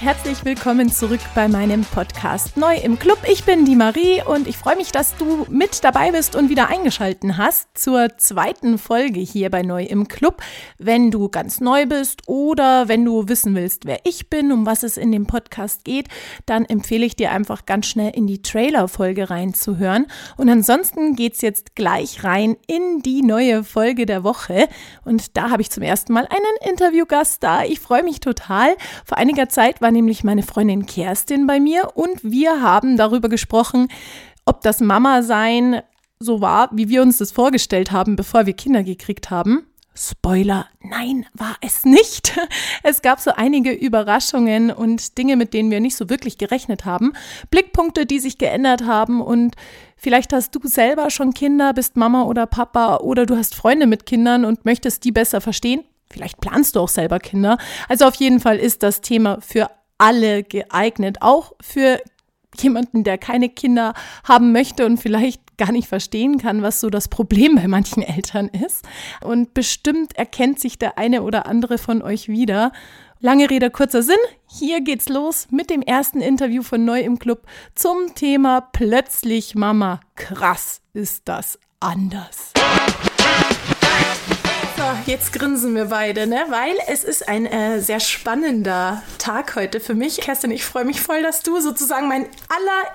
Herzlich 0.00 0.44
willkommen 0.44 0.92
zurück 0.92 1.18
bei 1.34 1.48
meinem 1.48 1.82
Podcast 1.82 2.56
Neu 2.56 2.76
im 2.76 3.00
Club. 3.00 3.18
Ich 3.28 3.42
bin 3.42 3.64
die 3.64 3.74
Marie 3.74 4.22
und 4.22 4.46
ich 4.46 4.56
freue 4.56 4.76
mich, 4.76 4.92
dass 4.92 5.16
du 5.16 5.44
mit 5.50 5.82
dabei 5.82 6.12
bist 6.12 6.36
und 6.36 6.50
wieder 6.50 6.68
eingeschalten 6.68 7.36
hast 7.36 7.76
zur 7.76 8.16
zweiten 8.16 8.78
Folge 8.78 9.18
hier 9.18 9.50
bei 9.50 9.62
Neu 9.62 9.82
im 9.82 10.06
Club. 10.06 10.40
Wenn 10.78 11.10
du 11.10 11.28
ganz 11.28 11.60
neu 11.60 11.86
bist 11.86 12.28
oder 12.28 12.86
wenn 12.86 13.04
du 13.04 13.26
wissen 13.26 13.56
willst, 13.56 13.86
wer 13.86 13.98
ich 14.04 14.30
bin, 14.30 14.52
um 14.52 14.66
was 14.66 14.84
es 14.84 14.98
in 14.98 15.10
dem 15.10 15.26
Podcast 15.26 15.84
geht, 15.84 16.06
dann 16.46 16.64
empfehle 16.64 17.04
ich 17.04 17.16
dir 17.16 17.32
einfach 17.32 17.66
ganz 17.66 17.86
schnell 17.86 18.12
in 18.14 18.28
die 18.28 18.40
Trailer-Folge 18.40 19.30
reinzuhören. 19.30 20.06
Und 20.36 20.48
ansonsten 20.48 21.16
geht 21.16 21.34
es 21.34 21.40
jetzt 21.40 21.74
gleich 21.74 22.22
rein 22.22 22.56
in 22.68 23.00
die 23.02 23.22
neue 23.22 23.64
Folge 23.64 24.06
der 24.06 24.22
Woche. 24.22 24.68
Und 25.04 25.36
da 25.36 25.50
habe 25.50 25.62
ich 25.62 25.70
zum 25.70 25.82
ersten 25.82 26.12
Mal 26.12 26.28
einen 26.30 26.70
Interviewgast 26.70 27.42
da. 27.42 27.64
Ich 27.64 27.80
freue 27.80 28.04
mich 28.04 28.20
total. 28.20 28.76
Vor 29.04 29.18
einiger 29.18 29.48
Zeit 29.48 29.80
war 29.80 29.87
nämlich 29.90 30.24
meine 30.24 30.42
Freundin 30.42 30.86
Kerstin 30.86 31.46
bei 31.46 31.60
mir 31.60 31.90
und 31.94 32.22
wir 32.22 32.62
haben 32.62 32.96
darüber 32.96 33.28
gesprochen, 33.28 33.88
ob 34.44 34.62
das 34.62 34.80
Mama-Sein 34.80 35.82
so 36.20 36.40
war, 36.40 36.70
wie 36.72 36.88
wir 36.88 37.02
uns 37.02 37.18
das 37.18 37.32
vorgestellt 37.32 37.92
haben, 37.92 38.16
bevor 38.16 38.46
wir 38.46 38.54
Kinder 38.54 38.82
gekriegt 38.82 39.30
haben. 39.30 39.66
Spoiler, 40.00 40.66
nein, 40.80 41.26
war 41.34 41.56
es 41.60 41.84
nicht. 41.84 42.38
Es 42.84 43.02
gab 43.02 43.20
so 43.20 43.32
einige 43.32 43.72
Überraschungen 43.72 44.70
und 44.70 45.18
Dinge, 45.18 45.36
mit 45.36 45.52
denen 45.52 45.70
wir 45.72 45.80
nicht 45.80 45.96
so 45.96 46.08
wirklich 46.08 46.38
gerechnet 46.38 46.84
haben. 46.84 47.12
Blickpunkte, 47.50 48.06
die 48.06 48.20
sich 48.20 48.38
geändert 48.38 48.84
haben 48.86 49.20
und 49.20 49.56
vielleicht 49.96 50.32
hast 50.32 50.54
du 50.54 50.60
selber 50.62 51.10
schon 51.10 51.34
Kinder, 51.34 51.74
bist 51.74 51.96
Mama 51.96 52.22
oder 52.22 52.46
Papa 52.46 52.98
oder 52.98 53.26
du 53.26 53.36
hast 53.36 53.56
Freunde 53.56 53.86
mit 53.86 54.06
Kindern 54.06 54.44
und 54.44 54.64
möchtest 54.64 55.04
die 55.04 55.12
besser 55.12 55.40
verstehen. 55.40 55.82
Vielleicht 56.10 56.40
planst 56.40 56.76
du 56.76 56.80
auch 56.80 56.88
selber 56.88 57.18
Kinder. 57.18 57.58
Also 57.88 58.06
auf 58.06 58.14
jeden 58.14 58.40
Fall 58.40 58.58
ist 58.58 58.82
das 58.84 59.00
Thema 59.00 59.40
für 59.40 59.68
alle 59.98 60.42
geeignet, 60.42 61.18
auch 61.20 61.52
für 61.60 62.00
jemanden, 62.56 63.04
der 63.04 63.18
keine 63.18 63.48
Kinder 63.48 63.94
haben 64.24 64.52
möchte 64.52 64.86
und 64.86 64.98
vielleicht 64.98 65.58
gar 65.58 65.72
nicht 65.72 65.88
verstehen 65.88 66.38
kann, 66.38 66.62
was 66.62 66.80
so 66.80 66.88
das 66.88 67.08
Problem 67.08 67.56
bei 67.56 67.68
manchen 67.68 68.02
Eltern 68.02 68.48
ist. 68.48 68.86
Und 69.20 69.54
bestimmt 69.54 70.16
erkennt 70.16 70.60
sich 70.60 70.78
der 70.78 70.98
eine 70.98 71.22
oder 71.22 71.46
andere 71.46 71.78
von 71.78 72.00
euch 72.00 72.28
wieder. 72.28 72.72
Lange 73.20 73.50
Rede, 73.50 73.70
kurzer 73.70 74.02
Sinn. 74.02 74.16
Hier 74.48 74.80
geht's 74.80 75.08
los 75.08 75.48
mit 75.50 75.70
dem 75.70 75.82
ersten 75.82 76.20
Interview 76.20 76.62
von 76.62 76.84
Neu 76.84 77.00
im 77.00 77.18
Club 77.18 77.46
zum 77.74 78.14
Thema 78.14 78.60
Plötzlich 78.60 79.56
Mama. 79.56 80.00
Krass 80.14 80.80
ist 80.94 81.22
das 81.26 81.58
anders 81.80 82.52
jetzt 85.08 85.32
grinsen 85.32 85.74
wir 85.74 85.86
beide, 85.86 86.26
ne? 86.26 86.44
Weil 86.50 86.76
es 86.86 87.02
ist 87.02 87.28
ein 87.28 87.46
äh, 87.46 87.80
sehr 87.80 87.98
spannender 87.98 89.02
Tag 89.16 89.56
heute 89.56 89.80
für 89.80 89.94
mich. 89.94 90.18
Kerstin, 90.18 90.50
ich 90.50 90.64
freue 90.64 90.84
mich 90.84 91.00
voll, 91.00 91.22
dass 91.22 91.42
du 91.42 91.60
sozusagen 91.60 92.08
mein 92.08 92.26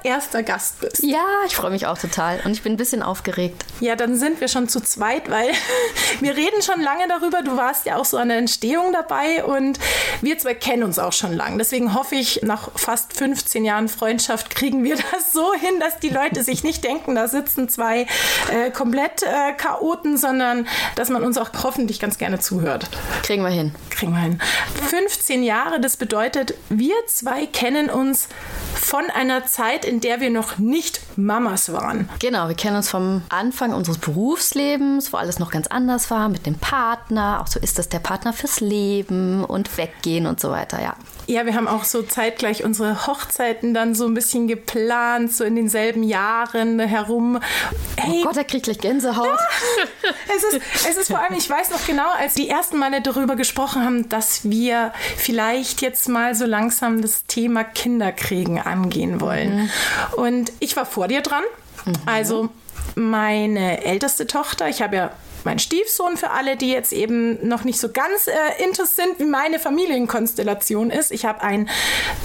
allererster 0.03 0.44
Gast 0.44 0.80
bist. 0.80 1.02
Ja, 1.02 1.25
ich 1.47 1.56
freue 1.56 1.72
mich 1.72 1.88
auch 1.88 1.97
total 1.97 2.39
und 2.45 2.52
ich 2.52 2.61
bin 2.61 2.73
ein 2.73 2.78
bisschen 2.78 3.02
aufgeregt. 3.02 3.66
Ja, 3.80 3.95
dann 3.95 4.16
sind 4.16 4.41
wir 4.41 4.47
schon 4.47 4.69
zu 4.69 4.80
zweit, 4.80 5.31
weil 5.31 5.50
wir 6.19 6.36
reden 6.36 6.61
schon 6.61 6.81
lange 6.81 7.08
darüber. 7.08 7.41
Du 7.41 7.58
warst 7.58 7.88
ja 7.88 7.97
auch 7.97 8.06
so 8.06 8.17
an 8.17 8.30
der 8.30 8.38
Entstehung 8.38 8.94
dabei 8.94 9.44
und 9.44 9.80
wir 10.22 10.38
zwei 10.38 10.53
kennen 10.53 10.84
uns 10.84 11.00
auch 11.00 11.14
schon 11.14 11.34
lang. 11.34 11.58
Deswegen 11.58 11.95
hoffe 11.95 12.14
ich, 12.14 12.41
nach 12.44 12.69
fast 12.75 13.13
15 13.18 13.66
Jahren 13.66 13.90
Freundschaft 13.90 14.56
kriegen 14.56 14.84
wir 14.84 14.97
das 15.12 15.34
so 15.34 15.52
hin, 15.56 15.79
dass 15.79 15.97
die 15.97 16.09
Leute 16.09 16.44
sich 16.44 16.63
nicht 16.63 16.84
denken, 16.84 17.16
da 17.16 17.28
sitzen 17.28 17.69
zwei 17.69 18.06
äh, 18.52 18.69
komplett 18.69 19.23
äh, 19.23 19.53
Chaoten, 19.57 20.16
sondern 20.16 20.68
dass 20.96 21.09
man 21.09 21.23
uns 21.23 21.40
auch 21.40 21.50
hoffentlich 21.63 22.03
ganz 22.03 22.18
gerne 22.18 22.38
zuhört. 22.38 22.90
Kriegen 23.22 23.44
wir 23.44 23.50
hin. 23.50 23.74
Kriegen 23.90 24.12
wir 24.12 24.19
hin. 24.19 24.38
15 24.90 25.41
Jahre, 25.41 25.80
das 25.80 25.96
bedeutet, 25.96 26.53
wir 26.68 26.96
zwei 27.08 27.46
kennen 27.46 27.90
uns 27.90 28.28
von 28.83 29.09
einer 29.09 29.45
Zeit, 29.45 29.85
in 29.85 30.01
der 30.01 30.19
wir 30.19 30.29
noch 30.29 30.57
nicht 30.57 31.01
Mamas 31.17 31.71
waren. 31.71 32.09
Genau, 32.19 32.47
wir 32.47 32.55
kennen 32.55 32.75
uns 32.75 32.89
vom 32.89 33.21
Anfang 33.29 33.73
unseres 33.73 33.97
Berufslebens, 33.97 35.13
wo 35.13 35.17
alles 35.17 35.39
noch 35.39 35.51
ganz 35.51 35.67
anders 35.67 36.11
war, 36.11 36.29
mit 36.29 36.45
dem 36.45 36.55
Partner. 36.55 37.41
Auch 37.41 37.47
so 37.47 37.59
ist 37.59 37.79
das 37.79 37.89
der 37.89 37.99
Partner 37.99 38.33
fürs 38.33 38.59
Leben 38.59 39.45
und 39.45 39.77
weggehen 39.77 40.27
und 40.27 40.39
so 40.39 40.51
weiter, 40.51 40.81
ja. 40.81 40.95
Ja, 41.25 41.45
wir 41.45 41.55
haben 41.55 41.69
auch 41.69 41.85
so 41.85 42.01
zeitgleich 42.01 42.66
unsere 42.66 43.07
Hochzeiten 43.07 43.73
dann 43.73 43.95
so 43.95 44.05
ein 44.05 44.13
bisschen 44.13 44.47
geplant, 44.47 45.31
so 45.31 45.45
in 45.45 45.55
denselben 45.55 46.03
Jahren 46.03 46.79
herum. 46.79 47.39
Hey, 47.95 48.19
oh 48.19 48.25
Gott, 48.25 48.35
da 48.35 48.43
kriegt 48.43 48.66
gleich 48.66 48.79
Gänsehaut. 48.79 49.27
Ja, 49.27 50.09
es, 50.35 50.43
ist, 50.43 50.61
es 50.89 50.97
ist 50.97 51.07
vor 51.07 51.19
allem, 51.19 51.33
ich 51.38 51.49
weiß 51.49 51.72
noch 51.72 51.85
genau, 51.88 52.09
als 52.19 52.33
die 52.33 52.49
ersten 52.49 52.77
Male 52.77 53.01
darüber 53.01 53.38
gesprochen 53.38 53.85
haben, 53.85 54.09
dass 54.09 54.49
wir 54.49 54.91
vielleicht 55.16 55.81
jetzt 55.81 56.09
mal 56.09 56.35
so 56.35 56.45
langsam 56.45 57.01
das 57.01 57.25
Thema 57.25 57.63
Kinderkriegen 57.63 58.59
angehen 58.73 59.22
wollen. 59.22 59.56
Mhm. 59.56 59.69
Und 60.17 60.51
ich 60.59 60.75
war 60.75 60.85
vor 60.85 61.07
dir 61.07 61.22
dran. 61.22 61.44
Mhm. 61.85 61.94
Also 62.06 62.50
meine 62.95 63.84
älteste 63.85 64.28
Tochter, 64.28 64.67
ich 64.67 64.81
habe 64.81 64.95
ja 64.95 65.11
mein 65.45 65.59
Stiefsohn 65.59 66.17
für 66.17 66.29
alle, 66.31 66.57
die 66.57 66.72
jetzt 66.72 66.94
eben 66.94 67.47
noch 67.47 67.63
nicht 67.63 67.79
so 67.79 67.89
ganz 67.89 68.28
äh, 68.28 68.63
intus 68.63 68.95
sind, 68.95 69.19
wie 69.19 69.25
meine 69.25 69.59
Familienkonstellation 69.59 70.89
ist. 70.89 71.11
Ich 71.11 71.25
habe 71.25 71.41
einen 71.41 71.69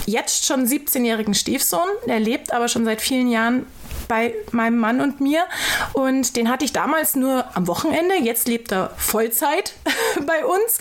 jetzt 0.06 0.46
schon 0.46 0.66
17-jährigen 0.66 1.34
Stiefsohn, 1.34 1.88
der 2.06 2.20
lebt 2.20 2.52
aber 2.52 2.68
schon 2.68 2.84
seit 2.84 3.00
vielen 3.00 3.28
Jahren 3.28 3.66
bei 4.06 4.34
meinem 4.52 4.78
Mann 4.78 5.00
und 5.00 5.20
mir. 5.20 5.44
Und 5.92 6.36
den 6.36 6.48
hatte 6.48 6.64
ich 6.64 6.72
damals 6.72 7.14
nur 7.14 7.44
am 7.54 7.66
Wochenende. 7.66 8.14
Jetzt 8.16 8.48
lebt 8.48 8.72
er 8.72 8.92
Vollzeit 8.96 9.74
bei 10.26 10.44
uns. 10.44 10.78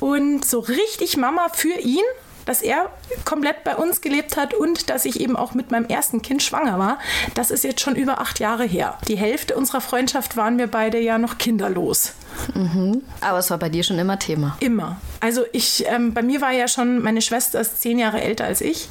Und 0.00 0.44
so 0.44 0.60
richtig 0.60 1.16
Mama 1.16 1.48
für 1.52 1.78
ihn 1.78 2.04
dass 2.44 2.62
er 2.62 2.90
komplett 3.24 3.64
bei 3.64 3.76
uns 3.76 4.00
gelebt 4.00 4.36
hat 4.36 4.54
und 4.54 4.90
dass 4.90 5.04
ich 5.04 5.20
eben 5.20 5.36
auch 5.36 5.54
mit 5.54 5.70
meinem 5.70 5.86
ersten 5.86 6.22
Kind 6.22 6.42
schwanger 6.42 6.78
war. 6.78 6.98
Das 7.34 7.50
ist 7.50 7.64
jetzt 7.64 7.80
schon 7.80 7.96
über 7.96 8.20
acht 8.20 8.40
Jahre 8.40 8.64
her. 8.64 8.98
Die 9.08 9.16
Hälfte 9.16 9.56
unserer 9.56 9.80
Freundschaft 9.80 10.36
waren 10.36 10.58
wir 10.58 10.66
beide 10.66 10.98
ja 10.98 11.18
noch 11.18 11.38
kinderlos. 11.38 12.14
Mhm. 12.54 13.02
Aber 13.20 13.38
es 13.38 13.50
war 13.50 13.58
bei 13.58 13.68
dir 13.68 13.82
schon 13.82 13.98
immer 13.98 14.18
Thema. 14.18 14.56
Immer. 14.60 14.96
Also 15.20 15.44
ich, 15.52 15.84
ähm, 15.86 16.14
bei 16.14 16.22
mir 16.22 16.40
war 16.40 16.52
ja 16.52 16.68
schon, 16.68 17.02
meine 17.02 17.22
Schwester 17.22 17.60
ist 17.60 17.80
zehn 17.80 17.98
Jahre 17.98 18.20
älter 18.20 18.44
als 18.44 18.60
ich. 18.60 18.88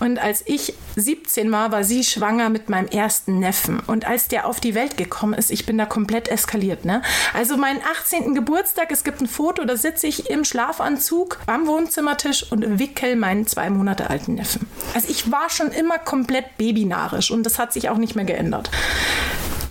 Und 0.00 0.18
als 0.18 0.42
ich 0.46 0.74
17 0.96 1.50
war, 1.50 1.72
war 1.72 1.84
sie 1.84 2.04
schwanger 2.04 2.50
mit 2.50 2.68
meinem 2.68 2.88
ersten 2.88 3.38
Neffen. 3.38 3.80
Und 3.80 4.06
als 4.06 4.28
der 4.28 4.46
auf 4.46 4.60
die 4.60 4.74
Welt 4.74 4.96
gekommen 4.96 5.34
ist, 5.34 5.50
ich 5.50 5.66
bin 5.66 5.78
da 5.78 5.86
komplett 5.86 6.28
eskaliert. 6.28 6.84
Ne? 6.84 7.02
Also 7.34 7.56
meinen 7.56 7.80
18. 7.98 8.34
Geburtstag, 8.34 8.92
es 8.92 9.04
gibt 9.04 9.20
ein 9.20 9.26
Foto, 9.26 9.64
da 9.64 9.76
sitze 9.76 10.06
ich 10.06 10.30
im 10.30 10.44
Schlafanzug 10.44 11.38
am 11.46 11.66
Wohnzimmertisch 11.66 12.50
und 12.52 12.78
wickel 12.78 13.16
meinen 13.16 13.46
zwei 13.46 13.70
Monate 13.70 14.10
alten 14.10 14.34
Neffen. 14.34 14.68
Also 14.94 15.08
ich 15.08 15.30
war 15.32 15.50
schon 15.50 15.72
immer 15.72 15.98
komplett 15.98 16.56
babynarisch 16.58 17.30
und 17.30 17.44
das 17.44 17.58
hat 17.58 17.72
sich 17.72 17.88
auch 17.88 17.98
nicht 17.98 18.14
mehr 18.14 18.24
geändert. 18.24 18.70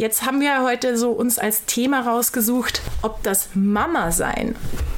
Jetzt 0.01 0.25
haben 0.25 0.41
wir 0.41 0.63
heute 0.63 0.97
so 0.97 1.11
uns 1.11 1.37
als 1.37 1.65
Thema 1.65 1.99
rausgesucht, 1.99 2.81
ob 3.03 3.21
das 3.21 3.49
Mama 3.53 4.11
sein. 4.11 4.55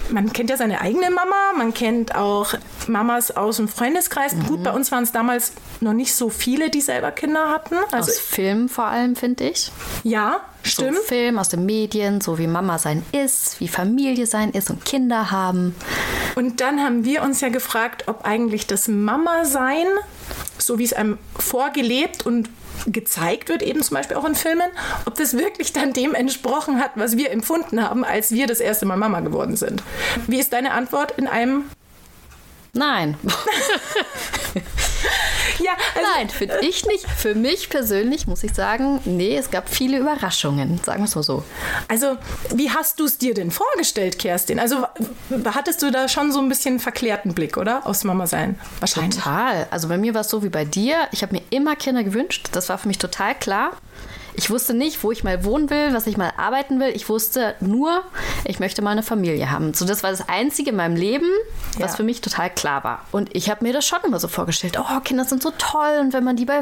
Man 0.10 0.32
kennt 0.32 0.50
ja 0.50 0.56
seine 0.56 0.80
eigene 0.80 1.12
Mama, 1.12 1.52
man 1.58 1.74
kennt 1.74 2.16
auch 2.16 2.54
Mamas 2.88 3.32
aus 3.32 3.58
dem 3.58 3.68
Freundeskreis. 3.68 4.34
Mhm. 4.34 4.46
Gut, 4.46 4.64
bei 4.64 4.72
uns 4.72 4.94
waren 4.94 5.04
es 5.04 5.12
damals 5.12 5.52
noch 5.82 5.92
nicht 5.92 6.16
so 6.16 6.30
viele, 6.30 6.70
die 6.70 6.80
selber 6.80 7.12
Kinder 7.12 7.50
hatten. 7.50 7.76
Also 7.92 8.12
aus 8.12 8.18
Film 8.18 8.70
vor 8.70 8.86
allem, 8.86 9.18
finde 9.18 9.50
ich. 9.50 9.74
Ja, 10.06 10.40
stimmt. 10.62 10.96
So 10.96 11.04
Film 11.04 11.38
aus 11.38 11.50
den 11.50 11.66
Medien, 11.66 12.22
so 12.22 12.38
wie 12.38 12.48
Mama 12.48 12.78
sein 12.78 13.04
ist, 13.12 13.60
wie 13.60 13.68
Familie 13.68 14.26
sein 14.26 14.52
ist 14.52 14.70
und 14.70 14.86
Kinder 14.86 15.32
haben. 15.32 15.76
Und 16.36 16.62
dann 16.62 16.80
haben 16.80 17.04
wir 17.04 17.24
uns 17.24 17.42
ja 17.42 17.50
gefragt, 17.50 18.06
ob 18.08 18.24
eigentlich 18.24 18.68
das 18.68 18.88
Mama 18.88 19.44
sein, 19.44 19.86
so 20.58 20.80
wie 20.80 20.86
es 20.86 20.94
einem 20.94 21.18
vorgelebt 21.38 22.26
und 22.26 22.48
gezeigt 22.88 23.50
wird, 23.50 23.62
eben 23.62 23.82
zum 23.82 23.96
Beispiel 23.96 24.18
auch 24.18 24.26
in 24.26 24.36
Filmen, 24.36 24.70
ob 25.06 25.16
das 25.16 25.38
wirklich 25.38 25.74
dann 25.74 25.94
dem 25.94 26.16
entsprochen 26.16 26.80
hat, 26.80 26.92
was 26.96 27.18
wir 27.18 27.32
empfunden 27.32 27.82
haben, 27.82 28.04
als 28.04 28.32
wir 28.32 28.48
das 28.48 28.60
erste 28.60 28.86
Mal 28.86 28.98
Mama 28.98 29.22
geworden 29.22 29.56
sind. 29.56 29.84
Wie 30.28 30.40
ist 30.40 30.54
deine 30.54 30.72
Antwort 30.72 31.14
in 31.18 31.28
einem 31.28 31.66
Nein. 32.74 33.18
ja, 35.60 35.72
also, 35.96 36.08
Nein, 36.16 36.30
finde 36.30 36.60
ich 36.62 36.86
nicht. 36.86 37.06
Für 37.10 37.36
mich 37.36 37.70
persönlich 37.70 38.28
muss 38.28 38.44
ich 38.44 38.54
sagen, 38.54 39.00
nee, 39.06 39.38
es 39.38 39.52
gab 39.52 39.70
viele 39.70 39.98
Überraschungen, 39.98 40.80
sagen 40.84 41.00
wir 41.02 41.06
es 41.06 41.16
mal 41.16 41.24
so. 41.24 41.44
Also, 41.88 42.18
wie 42.54 42.70
hast 42.70 43.00
du 43.00 43.06
es 43.06 43.18
dir 43.18 43.34
denn 43.34 43.52
vorgestellt, 43.52 44.20
Kerstin? 44.20 44.60
Also, 44.60 44.86
hattest 45.46 45.82
du 45.82 45.92
da 45.92 46.08
schon 46.08 46.32
so 46.32 46.40
ein 46.40 46.50
bisschen 46.50 46.80
verklärten 46.80 47.34
Blick, 47.34 47.58
oder? 47.58 47.86
Aus 47.86 48.04
Mama 48.04 48.28
sein? 48.28 48.60
Wahrscheinlich. 48.80 49.16
Total. 49.16 49.68
Also, 49.72 49.88
bei 49.88 49.98
mir 49.98 50.14
war 50.14 50.22
es 50.22 50.30
so 50.30 50.44
wie 50.44 50.50
bei 50.50 50.66
dir. 50.66 51.08
Ich 51.12 51.22
habe 51.22 51.36
mir 51.36 51.42
immer 51.50 51.76
Kinder 51.76 52.04
gewünscht. 52.04 52.50
Das 52.52 52.70
war 52.70 52.78
für 52.78 52.88
mich 52.88 52.98
total 52.98 53.36
klar. 53.36 53.72
Ich 54.36 54.50
wusste 54.50 54.74
nicht, 54.74 55.04
wo 55.04 55.12
ich 55.12 55.24
mal 55.24 55.44
wohnen 55.44 55.70
will, 55.70 55.94
was 55.94 56.08
ich 56.08 56.18
mal 56.18 56.32
arbeiten 56.38 56.80
will. 56.80 56.90
Ich 56.90 57.10
wusste 57.10 57.56
nur, 57.60 58.04
ich 58.46 58.60
möchte 58.60 58.82
mal 58.82 58.92
eine 58.92 59.04
Familie 59.04 59.52
haben. 59.52 59.74
So, 59.74 59.86
das 59.86 60.04
war 60.04 60.12
das 60.12 60.28
Einzige 60.28 60.72
in 60.72 60.76
meinem 60.76 60.96
Leben, 60.96 61.30
was 61.78 61.92
ja. 61.92 61.98
für 61.98 62.04
mich 62.04 62.22
total 62.22 62.50
klar 62.50 62.84
war. 62.84 63.06
Und 63.12 63.36
ich 63.36 63.50
habe 63.50 63.64
mir 63.64 63.74
das 63.74 63.86
schon 63.86 64.00
immer 64.06 64.20
so 64.20 64.28
vorgestellt. 64.28 64.78
Oh, 64.80 65.00
Kinder 65.02 65.26
sind 65.26 65.44
so 65.44 65.52
toll. 65.58 66.00
Und 66.00 66.14
wenn 66.14 66.24
man 66.24 66.36
die 66.36 66.46
bei, 66.46 66.62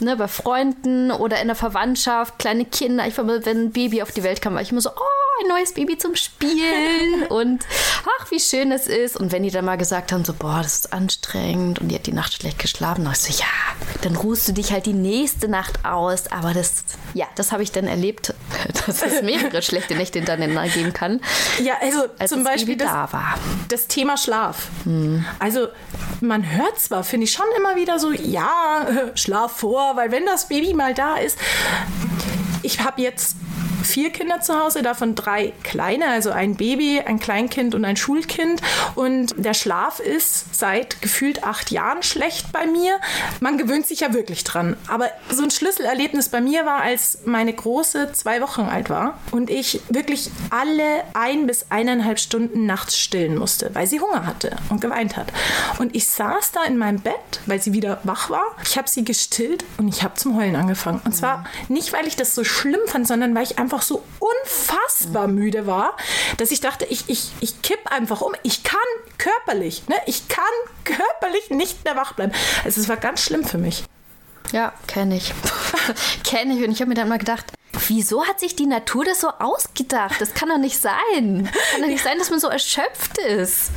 ne, 0.00 0.16
bei 0.16 0.28
Freunden 0.28 1.10
oder 1.10 1.40
in 1.40 1.46
der 1.46 1.56
Verwandtschaft, 1.56 2.38
kleine 2.38 2.64
Kinder, 2.64 3.06
ich 3.06 3.16
war, 3.16 3.26
wenn 3.26 3.64
ein 3.64 3.72
Baby 3.72 4.02
auf 4.02 4.12
die 4.12 4.22
Welt 4.22 4.42
kam, 4.42 4.54
war 4.54 4.62
ich 4.62 4.72
immer 4.72 4.80
so, 4.80 4.90
oh, 4.90 5.42
ein 5.42 5.48
neues 5.48 5.72
Baby 5.72 5.98
zum 5.98 6.14
Spielen 6.16 7.26
und 7.28 7.64
ach, 8.20 8.30
wie 8.30 8.40
schön 8.40 8.72
es 8.72 8.86
ist. 8.86 9.16
Und 9.16 9.32
wenn 9.32 9.42
die 9.42 9.50
dann 9.50 9.64
mal 9.64 9.76
gesagt 9.76 10.12
haben, 10.12 10.24
so, 10.24 10.32
boah, 10.32 10.60
das 10.62 10.74
ist 10.74 10.92
anstrengend 10.92 11.80
und 11.80 11.88
die 11.88 11.94
hat 11.94 12.06
die 12.06 12.12
Nacht 12.12 12.34
schlecht 12.34 12.58
geschlafen, 12.58 13.04
dann 13.04 13.12
ich 13.12 13.18
so, 13.18 13.32
ja, 13.32 13.46
dann 14.02 14.16
ruhst 14.16 14.48
du 14.48 14.52
dich 14.52 14.72
halt 14.72 14.86
die 14.86 14.92
nächste 14.92 15.48
Nacht 15.48 15.84
aus. 15.84 16.30
Aber 16.30 16.54
das, 16.54 16.84
ja, 17.14 17.26
das 17.34 17.52
habe 17.52 17.62
ich 17.62 17.72
dann 17.72 17.86
erlebt, 17.86 18.34
dass 18.86 19.02
es 19.02 19.22
mehrere 19.22 19.62
schlechte 19.62 19.94
Nächte 19.94 20.18
hintereinander 20.18 20.66
geben 20.68 20.92
kann. 20.92 21.20
Ja, 21.62 21.74
also 21.80 22.04
als 22.18 22.30
zum 22.30 22.44
Beispiel 22.44 22.76
das, 22.76 22.90
da 22.90 23.34
das 23.68 23.86
Thema 23.86 24.16
Schlaf. 24.16 24.68
Also 25.38 25.68
man 26.20 26.50
hört 26.50 26.78
zwar, 26.80 27.04
finde 27.04 27.24
ich 27.24 27.32
schon 27.32 27.46
immer 27.56 27.76
wieder 27.76 27.98
so, 27.98 28.12
ja, 28.12 28.86
schlaf 29.14 29.58
vor, 29.58 29.96
weil 29.96 30.10
wenn 30.10 30.26
das 30.26 30.48
Baby 30.48 30.74
mal 30.74 30.94
da 30.94 31.16
ist, 31.16 31.38
ich 32.62 32.80
habe 32.80 33.02
jetzt 33.02 33.36
vier 33.84 34.10
Kinder 34.10 34.40
zu 34.40 34.58
Hause, 34.58 34.82
davon 34.82 35.14
drei 35.14 35.52
kleine, 35.62 36.08
also 36.08 36.30
ein 36.30 36.56
Baby, 36.56 37.00
ein 37.04 37.18
Kleinkind 37.18 37.74
und 37.74 37.84
ein 37.84 37.96
Schulkind. 37.96 38.60
Und 38.94 39.34
der 39.36 39.54
Schlaf 39.54 40.00
ist 40.00 40.54
seit 40.54 41.00
gefühlt 41.02 41.44
acht 41.44 41.70
Jahren 41.70 42.02
schlecht 42.02 42.52
bei 42.52 42.66
mir. 42.66 42.98
Man 43.40 43.58
gewöhnt 43.58 43.86
sich 43.86 44.00
ja 44.00 44.12
wirklich 44.12 44.44
dran. 44.44 44.76
Aber 44.88 45.10
so 45.30 45.42
ein 45.42 45.50
Schlüsselerlebnis 45.50 46.28
bei 46.28 46.40
mir 46.40 46.66
war, 46.66 46.82
als 46.82 47.20
meine 47.24 47.52
Große 47.52 48.12
zwei 48.12 48.40
Wochen 48.40 48.62
alt 48.62 48.90
war 48.90 49.18
und 49.30 49.50
ich 49.50 49.80
wirklich 49.88 50.30
alle 50.50 51.04
ein 51.14 51.46
bis 51.46 51.66
eineinhalb 51.70 52.18
Stunden 52.18 52.66
nachts 52.66 52.98
stillen 52.98 53.36
musste, 53.36 53.70
weil 53.74 53.86
sie 53.86 54.00
Hunger 54.00 54.26
hatte 54.26 54.56
und 54.68 54.80
geweint 54.80 55.16
hat. 55.16 55.32
Und 55.78 55.94
ich 55.94 56.08
saß 56.08 56.52
da 56.52 56.64
in 56.64 56.78
meinem 56.78 57.00
Bett, 57.00 57.40
weil 57.46 57.60
sie 57.60 57.72
wieder 57.72 58.00
wach 58.04 58.30
war. 58.30 58.44
Ich 58.64 58.76
habe 58.76 58.88
sie 58.88 59.04
gestillt 59.04 59.64
und 59.78 59.88
ich 59.88 60.02
habe 60.02 60.14
zum 60.14 60.36
Heulen 60.36 60.56
angefangen. 60.56 61.00
Und 61.04 61.14
zwar 61.14 61.44
nicht, 61.68 61.92
weil 61.92 62.06
ich 62.06 62.16
das 62.16 62.34
so 62.34 62.44
schlimm 62.44 62.80
fand, 62.86 63.06
sondern 63.06 63.34
weil 63.34 63.44
ich 63.44 63.58
einfach 63.58 63.71
so 63.80 64.02
unfassbar 64.18 65.26
müde 65.28 65.66
war, 65.66 65.96
dass 66.36 66.50
ich 66.50 66.60
dachte, 66.60 66.84
ich, 66.84 67.08
ich, 67.08 67.30
ich 67.40 67.62
kipp 67.62 67.80
einfach 67.86 68.20
um. 68.20 68.34
Ich 68.42 68.62
kann 68.62 68.78
körperlich, 69.16 69.88
ne? 69.88 69.96
ich 70.06 70.28
kann 70.28 70.44
körperlich 70.84 71.48
nicht 71.48 71.84
mehr 71.84 71.96
wach 71.96 72.12
bleiben. 72.12 72.32
Also 72.64 72.82
es 72.82 72.88
war 72.90 72.98
ganz 72.98 73.22
schlimm 73.22 73.44
für 73.44 73.58
mich. 73.58 73.84
Ja, 74.52 74.72
kenne 74.86 75.16
ich. 75.16 75.32
kenne 76.24 76.54
ich. 76.54 76.64
Und 76.64 76.72
ich 76.72 76.80
habe 76.80 76.90
mir 76.90 76.94
dann 76.94 77.08
mal 77.08 77.18
gedacht, 77.18 77.46
wieso 77.88 78.26
hat 78.26 78.40
sich 78.40 78.54
die 78.54 78.66
Natur 78.66 79.04
das 79.04 79.20
so 79.20 79.28
ausgedacht? 79.38 80.20
Das 80.20 80.34
kann 80.34 80.48
doch 80.48 80.58
nicht 80.58 80.78
sein. 80.78 81.48
Kann 81.72 81.80
doch 81.80 81.88
nicht 81.88 82.04
sein, 82.04 82.18
dass 82.18 82.30
man 82.30 82.38
so 82.38 82.48
erschöpft 82.48 83.18
ist. 83.18 83.70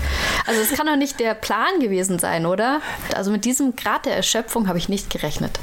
Also 0.45 0.62
es 0.62 0.74
kann 0.74 0.86
doch 0.86 0.95
nicht 0.95 1.19
der 1.19 1.33
Plan 1.33 1.80
gewesen 1.80 2.19
sein, 2.19 2.45
oder? 2.45 2.81
Also 3.16 3.31
mit 3.31 3.45
diesem 3.45 3.75
Grad 3.75 4.06
der 4.06 4.16
Erschöpfung 4.16 4.68
habe 4.68 4.77
ich 4.77 4.89
nicht 4.89 5.10
gerechnet. 5.10 5.60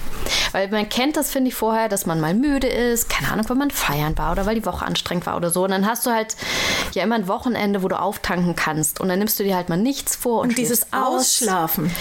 Weil 0.53 0.69
man 0.69 0.88
kennt 0.88 1.17
das, 1.17 1.31
finde 1.31 1.49
ich, 1.49 1.55
vorher, 1.55 1.88
dass 1.88 2.06
man 2.06 2.20
mal 2.20 2.35
müde 2.35 2.69
ist, 2.69 3.09
keine 3.09 3.31
Ahnung, 3.31 3.49
weil 3.49 3.56
man 3.56 3.70
feiern 3.70 4.17
war 4.17 4.32
oder 4.32 4.47
weil 4.47 4.55
die 4.55 4.67
Woche 4.67 4.85
anstrengend 4.85 5.26
war 5.26 5.37
oder 5.37 5.50
so. 5.50 5.64
Und 5.64 5.70
dann 5.70 5.87
hast 5.87 6.06
du 6.06 6.11
halt 6.11 6.37
ja 6.93 7.03
immer 7.03 7.17
ein 7.17 7.29
Wochenende, 7.29 7.82
wo 7.82 7.88
du 7.88 7.99
auftanken 7.99 8.56
kannst. 8.56 9.00
Und 9.00 9.09
dann 9.09 9.19
nimmst 9.19 9.38
du 9.38 9.44
dir 9.44 9.56
halt 9.56 9.69
mal 9.69 9.76
nichts 9.76 10.17
vor. 10.17 10.41
Und, 10.41 10.50
Und 10.50 10.59
dieses. 10.59 10.93
Ausschlafen. 10.93 11.94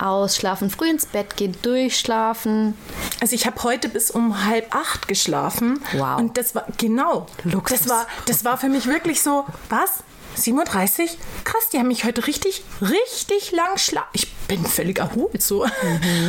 Ausschlafen, 0.00 0.70
früh 0.70 0.88
ins 0.90 1.06
Bett 1.06 1.36
gehen, 1.36 1.56
durchschlafen. 1.62 2.76
Also 3.20 3.34
ich 3.34 3.46
habe 3.46 3.62
heute 3.62 3.88
bis 3.88 4.10
um 4.10 4.44
halb 4.44 4.74
acht 4.74 5.08
geschlafen. 5.08 5.80
Wow. 5.92 6.18
Und 6.18 6.36
das 6.36 6.54
war, 6.54 6.66
genau. 6.78 7.26
Luxus. 7.44 7.80
Das 7.80 7.88
war, 7.88 8.06
das 8.26 8.44
war 8.44 8.58
für 8.58 8.68
mich 8.68 8.86
wirklich 8.86 9.22
so, 9.22 9.46
was? 9.68 10.02
37? 10.34 11.18
Krass, 11.44 11.68
die 11.72 11.78
haben 11.78 11.88
mich 11.88 12.04
heute 12.04 12.26
richtig, 12.26 12.62
richtig 12.80 13.52
lang 13.52 13.76
schlafen. 13.76 14.08
Ich 14.12 14.32
bin 14.48 14.64
völlig 14.66 14.98
erholt 14.98 15.42
so. 15.42 15.64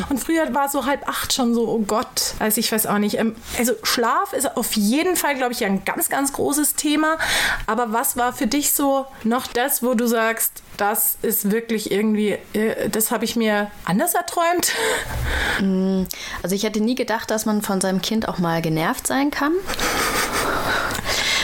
Und 0.10 0.20
früher 0.20 0.54
war 0.54 0.70
so 0.70 0.86
halb 0.86 1.08
acht 1.10 1.34
schon 1.34 1.54
so, 1.54 1.68
oh 1.68 1.80
Gott. 1.80 2.36
Also 2.40 2.60
ich 2.60 2.72
weiß 2.72 2.86
auch 2.88 2.98
nicht. 3.00 3.18
Ähm, 3.18 3.36
Also 3.60 3.74
Schlaf 3.84 4.34
ist 4.34 4.56
auf 4.56 4.74
jeden 4.74 5.16
Fall, 5.16 5.36
glaube 5.36 5.52
ich, 5.54 5.66
ein 5.66 5.84
ganz, 5.84 6.10
ganz 6.10 6.32
großes 6.34 6.76
Thema. 6.76 7.18
Aber 7.68 7.92
was 7.92 8.16
war 8.16 8.32
für 8.34 8.48
dich 8.48 8.74
so 8.74 9.06
noch 9.24 9.48
das, 9.48 9.84
wo 9.84 9.94
du 9.94 10.08
sagst, 10.08 10.62
das 10.78 11.18
ist 11.22 11.52
wirklich 11.52 11.92
irgendwie, 11.92 12.38
äh, 12.54 12.90
das 12.90 13.12
habe 13.12 13.26
ich 13.26 13.36
mir 13.36 13.70
anders 13.86 14.14
erträumt? 14.14 14.72
Also 16.42 16.56
ich 16.56 16.64
hätte 16.64 16.80
nie 16.82 16.96
gedacht, 16.96 17.30
dass 17.30 17.46
man 17.46 17.62
von 17.62 17.80
seinem 17.82 18.02
Kind 18.02 18.28
auch 18.28 18.38
mal 18.38 18.62
genervt 18.62 19.06
sein 19.08 19.32
kann. 19.32 19.54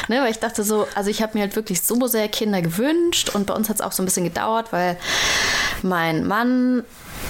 Ne, 0.09 0.21
weil 0.23 0.31
ich 0.31 0.39
dachte 0.39 0.63
so, 0.63 0.87
also 0.95 1.11
ich 1.11 1.21
habe 1.21 1.37
mir 1.37 1.41
halt 1.41 1.55
wirklich 1.55 1.83
so 1.83 2.07
sehr 2.07 2.27
Kinder 2.29 2.63
gewünscht 2.63 3.29
und 3.35 3.45
bei 3.45 3.53
uns 3.53 3.69
hat 3.69 3.75
es 3.75 3.81
auch 3.81 3.91
so 3.91 4.01
ein 4.01 4.05
bisschen 4.05 4.23
gedauert, 4.23 4.73
weil 4.73 4.97
mein 5.83 6.25
Mann 6.25 6.83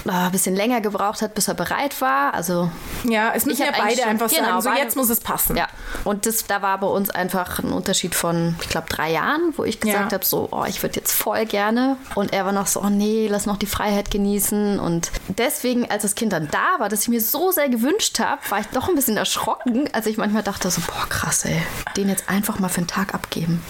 ein 0.06 0.32
bisschen 0.32 0.54
länger 0.56 0.80
gebraucht 0.80 1.22
hat, 1.22 1.34
bis 1.34 1.48
er 1.48 1.54
bereit 1.54 2.00
war. 2.00 2.34
Also 2.34 2.70
Ja, 3.04 3.32
es 3.34 3.44
müssen 3.46 3.62
ja 3.62 3.72
beide 3.76 4.00
schon- 4.00 4.08
einfach 4.08 4.28
genau, 4.30 4.44
sagen, 4.46 4.62
so 4.62 4.68
beide- 4.70 4.82
jetzt 4.82 4.96
muss 4.96 5.10
es 5.10 5.20
passen. 5.20 5.56
ja, 5.56 5.66
und 6.04 6.26
das, 6.26 6.46
da 6.46 6.62
war 6.62 6.78
bei 6.78 6.86
uns 6.86 7.10
einfach 7.10 7.58
ein 7.60 7.72
Unterschied 7.72 8.14
von, 8.14 8.56
ich 8.60 8.68
glaube, 8.68 8.88
drei 8.88 9.10
Jahren, 9.12 9.52
wo 9.56 9.64
ich 9.64 9.80
gesagt 9.80 10.12
Ja. 10.12 10.16
habe, 10.16 10.24
so, 10.24 10.48
oh, 10.50 10.64
ich 10.66 10.82
würde 10.82 10.96
jetzt 10.96 11.12
voll 11.12 11.46
gerne. 11.46 11.96
Und 12.14 12.32
er 12.32 12.44
war 12.44 12.52
noch 12.52 12.66
so, 12.66 12.80
oh 12.82 12.88
nee, 12.90 13.28
lass 13.30 13.46
noch 13.46 13.56
die 13.56 13.66
Freiheit 13.66 14.10
genießen. 14.10 14.78
Und 14.80 15.10
deswegen, 15.28 15.90
als 15.90 16.02
das 16.02 16.14
Kind 16.14 16.32
dann 16.32 16.48
da 16.50 16.78
war, 16.78 16.88
das 16.88 17.02
ich 17.02 17.08
mir 17.08 17.20
so 17.20 17.50
sehr 17.50 17.68
gewünscht 17.68 18.18
habe, 18.20 18.40
war 18.48 18.60
ich 18.60 18.66
doch 18.68 18.88
ein 18.88 18.94
bisschen 18.94 19.16
erschrocken, 19.16 19.88
als 19.92 20.06
ich 20.06 20.16
manchmal 20.16 20.42
dachte, 20.42 20.70
so, 20.70 20.80
boah, 20.86 21.06
krass, 21.08 21.44
ey, 21.44 21.60
den 21.96 22.08
jetzt 22.08 22.28
einfach 22.28 22.58
mal 22.58 22.68
für 22.68 22.78
einen 22.78 22.86
Tag 22.86 23.14
abgeben. 23.14 23.62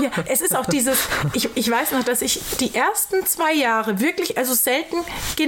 Ja, 0.00 0.10
es 0.26 0.40
ist 0.40 0.56
auch 0.56 0.66
dieses, 0.66 0.98
ich, 1.32 1.48
ich 1.54 1.70
weiß 1.70 1.92
noch, 1.92 2.02
dass 2.04 2.22
ich 2.22 2.40
die 2.60 2.74
ersten 2.74 3.24
zwei 3.26 3.52
Jahre 3.54 4.00
wirklich, 4.00 4.36
also 4.38 4.54
selten 4.54 4.96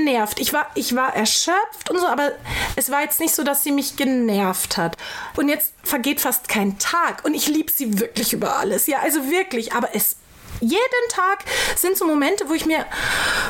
genervt. 0.04 0.38
Ich 0.40 0.52
war, 0.52 0.66
ich 0.74 0.94
war 0.94 1.14
erschöpft 1.14 1.90
und 1.90 1.98
so, 1.98 2.06
aber 2.06 2.32
es 2.76 2.90
war 2.90 3.02
jetzt 3.02 3.20
nicht 3.20 3.34
so, 3.34 3.42
dass 3.42 3.64
sie 3.64 3.72
mich 3.72 3.96
genervt 3.96 4.76
hat. 4.76 4.96
Und 5.36 5.48
jetzt 5.48 5.72
vergeht 5.82 6.20
fast 6.20 6.48
kein 6.48 6.78
Tag 6.78 7.24
und 7.24 7.34
ich 7.34 7.48
liebe 7.48 7.72
sie 7.72 7.98
wirklich 8.00 8.32
über 8.32 8.56
alles. 8.58 8.86
Ja, 8.86 8.98
also 9.00 9.30
wirklich, 9.30 9.72
aber 9.72 9.88
es. 9.94 10.16
Jeden 10.60 11.08
Tag 11.10 11.44
sind 11.76 11.96
so 11.98 12.06
Momente, 12.06 12.48
wo 12.48 12.54
ich 12.54 12.64
mir 12.64 12.86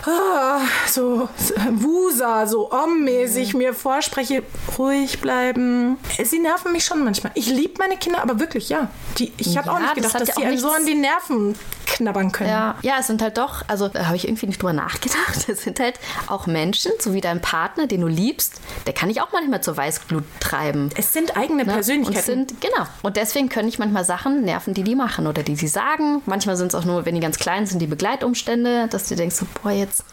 ah, 0.07 0.61
so 0.89 1.29
Wusa, 1.73 2.47
so 2.47 2.73
Om-mäßig 2.73 3.53
mir 3.55 3.75
vorspreche, 3.75 4.43
ruhig 4.79 5.21
bleiben. 5.21 5.99
Sie 6.25 6.39
nerven 6.39 6.73
mich 6.73 6.87
schon 6.87 7.05
manchmal. 7.05 7.31
Ich 7.35 7.47
liebe 7.47 7.75
meine 7.79 7.99
Kinder, 7.99 8.23
aber 8.23 8.41
wirklich, 8.41 8.71
ja. 8.71 8.89
Die, 9.19 9.33
ich 9.37 9.59
habe 9.59 9.67
Ja, 9.69 9.75
auch 9.75 9.79
nicht 9.81 9.91
das 9.91 9.97
gedacht, 9.97 10.15
hat 10.15 10.21
dass 10.23 10.35
die 10.35 10.43
auch 10.43 10.47
einem 10.47 10.59
so 10.59 10.71
an 10.71 10.87
die 10.87 10.95
Nerven 10.95 11.55
knabbern 11.87 12.33
können. 12.33 12.51
Ja, 12.51 12.77
ja, 12.83 12.97
es 13.01 13.07
sind 13.07 13.23
halt 13.23 13.39
doch, 13.39 13.63
also 13.69 13.89
da 13.89 14.07
habe 14.07 14.17
ich 14.17 14.27
irgendwie 14.27 14.47
nicht 14.47 14.61
drüber 14.63 14.73
nachgedacht. 14.73 15.49
Es 15.55 15.63
sind 15.63 15.79
halt 15.79 16.01
auch 16.27 16.47
Menschen, 16.47 16.93
so 16.99 17.13
wie 17.15 17.21
dein 17.21 17.41
Partner, 17.41 17.87
den 17.87 18.01
du 18.01 18.07
liebst, 18.07 18.61
der 18.87 18.93
kann 18.93 19.09
dich 19.09 19.21
auch 19.21 19.33
manchmal 19.33 19.63
zur 19.63 19.77
Weißglut 19.77 20.25
treiben. 20.41 20.91
Es 20.97 21.13
sind 21.13 21.37
eigene 21.37 21.65
Ne? 21.65 21.71
Und 21.71 21.75
Persönlichkeiten. 21.75 22.25
sind, 22.25 22.61
genau. 22.61 22.87
Und 23.03 23.17
deswegen 23.17 23.49
können 23.49 23.69
ich 23.69 23.79
manchmal 23.79 24.05
Sachen 24.05 24.43
nerven, 24.43 24.75
die 24.75 24.83
die 24.83 24.95
machen 24.95 25.27
oder 25.27 25.43
die 25.43 25.57
sie 25.57 25.69
sagen. 25.69 26.23
Manchmal 26.27 26.57
sind 26.57 26.69
es 26.69 26.75
auch 26.75 26.85
nur, 26.85 27.05
wenn 27.07 27.15
die 27.15 27.21
ganz 27.21 27.39
klein 27.39 27.67
sind, 27.67 27.81
die 27.81 27.87
Begleitumstände, 27.87 28.89
dass 28.89 29.09
du 29.09 29.17
denkst, 29.17 29.37
so, 29.37 29.47
boah, 29.63 29.71
jetzt 29.71 30.05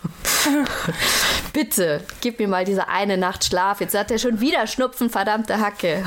bitte, 1.53 2.03
gib 2.21 2.39
mir 2.39 2.47
mal 2.47 2.65
diese 2.65 2.87
eine 2.87 3.17
Nacht 3.17 3.45
Schlaf. 3.45 3.81
Jetzt 3.81 3.97
hat 3.97 4.11
er 4.11 4.19
schon 4.19 4.39
wieder 4.39 4.67
Schnupfen, 4.67 5.09
verdammte 5.09 5.59
Hacke. 5.59 6.03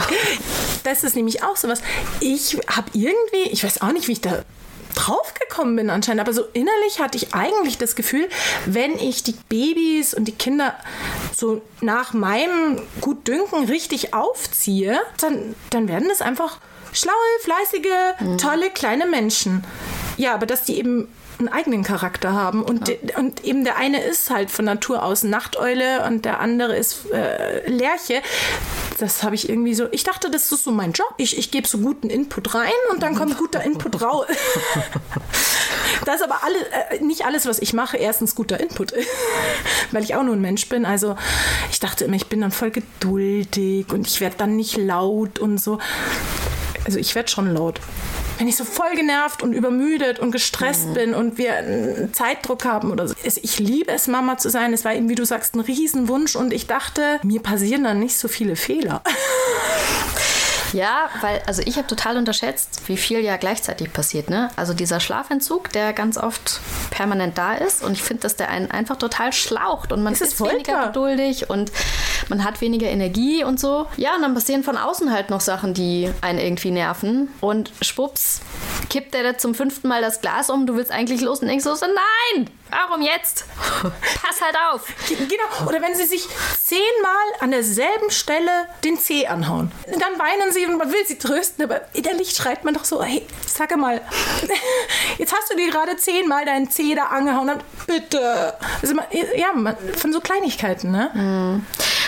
das 0.84 1.04
ist 1.04 1.16
nämlich 1.16 1.42
auch 1.42 1.56
sowas. 1.56 1.80
Ich 2.20 2.58
habe 2.68 2.90
irgendwie, 2.92 3.50
ich 3.50 3.64
weiß 3.64 3.82
auch 3.82 3.92
nicht, 3.92 4.08
wie 4.08 4.12
ich 4.12 4.20
da 4.20 4.42
draufgekommen 4.94 5.76
bin 5.76 5.90
anscheinend, 5.90 6.20
aber 6.20 6.32
so 6.32 6.42
innerlich 6.52 7.00
hatte 7.00 7.16
ich 7.16 7.34
eigentlich 7.34 7.78
das 7.78 7.96
Gefühl, 7.96 8.28
wenn 8.66 8.98
ich 8.98 9.22
die 9.22 9.36
Babys 9.48 10.14
und 10.14 10.26
die 10.26 10.32
Kinder 10.32 10.74
so 11.34 11.62
nach 11.80 12.12
meinem 12.12 12.80
Gutdünken 13.00 13.64
richtig 13.64 14.14
aufziehe, 14.14 15.00
dann, 15.18 15.54
dann 15.70 15.88
werden 15.88 16.08
das 16.08 16.22
einfach 16.22 16.58
schlaue, 16.92 17.14
fleißige, 17.42 18.38
tolle 18.38 18.70
kleine 18.70 19.06
Menschen. 19.06 19.64
Ja, 20.16 20.34
aber 20.34 20.46
dass 20.46 20.64
die 20.64 20.78
eben 20.78 21.08
einen 21.38 21.48
eigenen 21.48 21.82
Charakter 21.82 22.32
haben 22.32 22.62
und, 22.62 22.88
de- 22.88 22.98
und 23.16 23.44
eben 23.44 23.64
der 23.64 23.76
eine 23.76 24.02
ist 24.02 24.30
halt 24.30 24.50
von 24.50 24.64
Natur 24.64 25.02
aus 25.02 25.22
Nachteule 25.22 26.04
und 26.06 26.24
der 26.24 26.40
andere 26.40 26.76
ist 26.76 27.10
äh, 27.12 27.68
Lerche. 27.68 28.22
Das 28.98 29.22
habe 29.22 29.34
ich 29.34 29.48
irgendwie 29.48 29.74
so. 29.74 29.88
Ich 29.90 30.04
dachte, 30.04 30.30
das 30.30 30.50
ist 30.52 30.64
so 30.64 30.70
mein 30.70 30.92
Job. 30.92 31.12
Ich, 31.16 31.36
ich 31.36 31.50
gebe 31.50 31.66
so 31.66 31.78
guten 31.78 32.10
Input 32.10 32.54
rein 32.54 32.70
und 32.92 33.02
dann 33.02 33.16
kommt 33.16 33.36
guter 33.38 33.62
Input 33.62 34.00
raus. 34.02 34.26
Das 36.04 36.16
ist 36.16 36.22
aber 36.22 36.42
alle, 36.42 36.58
äh, 36.90 37.02
nicht 37.02 37.24
alles, 37.24 37.46
was 37.46 37.58
ich 37.60 37.72
mache, 37.72 37.96
erstens 37.96 38.34
guter 38.34 38.60
Input 38.60 38.90
ist, 38.92 39.08
weil 39.92 40.02
ich 40.02 40.14
auch 40.14 40.22
nur 40.22 40.34
ein 40.34 40.40
Mensch 40.40 40.68
bin. 40.68 40.84
Also 40.84 41.16
ich 41.70 41.80
dachte 41.80 42.04
immer, 42.04 42.16
ich 42.16 42.26
bin 42.26 42.40
dann 42.40 42.50
voll 42.50 42.70
geduldig 42.70 43.90
und 43.92 44.06
ich 44.06 44.20
werde 44.20 44.36
dann 44.36 44.56
nicht 44.56 44.76
laut 44.76 45.38
und 45.38 45.58
so. 45.58 45.78
Also 46.84 46.98
ich 46.98 47.14
werde 47.14 47.30
schon 47.30 47.52
laut. 47.52 47.80
Wenn 48.38 48.48
ich 48.48 48.56
so 48.56 48.64
voll 48.64 48.94
genervt 48.96 49.42
und 49.42 49.52
übermüdet 49.52 50.18
und 50.18 50.32
gestresst 50.32 50.92
bin 50.92 51.14
und 51.14 51.38
wir 51.38 51.54
einen 51.54 52.12
Zeitdruck 52.12 52.64
haben 52.64 52.90
oder 52.90 53.06
so. 53.08 53.14
Ich 53.22 53.58
liebe 53.58 53.92
es, 53.92 54.08
Mama 54.08 54.38
zu 54.38 54.50
sein. 54.50 54.72
Es 54.72 54.84
war 54.84 54.94
eben, 54.94 55.08
wie 55.08 55.14
du 55.14 55.24
sagst, 55.24 55.54
ein 55.54 55.60
Riesenwunsch 55.60 56.34
und 56.34 56.52
ich 56.52 56.66
dachte, 56.66 57.20
mir 57.22 57.40
passieren 57.40 57.84
dann 57.84 58.00
nicht 58.00 58.18
so 58.18 58.28
viele 58.28 58.56
Fehler. 58.56 59.02
Ja, 60.74 61.08
weil, 61.20 61.40
also 61.46 61.62
ich 61.64 61.76
habe 61.76 61.86
total 61.86 62.16
unterschätzt, 62.16 62.82
wie 62.86 62.96
viel 62.96 63.20
ja 63.20 63.36
gleichzeitig 63.36 63.92
passiert, 63.92 64.28
ne? 64.28 64.50
Also 64.56 64.74
dieser 64.74 65.00
Schlafentzug, 65.00 65.70
der 65.70 65.92
ganz 65.92 66.18
oft 66.18 66.60
permanent 66.90 67.38
da 67.38 67.54
ist 67.54 67.82
und 67.82 67.92
ich 67.92 68.02
finde, 68.02 68.22
dass 68.22 68.36
der 68.36 68.50
einen 68.50 68.70
einfach 68.70 68.96
total 68.96 69.32
schlaucht 69.32 69.92
und 69.92 70.02
man 70.02 70.12
ist 70.12 70.20
ist 70.20 70.40
weniger 70.40 70.86
geduldig 70.86 71.48
und 71.48 71.72
man 72.28 72.44
hat 72.44 72.60
weniger 72.60 72.88
Energie 72.88 73.44
und 73.44 73.60
so. 73.60 73.86
Ja, 73.96 74.16
und 74.16 74.22
dann 74.22 74.34
passieren 74.34 74.64
von 74.64 74.76
außen 74.76 75.12
halt 75.12 75.30
noch 75.30 75.40
Sachen, 75.40 75.74
die 75.74 76.10
einen 76.20 76.38
irgendwie 76.38 76.70
nerven 76.70 77.28
und 77.40 77.72
schwupps 77.80 78.40
kippt 78.90 79.14
er 79.14 79.22
da 79.22 79.38
zum 79.38 79.54
fünften 79.54 79.88
Mal 79.88 80.02
das 80.02 80.20
Glas 80.20 80.50
um, 80.50 80.66
du 80.66 80.76
willst 80.76 80.90
eigentlich 80.90 81.20
los 81.20 81.40
und 81.40 81.48
denkst 81.48 81.64
so, 81.64 81.74
nein, 81.80 82.50
warum 82.70 83.02
jetzt? 83.02 83.44
Pass 83.82 84.40
halt 84.40 84.56
auf. 84.72 84.86
Genau. 85.08 85.68
Oder 85.68 85.80
wenn 85.82 85.94
sie 85.94 86.04
sich 86.04 86.26
zehnmal 86.62 87.26
an 87.40 87.50
derselben 87.50 88.10
Stelle 88.10 88.68
den 88.82 88.98
Zeh 88.98 89.26
anhauen. 89.26 89.70
Dann 89.86 90.18
weinen 90.18 90.52
sie 90.52 90.66
und 90.66 90.78
man 90.78 90.92
will 90.92 91.06
sie 91.06 91.18
trösten, 91.18 91.64
aber 91.64 91.82
innerlich 91.92 92.30
schreit 92.30 92.64
man 92.64 92.74
doch 92.74 92.84
so, 92.84 93.02
hey, 93.02 93.26
sag 93.46 93.76
mal, 93.76 94.00
jetzt 95.18 95.34
hast 95.34 95.50
du 95.50 95.56
dir 95.56 95.70
gerade 95.70 95.96
zehnmal 95.96 96.44
deinen 96.44 96.70
Zeh 96.70 96.94
da 96.94 97.06
angehauen, 97.06 97.46
dann 97.48 97.62
bitte. 97.86 98.56
Also 98.82 98.94
man, 98.94 99.06
ja, 99.36 99.52
man, 99.52 99.76
von 99.96 100.12
so 100.12 100.20
Kleinigkeiten, 100.20 100.90
ne? 100.90 101.10
Mhm. 101.14 101.66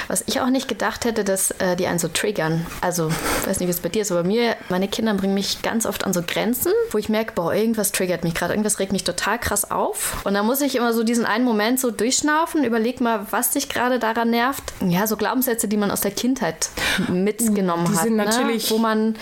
Was 0.08 0.24
ich 0.26 0.40
auch 0.40 0.50
nicht 0.50 0.68
gedacht 0.68 1.04
hätte, 1.04 1.24
dass 1.24 1.50
äh, 1.52 1.76
die 1.76 1.86
einen 1.86 1.98
so 1.98 2.08
triggern. 2.08 2.66
Also, 2.80 3.08
ich 3.08 3.48
weiß 3.48 3.60
nicht, 3.60 3.68
wie 3.68 3.72
es 3.72 3.80
bei 3.80 3.88
dir 3.88 4.02
ist, 4.02 4.12
aber 4.12 4.24
mir, 4.24 4.56
meine 4.68 4.88
Kinder 4.88 5.14
bringen 5.14 5.34
mich 5.34 5.62
ganz 5.62 5.86
oft 5.86 6.04
an 6.04 6.12
so 6.12 6.22
Grenzen, 6.22 6.72
wo 6.90 6.98
ich 6.98 7.08
merke, 7.08 7.32
boah, 7.34 7.54
irgendwas 7.54 7.92
triggert 7.92 8.24
mich 8.24 8.34
gerade, 8.34 8.52
irgendwas 8.52 8.78
regt 8.78 8.92
mich 8.92 9.04
total 9.04 9.38
krass 9.38 9.70
auf. 9.70 10.24
Und 10.24 10.34
dann 10.34 10.46
muss 10.46 10.60
ich 10.60 10.76
immer 10.76 10.92
so 10.92 11.02
diesen 11.02 11.24
einen 11.24 11.44
Moment 11.44 11.80
so 11.80 11.90
durchschnaufen, 11.90 12.64
überleg 12.64 13.00
mal, 13.00 13.26
was 13.30 13.50
dich 13.50 13.68
gerade 13.68 13.98
daran 13.98 14.30
nervt. 14.30 14.62
Ja, 14.86 15.06
so 15.06 15.16
Glaubenssätze, 15.16 15.68
die 15.68 15.76
man 15.76 15.90
aus 15.90 16.00
der 16.00 16.10
Kindheit 16.12 16.68
mitgenommen 17.08 17.86
die 17.90 17.96
hat. 17.96 18.04
sind 18.04 18.16
ne? 18.16 18.24
natürlich 18.24 18.70
Wo 18.70 18.78
man 18.78 19.16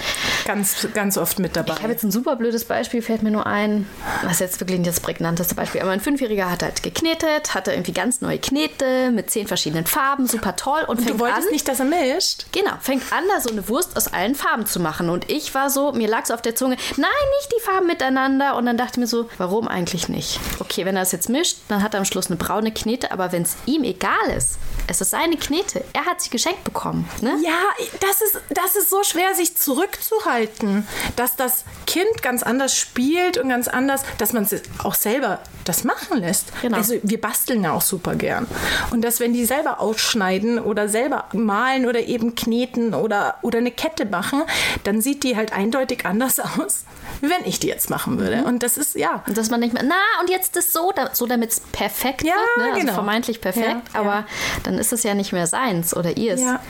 ganz, 0.45 0.89
ganz 0.95 1.19
oft 1.19 1.39
mit 1.39 1.57
dabei. 1.57 1.75
ich 1.75 1.83
habe 1.83 1.93
jetzt 1.93 2.05
ein 2.05 2.11
super 2.11 2.37
blödes 2.37 2.65
Beispiel, 2.65 3.03
fällt 3.03 3.23
mir 3.23 3.31
nur 3.31 3.47
ein. 3.47 3.89
Das 4.23 4.33
ist 4.33 4.41
jetzt 4.41 4.61
wirklich 4.61 4.79
nicht 4.79 4.89
das 4.89 5.01
prägnanteste 5.01 5.55
Beispiel. 5.55 5.81
Aber 5.81 5.91
ein 5.91 6.01
Fünfjähriger 6.01 6.51
hat 6.51 6.63
halt 6.63 6.83
geknetet, 6.83 7.55
hatte 7.55 7.73
irgendwie 7.73 7.93
ganz 7.93 8.21
neue 8.21 8.39
Knete 8.39 9.11
mit 9.11 9.31
zehn 9.31 9.47
verschiedenen 9.47 9.87
Farben, 9.87 10.27
super 10.27 10.57
toll. 10.57 10.83
Und 10.87 11.01
du 11.01 11.05
fängt 11.05 11.21
wolltest 11.21 11.49
an, 11.49 11.53
nicht, 11.53 11.69
dass 11.69 11.81
er 11.81 11.87
mischt? 11.87 12.47
Genau, 12.53 12.73
fängt 12.81 13.13
an, 13.13 13.25
da 13.29 13.41
so 13.41 13.51
eine 13.51 13.69
Wurst 13.69 13.97
aus 13.97 14.09
allen 14.13 14.35
Farben 14.35 14.67
zu 14.67 14.81
machen. 14.81 15.11
Und 15.11 15.31
ich 15.31 15.55
war 15.55 15.71
so, 15.71 15.93
mir 15.93 16.09
lag 16.09 16.25
es 16.25 16.31
auf 16.31 16.43
der 16.43 16.55
Zunge, 16.55 16.77
nein, 16.97 17.11
nicht 17.41 17.53
die 17.57 17.63
Farben 17.63 17.87
miteinander. 17.87 18.57
Und 18.57 18.67
dann 18.67 18.77
dachte 18.77 18.93
ich 18.95 18.99
mir 18.99 19.07
so, 19.07 19.29
warum 19.39 19.69
eigentlich 19.69 20.09
nicht? 20.09 20.41
Okay, 20.61 20.85
wenn 20.85 20.97
er 20.97 21.03
es 21.03 21.13
jetzt 21.13 21.29
mischt, 21.29 21.59
dann 21.69 21.83
hat 21.83 21.95
er 21.95 21.99
am 21.99 22.05
Schluss 22.05 22.29
eine 22.29 22.37
braune 22.37 22.73
Knete. 22.73 23.13
Aber 23.13 23.33
wenn 23.33 23.43
es 23.43 23.57
ihm 23.67 23.85
egal 23.85 24.13
ist, 24.37 24.59
es 24.87 25.00
ist 25.00 25.11
seine 25.11 25.37
Knete, 25.37 25.85
er 25.93 26.05
hat 26.07 26.21
sie 26.21 26.31
geschenkt 26.31 26.64
bekommen. 26.64 27.09
Ne? 27.21 27.37
Ja, 27.45 27.59
das 28.00 28.21
ist, 28.21 28.41
das 28.50 28.76
ist 28.76 28.91
so 28.91 29.03
schwer, 29.03 29.35
sich 29.35 29.57
zurückzuhalten, 29.57 30.87
dass 31.17 31.37
das 31.37 31.64
Kind 31.87 32.23
ganz 32.23 32.43
anders 32.43 32.76
spielt 32.76 33.38
und 33.38 33.49
ganz 33.49 33.69
anders, 33.69 34.03
dass 34.19 34.33
man 34.33 34.45
es 34.45 34.62
auch 34.83 34.95
selber 34.95 35.41
das 35.64 35.85
machen 35.85 36.19
lässt. 36.19 36.53
Genau. 36.61 36.76
Also 36.76 36.97
wir 37.03 37.21
basteln 37.21 37.64
ja 37.64 37.73
auch 37.73 37.81
super 37.81 38.14
gern. 38.14 38.47
Und 38.91 39.03
dass 39.03 39.21
wenn 39.21 39.33
die 39.33 39.45
selber 39.47 39.81
ausschneiden 39.81 40.59
oder 40.59 40.88
selber 40.88 41.25
malen 41.33 41.87
oder 41.87 42.00
eben 42.00 42.35
kneten 42.35 42.95
oder, 42.95 43.37
oder 43.43 43.59
eine 43.59 43.71
Kette 43.71 44.05
machen, 44.05 44.43
dann 44.85 45.00
sieht 45.00 45.23
die 45.25 45.37
halt 45.37 45.53
eindeutig 45.53 46.05
anders 46.05 46.38
aus, 46.41 46.85
wie 47.21 47.31
wenn 47.31 47.45
ich 47.47 47.61
die 47.61 47.69
jetzt 47.69 47.88
machen 47.88 48.19
würde. 48.19 48.45
Und 48.45 48.62
das 48.62 48.76
ist, 48.76 48.95
ja, 48.95 49.23
Und 49.26 49.38
dass 49.38 49.50
man 49.50 49.61
nicht 49.61 49.73
mehr, 49.73 49.83
na, 49.85 49.95
und 50.21 50.29
jetzt 50.29 50.57
ist 50.57 50.73
so, 50.73 50.93
da, 50.95 51.11
so 51.14 51.26
damit 51.26 51.50
es 51.53 51.61
perfekt 51.61 52.23
Ja, 52.23 52.35
wird, 52.35 52.57
ne? 52.59 52.64
also 52.73 52.81
genau. 52.81 52.93
vermeintlich 52.95 53.41
perfekt, 53.41 53.69
Ja, 53.95 54.00
aber 54.00 54.11
ja. 54.11 54.26
dann 54.64 54.74
ist 54.78 54.93
es 54.93 55.02
ja 55.02 55.14
nicht 55.14 55.33
mehr 55.33 55.47
seins 55.47 55.97
oder 55.97 56.16
ihrs. 56.16 56.40
Ja. 56.40 56.61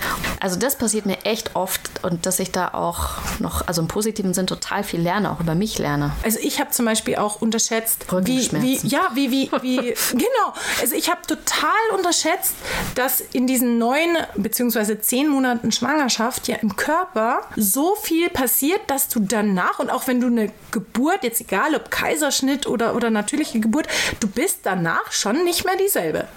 Also 0.44 0.58
das 0.58 0.76
passiert 0.76 1.06
mir 1.06 1.24
echt 1.24 1.56
oft 1.56 1.80
und 2.02 2.26
dass 2.26 2.38
ich 2.38 2.52
da 2.52 2.74
auch 2.74 3.12
noch, 3.38 3.66
also 3.66 3.80
im 3.80 3.88
positiven 3.88 4.34
Sinn 4.34 4.46
total 4.46 4.84
viel 4.84 5.00
lerne, 5.00 5.30
auch 5.30 5.40
über 5.40 5.54
mich 5.54 5.78
lerne. 5.78 6.12
Also 6.22 6.38
ich 6.38 6.60
habe 6.60 6.70
zum 6.70 6.84
Beispiel 6.84 7.16
auch 7.16 7.40
unterschätzt, 7.40 8.04
wie, 8.24 8.52
wie 8.52 8.76
ja, 8.86 9.10
wie, 9.14 9.30
wie, 9.30 9.50
wie, 9.62 9.76
genau. 10.12 10.52
Also 10.82 10.96
ich 10.96 11.08
habe 11.08 11.22
total 11.26 11.70
unterschätzt, 11.96 12.56
dass 12.94 13.22
in 13.22 13.46
diesen 13.46 13.78
neun 13.78 14.18
beziehungsweise 14.36 15.00
zehn 15.00 15.28
Monaten 15.28 15.72
Schwangerschaft 15.72 16.46
ja 16.46 16.56
im 16.56 16.76
Körper 16.76 17.40
so 17.56 17.94
viel 17.94 18.28
passiert, 18.28 18.82
dass 18.88 19.08
du 19.08 19.20
danach 19.20 19.78
und 19.78 19.88
auch 19.88 20.06
wenn 20.08 20.20
du 20.20 20.26
eine 20.26 20.52
Geburt, 20.72 21.22
jetzt 21.22 21.40
egal 21.40 21.74
ob 21.74 21.90
Kaiserschnitt 21.90 22.66
oder, 22.66 22.94
oder 22.94 23.08
natürliche 23.08 23.60
Geburt, 23.60 23.86
du 24.20 24.28
bist 24.28 24.58
danach 24.64 25.10
schon 25.10 25.42
nicht 25.44 25.64
mehr 25.64 25.76
dieselbe. 25.78 26.28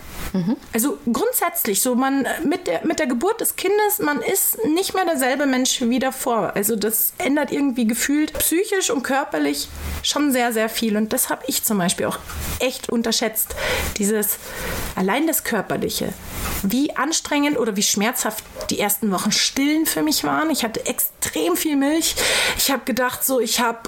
Also 0.73 0.97
grundsätzlich, 1.11 1.81
so 1.81 1.95
man 1.95 2.27
mit 2.43 2.67
der, 2.67 2.85
mit 2.85 2.99
der 2.99 3.07
Geburt 3.07 3.41
des 3.41 3.55
Kindes, 3.55 3.96
man 3.99 4.21
ist 4.21 4.63
nicht 4.65 4.93
mehr 4.93 5.05
derselbe 5.05 5.45
Mensch 5.45 5.81
wie 5.81 5.99
davor. 5.99 6.53
Also 6.55 6.75
das 6.75 7.13
ändert 7.17 7.51
irgendwie 7.51 7.87
gefühlt 7.87 8.33
psychisch 8.33 8.89
und 8.89 9.03
körperlich 9.03 9.67
schon 10.03 10.31
sehr, 10.31 10.53
sehr 10.53 10.69
viel. 10.69 10.97
Und 10.97 11.13
das 11.13 11.29
habe 11.29 11.43
ich 11.47 11.63
zum 11.63 11.77
Beispiel 11.77 12.05
auch 12.05 12.19
echt 12.59 12.89
unterschätzt. 12.89 13.55
Dieses 13.97 14.37
allein 14.95 15.27
das 15.27 15.43
Körperliche. 15.43 16.13
Wie 16.63 16.95
anstrengend 16.95 17.57
oder 17.57 17.75
wie 17.75 17.83
schmerzhaft 17.83 18.43
die 18.69 18.79
ersten 18.79 19.11
Wochen 19.11 19.31
stillen 19.31 19.85
für 19.85 20.01
mich 20.01 20.23
waren. 20.23 20.49
Ich 20.49 20.63
hatte 20.63 20.85
extrem 20.85 21.55
viel 21.55 21.75
Milch. 21.75 22.15
Ich 22.57 22.71
habe 22.71 22.83
gedacht, 22.85 23.23
so, 23.23 23.39
ich 23.39 23.59
habe 23.59 23.79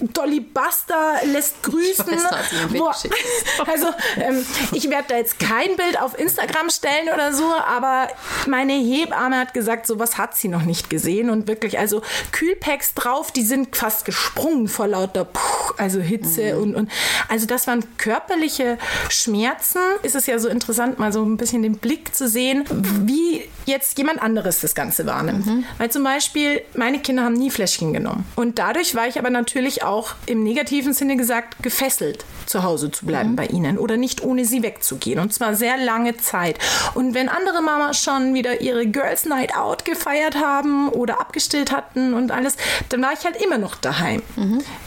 Dolly 0.00 0.40
Buster 0.40 1.20
lässt 1.24 1.62
grüßen. 1.62 2.06
weiß, 2.06 2.78
Boah. 2.78 2.92
geschickt 2.92 3.14
Also 3.66 3.88
ähm, 4.16 4.44
ich 4.72 4.88
werde 4.90 5.08
da 5.08 5.16
jetzt 5.16 5.38
kein 5.38 5.76
Bild 5.76 6.00
auf 6.00 6.18
Instagram 6.18 6.70
stellen 6.70 7.08
oder 7.12 7.32
so, 7.32 7.44
aber 7.44 8.08
meine 8.46 8.72
Hebamme 8.72 9.38
hat 9.38 9.45
gesagt, 9.54 9.86
sowas 9.86 10.18
hat 10.18 10.36
sie 10.36 10.48
noch 10.48 10.62
nicht 10.62 10.90
gesehen. 10.90 11.30
Und 11.30 11.48
wirklich, 11.48 11.78
also 11.78 12.02
Kühlpacks 12.32 12.94
drauf, 12.94 13.30
die 13.30 13.42
sind 13.42 13.74
fast 13.76 14.04
gesprungen 14.04 14.68
vor 14.68 14.86
lauter 14.86 15.24
Puh, 15.24 15.65
also 15.78 16.00
Hitze 16.00 16.58
und, 16.58 16.74
und 16.74 16.90
also 17.28 17.46
das 17.46 17.66
waren 17.66 17.84
körperliche 17.98 18.78
Schmerzen. 19.08 19.80
Ist 20.02 20.14
es 20.14 20.26
ja 20.26 20.38
so 20.38 20.48
interessant, 20.48 20.98
mal 20.98 21.12
so 21.12 21.22
ein 21.24 21.36
bisschen 21.36 21.62
den 21.62 21.78
Blick 21.78 22.14
zu 22.14 22.28
sehen, 22.28 22.64
wie 23.04 23.42
jetzt 23.66 23.98
jemand 23.98 24.22
anderes 24.22 24.60
das 24.60 24.74
Ganze 24.74 25.06
wahrnimmt. 25.06 25.46
Weil 25.78 25.90
zum 25.90 26.04
Beispiel 26.04 26.62
meine 26.74 27.00
Kinder 27.00 27.24
haben 27.24 27.34
nie 27.34 27.50
Fläschchen 27.50 27.92
genommen 27.92 28.24
und 28.36 28.58
dadurch 28.58 28.94
war 28.94 29.06
ich 29.08 29.18
aber 29.18 29.30
natürlich 29.30 29.82
auch 29.82 30.14
im 30.26 30.42
negativen 30.42 30.92
Sinne 30.92 31.16
gesagt 31.16 31.62
gefesselt, 31.62 32.24
zu 32.46 32.62
Hause 32.62 32.90
zu 32.90 33.06
bleiben 33.06 33.36
bei 33.36 33.46
ihnen 33.46 33.78
oder 33.78 33.96
nicht 33.96 34.22
ohne 34.22 34.44
sie 34.44 34.62
wegzugehen 34.62 35.18
und 35.18 35.32
zwar 35.32 35.54
sehr 35.54 35.76
lange 35.76 36.16
Zeit. 36.16 36.58
Und 36.94 37.14
wenn 37.14 37.28
andere 37.28 37.60
Mamas 37.62 38.02
schon 38.02 38.34
wieder 38.34 38.60
ihre 38.60 38.86
Girls 38.86 39.24
Night 39.24 39.56
Out 39.56 39.84
gefeiert 39.84 40.36
haben 40.36 40.88
oder 40.88 41.20
abgestillt 41.20 41.72
hatten 41.72 42.14
und 42.14 42.30
alles, 42.30 42.56
dann 42.88 43.02
war 43.02 43.12
ich 43.12 43.24
halt 43.24 43.36
immer 43.42 43.58
noch 43.58 43.74
daheim. 43.74 44.22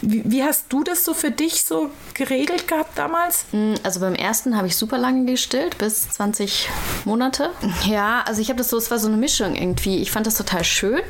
Wie, 0.00 0.22
wie 0.24 0.42
hast 0.42 0.66
du 0.70 0.79
das 0.84 1.04
so 1.04 1.14
für 1.14 1.30
dich 1.30 1.62
so 1.62 1.90
geregelt 2.14 2.68
gehabt 2.68 2.96
damals? 2.98 3.44
Also 3.82 4.00
beim 4.00 4.14
ersten 4.14 4.56
habe 4.56 4.66
ich 4.66 4.76
super 4.76 4.98
lange 4.98 5.24
gestillt, 5.30 5.78
bis 5.78 6.08
20 6.10 6.68
Monate. 7.04 7.50
Ja, 7.86 8.22
also 8.26 8.40
ich 8.40 8.48
habe 8.48 8.58
das 8.58 8.68
so, 8.68 8.76
es 8.76 8.90
war 8.90 8.98
so 8.98 9.08
eine 9.08 9.16
Mischung 9.16 9.54
irgendwie. 9.54 10.00
Ich 10.02 10.10
fand 10.10 10.26
das 10.26 10.34
total 10.34 10.64
schön. 10.64 11.00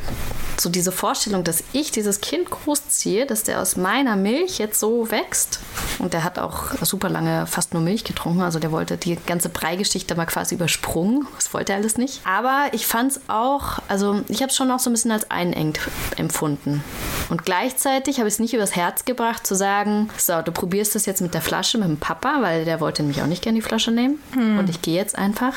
So 0.60 0.68
diese 0.68 0.92
Vorstellung, 0.92 1.42
dass 1.42 1.64
ich 1.72 1.90
dieses 1.90 2.20
Kind 2.20 2.50
großziehe, 2.50 3.24
dass 3.24 3.44
der 3.44 3.62
aus 3.62 3.76
meiner 3.76 4.14
Milch 4.14 4.58
jetzt 4.58 4.78
so 4.78 5.10
wächst. 5.10 5.60
Und 5.98 6.12
der 6.12 6.22
hat 6.22 6.38
auch 6.38 6.72
super 6.82 7.08
lange 7.08 7.46
fast 7.46 7.72
nur 7.72 7.82
Milch 7.82 8.04
getrunken. 8.04 8.42
Also 8.42 8.58
der 8.58 8.70
wollte 8.70 8.98
die 8.98 9.16
ganze 9.24 9.48
Breigeschichte 9.48 10.14
mal 10.16 10.26
quasi 10.26 10.56
übersprungen. 10.56 11.26
Das 11.36 11.54
wollte 11.54 11.72
er 11.72 11.78
alles 11.78 11.96
nicht. 11.96 12.20
Aber 12.26 12.66
ich 12.72 12.86
fand 12.86 13.12
es 13.12 13.20
auch, 13.28 13.78
also 13.88 14.20
ich 14.28 14.42
habe 14.42 14.50
es 14.50 14.56
schon 14.56 14.70
auch 14.70 14.80
so 14.80 14.90
ein 14.90 14.92
bisschen 14.92 15.12
als 15.12 15.30
einengt 15.30 15.80
empfunden. 16.18 16.84
Und 17.30 17.46
gleichzeitig 17.46 18.18
habe 18.18 18.28
ich 18.28 18.34
es 18.34 18.38
nicht 18.38 18.52
übers 18.52 18.76
Herz 18.76 19.06
gebracht 19.06 19.46
zu 19.46 19.54
sagen, 19.54 20.10
so, 20.18 20.42
du 20.42 20.52
probierst 20.52 20.94
das 20.94 21.06
jetzt 21.06 21.22
mit 21.22 21.32
der 21.32 21.40
Flasche, 21.40 21.78
mit 21.78 21.88
dem 21.88 21.96
Papa, 21.96 22.42
weil 22.42 22.66
der 22.66 22.80
wollte 22.80 23.02
nämlich 23.02 23.22
auch 23.22 23.26
nicht 23.26 23.40
gerne 23.42 23.56
die 23.56 23.62
Flasche 23.62 23.92
nehmen. 23.92 24.20
Und 24.58 24.68
ich 24.68 24.82
gehe 24.82 24.96
jetzt 24.96 25.16
einfach. 25.16 25.54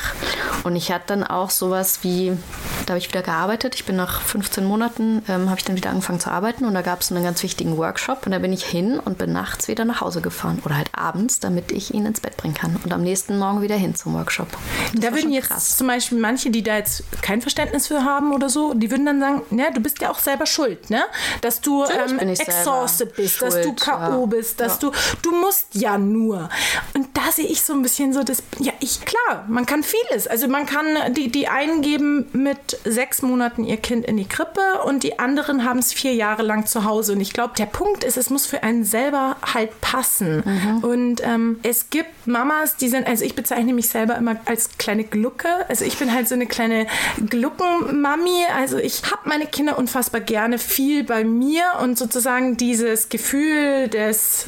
Und 0.62 0.76
ich 0.76 0.90
hatte 0.90 1.08
dann 1.08 1.24
auch 1.24 1.50
sowas 1.50 1.98
wie, 2.00 2.32
da 2.86 2.90
habe 2.92 2.98
ich 2.98 3.08
wieder 3.08 3.22
gearbeitet. 3.22 3.74
Ich 3.74 3.84
bin 3.84 3.96
nach 3.96 4.20
15 4.22 4.64
Monaten, 4.64 5.22
ähm, 5.28 5.48
habe 5.50 5.58
ich 5.58 5.64
dann 5.64 5.76
wieder 5.76 5.90
angefangen 5.90 6.20
zu 6.20 6.30
arbeiten 6.30 6.64
und 6.64 6.74
da 6.74 6.82
gab 6.82 7.00
es 7.00 7.10
einen 7.10 7.24
ganz 7.24 7.42
wichtigen 7.42 7.76
Workshop. 7.76 8.26
Und 8.26 8.32
da 8.32 8.38
bin 8.38 8.52
ich 8.52 8.64
hin 8.64 8.98
und 8.98 9.18
bin 9.18 9.32
nachts 9.32 9.68
wieder 9.68 9.84
nach 9.84 10.00
Hause 10.00 10.20
gefahren 10.20 10.60
oder 10.64 10.76
halt 10.76 10.90
abends, 10.92 11.40
damit 11.40 11.72
ich 11.72 11.94
ihn 11.94 12.06
ins 12.06 12.20
Bett 12.20 12.36
bringen 12.36 12.54
kann. 12.54 12.76
Und 12.82 12.92
am 12.92 13.02
nächsten 13.02 13.38
Morgen 13.38 13.62
wieder 13.62 13.76
hin 13.76 13.94
zum 13.94 14.14
Workshop. 14.14 14.48
Das 14.94 15.00
da 15.00 15.14
würden 15.14 15.32
jetzt 15.32 15.48
krass. 15.48 15.76
zum 15.76 15.86
Beispiel 15.86 16.18
manche, 16.18 16.50
die 16.50 16.62
da 16.62 16.76
jetzt 16.76 17.02
kein 17.22 17.40
Verständnis 17.40 17.86
für 17.86 18.04
haben 18.04 18.32
oder 18.32 18.48
so, 18.48 18.74
die 18.74 18.90
würden 18.90 19.06
dann 19.06 19.20
sagen, 19.20 19.42
ne, 19.50 19.70
du 19.74 19.80
bist 19.80 20.00
ja 20.00 20.10
auch 20.10 20.18
selber 20.18 20.46
schuld, 20.46 20.90
ne? 20.90 21.02
Dass 21.40 21.60
du 21.60 21.84
ähm, 21.84 22.18
exhausted 22.18 23.14
bist, 23.16 23.40
dass 23.42 23.54
du 23.56 23.62
schuld, 23.62 23.80
K.O. 23.80 24.20
ja. 24.20 24.26
bist, 24.26 24.60
dass 24.60 24.74
Ja. 24.74 24.90
du, 24.90 24.92
du 25.22 25.32
musst 25.36 25.68
ja 25.74 25.98
nur. 25.98 26.48
Und 26.94 27.08
da 27.16 27.32
sehe 27.32 27.46
ich 27.46 27.62
so 27.62 27.72
ein 27.72 27.82
bisschen 27.82 28.12
so 28.12 28.22
das, 28.22 28.42
ja, 28.58 28.72
ich, 28.80 29.00
klar, 29.04 29.44
man 29.48 29.66
kann 29.66 29.82
vieles. 29.82 30.26
Also 30.26 30.48
man 30.48 30.66
kann, 30.66 31.14
die, 31.14 31.30
die 31.30 31.48
einen 31.48 31.82
geben 31.82 32.26
mit 32.84 32.94
sechs 32.94 33.22
Monaten 33.22 33.64
ihr 33.64 33.76
Kind 33.76 34.04
in 34.04 34.16
die 34.16 34.26
Krippe 34.26 34.60
und 34.84 35.02
die 35.02 35.18
anderen 35.18 35.64
haben 35.64 35.78
es 35.78 35.92
vier 35.92 36.14
Jahre 36.14 36.42
lang 36.42 36.66
zu 36.66 36.84
Hause. 36.84 37.12
Und 37.12 37.20
ich 37.20 37.32
glaube, 37.32 37.54
der 37.56 37.66
Punkt 37.66 38.04
ist, 38.04 38.16
es 38.16 38.30
muss 38.30 38.46
für 38.46 38.62
einen 38.62 38.84
selber 38.84 39.36
halt 39.54 39.80
passen. 39.80 40.42
Und 40.82 41.22
ähm, 41.24 41.58
es 41.62 41.90
gibt 41.90 42.26
Mamas, 42.26 42.76
die 42.76 42.88
sind, 42.88 43.06
also 43.06 43.24
ich 43.24 43.34
bezeichne 43.34 43.72
mich 43.72 43.88
selber 43.88 44.16
immer 44.16 44.36
als 44.44 44.76
kleine 44.78 45.04
Glucke. 45.04 45.48
Also 45.68 45.84
ich 45.84 45.98
bin 45.98 46.12
halt 46.12 46.28
so 46.28 46.34
eine 46.34 46.46
kleine 46.46 46.86
Gluckenmami. 47.28 48.44
Also 48.56 48.78
ich 48.78 49.02
habe 49.10 49.28
meine 49.28 49.46
Kinder 49.46 49.78
unfassbar 49.78 50.20
gerne 50.20 50.58
viel 50.58 51.04
bei 51.04 51.24
mir 51.24 51.64
und 51.82 51.98
sozusagen 51.98 52.56
dieses 52.56 53.08
Gefühl 53.08 53.88
des 53.88 54.46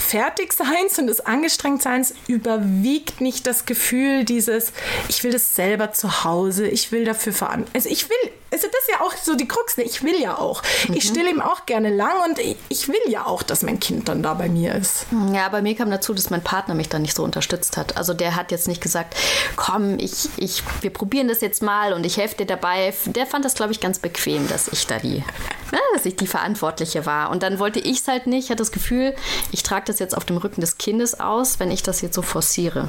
Fertigseins 0.00 0.98
und 0.98 1.06
des 1.06 1.20
Angestrengtseins 1.20 2.14
überwiegt 2.26 3.20
nicht 3.20 3.46
das 3.46 3.66
Gefühl 3.66 4.24
dieses, 4.24 4.72
ich 5.08 5.24
will 5.24 5.32
das 5.32 5.54
selber 5.54 5.92
zu 5.92 6.24
Hause, 6.24 6.68
ich 6.68 6.92
will 6.92 7.04
dafür 7.04 7.32
verantworten. 7.32 7.72
Also 7.74 7.88
ich 7.88 8.08
will 8.08 8.30
Also 8.54 8.68
das 8.68 8.82
ist 8.82 8.88
ja 8.88 9.00
auch 9.00 9.16
so 9.16 9.34
die 9.34 9.48
Krux. 9.48 9.76
Ne? 9.76 9.82
Ich 9.82 10.04
will 10.04 10.20
ja 10.20 10.38
auch. 10.38 10.62
Mhm. 10.88 10.94
Ich 10.94 11.08
stille 11.08 11.28
ihm 11.28 11.42
auch 11.42 11.66
gerne 11.66 11.90
lang 11.90 12.12
und 12.24 12.38
ich 12.68 12.86
will 12.86 12.94
ja 13.08 13.26
auch, 13.26 13.42
dass 13.42 13.62
mein 13.62 13.80
Kind 13.80 14.08
dann 14.08 14.22
da 14.22 14.34
bei 14.34 14.48
mir 14.48 14.76
ist. 14.76 15.06
Ja, 15.32 15.48
bei 15.48 15.60
mir 15.60 15.74
kam 15.74 15.90
dazu, 15.90 16.14
dass 16.14 16.30
mein 16.30 16.44
Partner 16.44 16.74
mich 16.74 16.88
dann 16.88 17.02
nicht 17.02 17.16
so 17.16 17.24
unterstützt 17.24 17.76
hat. 17.76 17.96
Also 17.96 18.14
der 18.14 18.36
hat 18.36 18.52
jetzt 18.52 18.68
nicht 18.68 18.80
gesagt, 18.80 19.16
komm, 19.56 19.98
ich, 19.98 20.28
ich, 20.36 20.62
wir 20.82 20.90
probieren 20.90 21.26
das 21.26 21.40
jetzt 21.40 21.64
mal 21.64 21.94
und 21.94 22.06
ich 22.06 22.16
helfe 22.16 22.36
dir 22.36 22.46
dabei. 22.46 22.94
Der 23.06 23.26
fand 23.26 23.44
das, 23.44 23.54
glaube 23.54 23.72
ich, 23.72 23.80
ganz 23.80 23.98
bequem, 23.98 24.46
dass 24.46 24.68
ich 24.68 24.86
da 24.86 25.00
die, 25.00 25.24
ne, 25.72 25.80
dass 25.92 26.06
ich 26.06 26.14
die 26.14 26.28
Verantwortliche 26.28 27.06
war. 27.06 27.30
Und 27.30 27.42
dann 27.42 27.58
wollte 27.58 27.80
ich 27.80 28.02
es 28.02 28.08
halt 28.08 28.28
nicht. 28.28 28.44
Ich 28.44 28.50
hatte 28.50 28.62
das 28.62 28.70
Gefühl, 28.70 29.16
ich 29.50 29.64
trage 29.64 29.86
das 29.86 29.98
jetzt 29.98 30.16
auf 30.16 30.24
dem 30.24 30.36
Rücken 30.36 30.60
des 30.60 30.78
Kindes 30.78 31.18
aus, 31.18 31.58
wenn 31.58 31.72
ich 31.72 31.82
das 31.82 32.02
jetzt 32.02 32.14
so 32.14 32.22
forciere. 32.22 32.88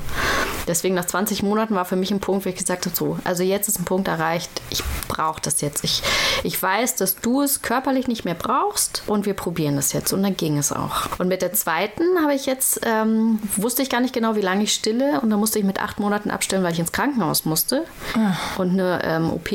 Deswegen 0.68 0.94
nach 0.94 1.06
20 1.06 1.42
Monaten 1.42 1.74
war 1.74 1.86
für 1.86 1.96
mich 1.96 2.12
ein 2.12 2.20
Punkt, 2.20 2.46
wo 2.46 2.50
ich 2.50 2.56
gesagt 2.56 2.86
habe, 2.86 2.96
so, 2.96 3.18
also 3.24 3.42
jetzt 3.42 3.68
ist 3.68 3.80
ein 3.80 3.86
Punkt 3.86 4.08
erreicht, 4.08 4.52
ich 4.70 4.84
brauche 5.08 5.42
das 5.42 5.55
jetzt. 5.62 5.84
Ich, 5.84 6.02
ich 6.44 6.62
weiß, 6.62 6.96
dass 6.96 7.18
du 7.18 7.42
es 7.42 7.62
körperlich 7.62 8.08
nicht 8.08 8.26
mehr 8.26 8.36
brauchst 8.36 9.04
und 9.08 9.26
wir 9.26 9.34
probieren 9.34 9.76
das 9.76 9.94
jetzt. 9.94 10.14
Und 10.14 10.24
dann 10.24 10.38
ging 10.38 10.58
es 10.58 10.72
auch. 10.72 11.20
Und 11.20 11.28
mit 11.28 11.42
der 11.42 11.54
zweiten 11.54 12.04
habe 12.22 12.34
ich 12.34 12.46
jetzt, 12.46 12.82
ähm, 12.86 13.40
wusste 13.56 13.82
ich 13.82 13.90
gar 13.90 14.02
nicht 14.02 14.14
genau, 14.14 14.36
wie 14.36 14.42
lange 14.42 14.64
ich 14.64 14.74
stille. 14.74 15.22
Und 15.22 15.30
dann 15.30 15.40
musste 15.40 15.60
ich 15.60 15.66
mit 15.66 15.82
acht 15.82 16.00
Monaten 16.00 16.32
abstellen, 16.32 16.64
weil 16.64 16.74
ich 16.74 16.80
ins 16.80 16.92
Krankenhaus 16.92 17.46
musste 17.46 17.86
Ach. 18.18 18.60
und 18.60 18.72
eine 18.72 19.02
ähm, 19.04 19.32
OP 19.32 19.50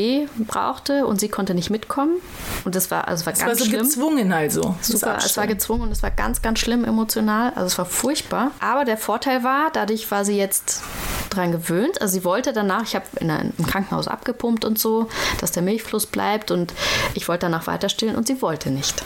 brauchte 0.47 1.07
und 1.07 1.21
sie 1.21 1.29
konnte 1.29 1.55
nicht 1.55 1.71
mitkommen. 1.71 2.17
Und 2.65 2.75
das 2.75 2.91
war, 2.91 3.09
also 3.09 3.27
war 3.27 3.33
das 3.33 3.41
ganz 3.41 3.51
war 3.51 3.57
so 3.57 3.65
schlimm. 3.65 3.83
gezwungen 3.83 4.33
also. 4.33 4.75
Super, 4.81 5.19
es 5.19 5.37
war 5.37 5.47
gezwungen 5.47 5.83
und 5.83 5.93
es 5.93 6.03
war 6.03 6.11
ganz, 6.11 6.43
ganz 6.43 6.59
schlimm 6.59 6.85
emotional. 6.85 7.53
Also 7.55 7.67
es 7.67 7.79
war 7.79 7.87
furchtbar. 7.87 8.53
Aber 8.61 8.85
der 8.85 8.97
Vorteil 8.97 9.45
war, 9.45 9.71
dadurch 9.73 10.11
war 10.11 10.25
sie 10.25 10.37
jetzt 10.37 10.83
dran 11.31 11.53
gewöhnt. 11.53 12.01
Also 12.01 12.15
sie 12.15 12.25
wollte 12.25 12.53
danach, 12.53 12.83
ich 12.83 12.95
habe 12.95 13.07
im 13.21 13.67
Krankenhaus 13.67 14.09
abgepumpt 14.09 14.65
und 14.65 14.79
so, 14.79 15.09
dass 15.41 15.53
der 15.53 15.63
Milchfluss 15.91 16.07
bleibt 16.07 16.51
und 16.51 16.73
ich 17.15 17.29
wollte 17.29 17.47
danach 17.47 17.67
weiter 17.67 17.89
stillen 17.89 18.17
und 18.17 18.27
sie 18.27 18.41
wollte 18.43 18.71
nicht. 18.71 19.03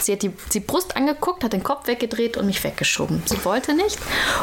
Sie 0.00 0.12
hat 0.12 0.22
die, 0.22 0.32
die 0.52 0.60
Brust 0.60 0.96
angeguckt, 0.96 1.44
hat 1.44 1.52
den 1.52 1.62
Kopf 1.62 1.86
weggedreht 1.86 2.36
und 2.36 2.46
mich 2.46 2.62
weggeschoben. 2.64 3.22
Sie 3.26 3.44
wollte 3.44 3.74
nicht. 3.74 3.98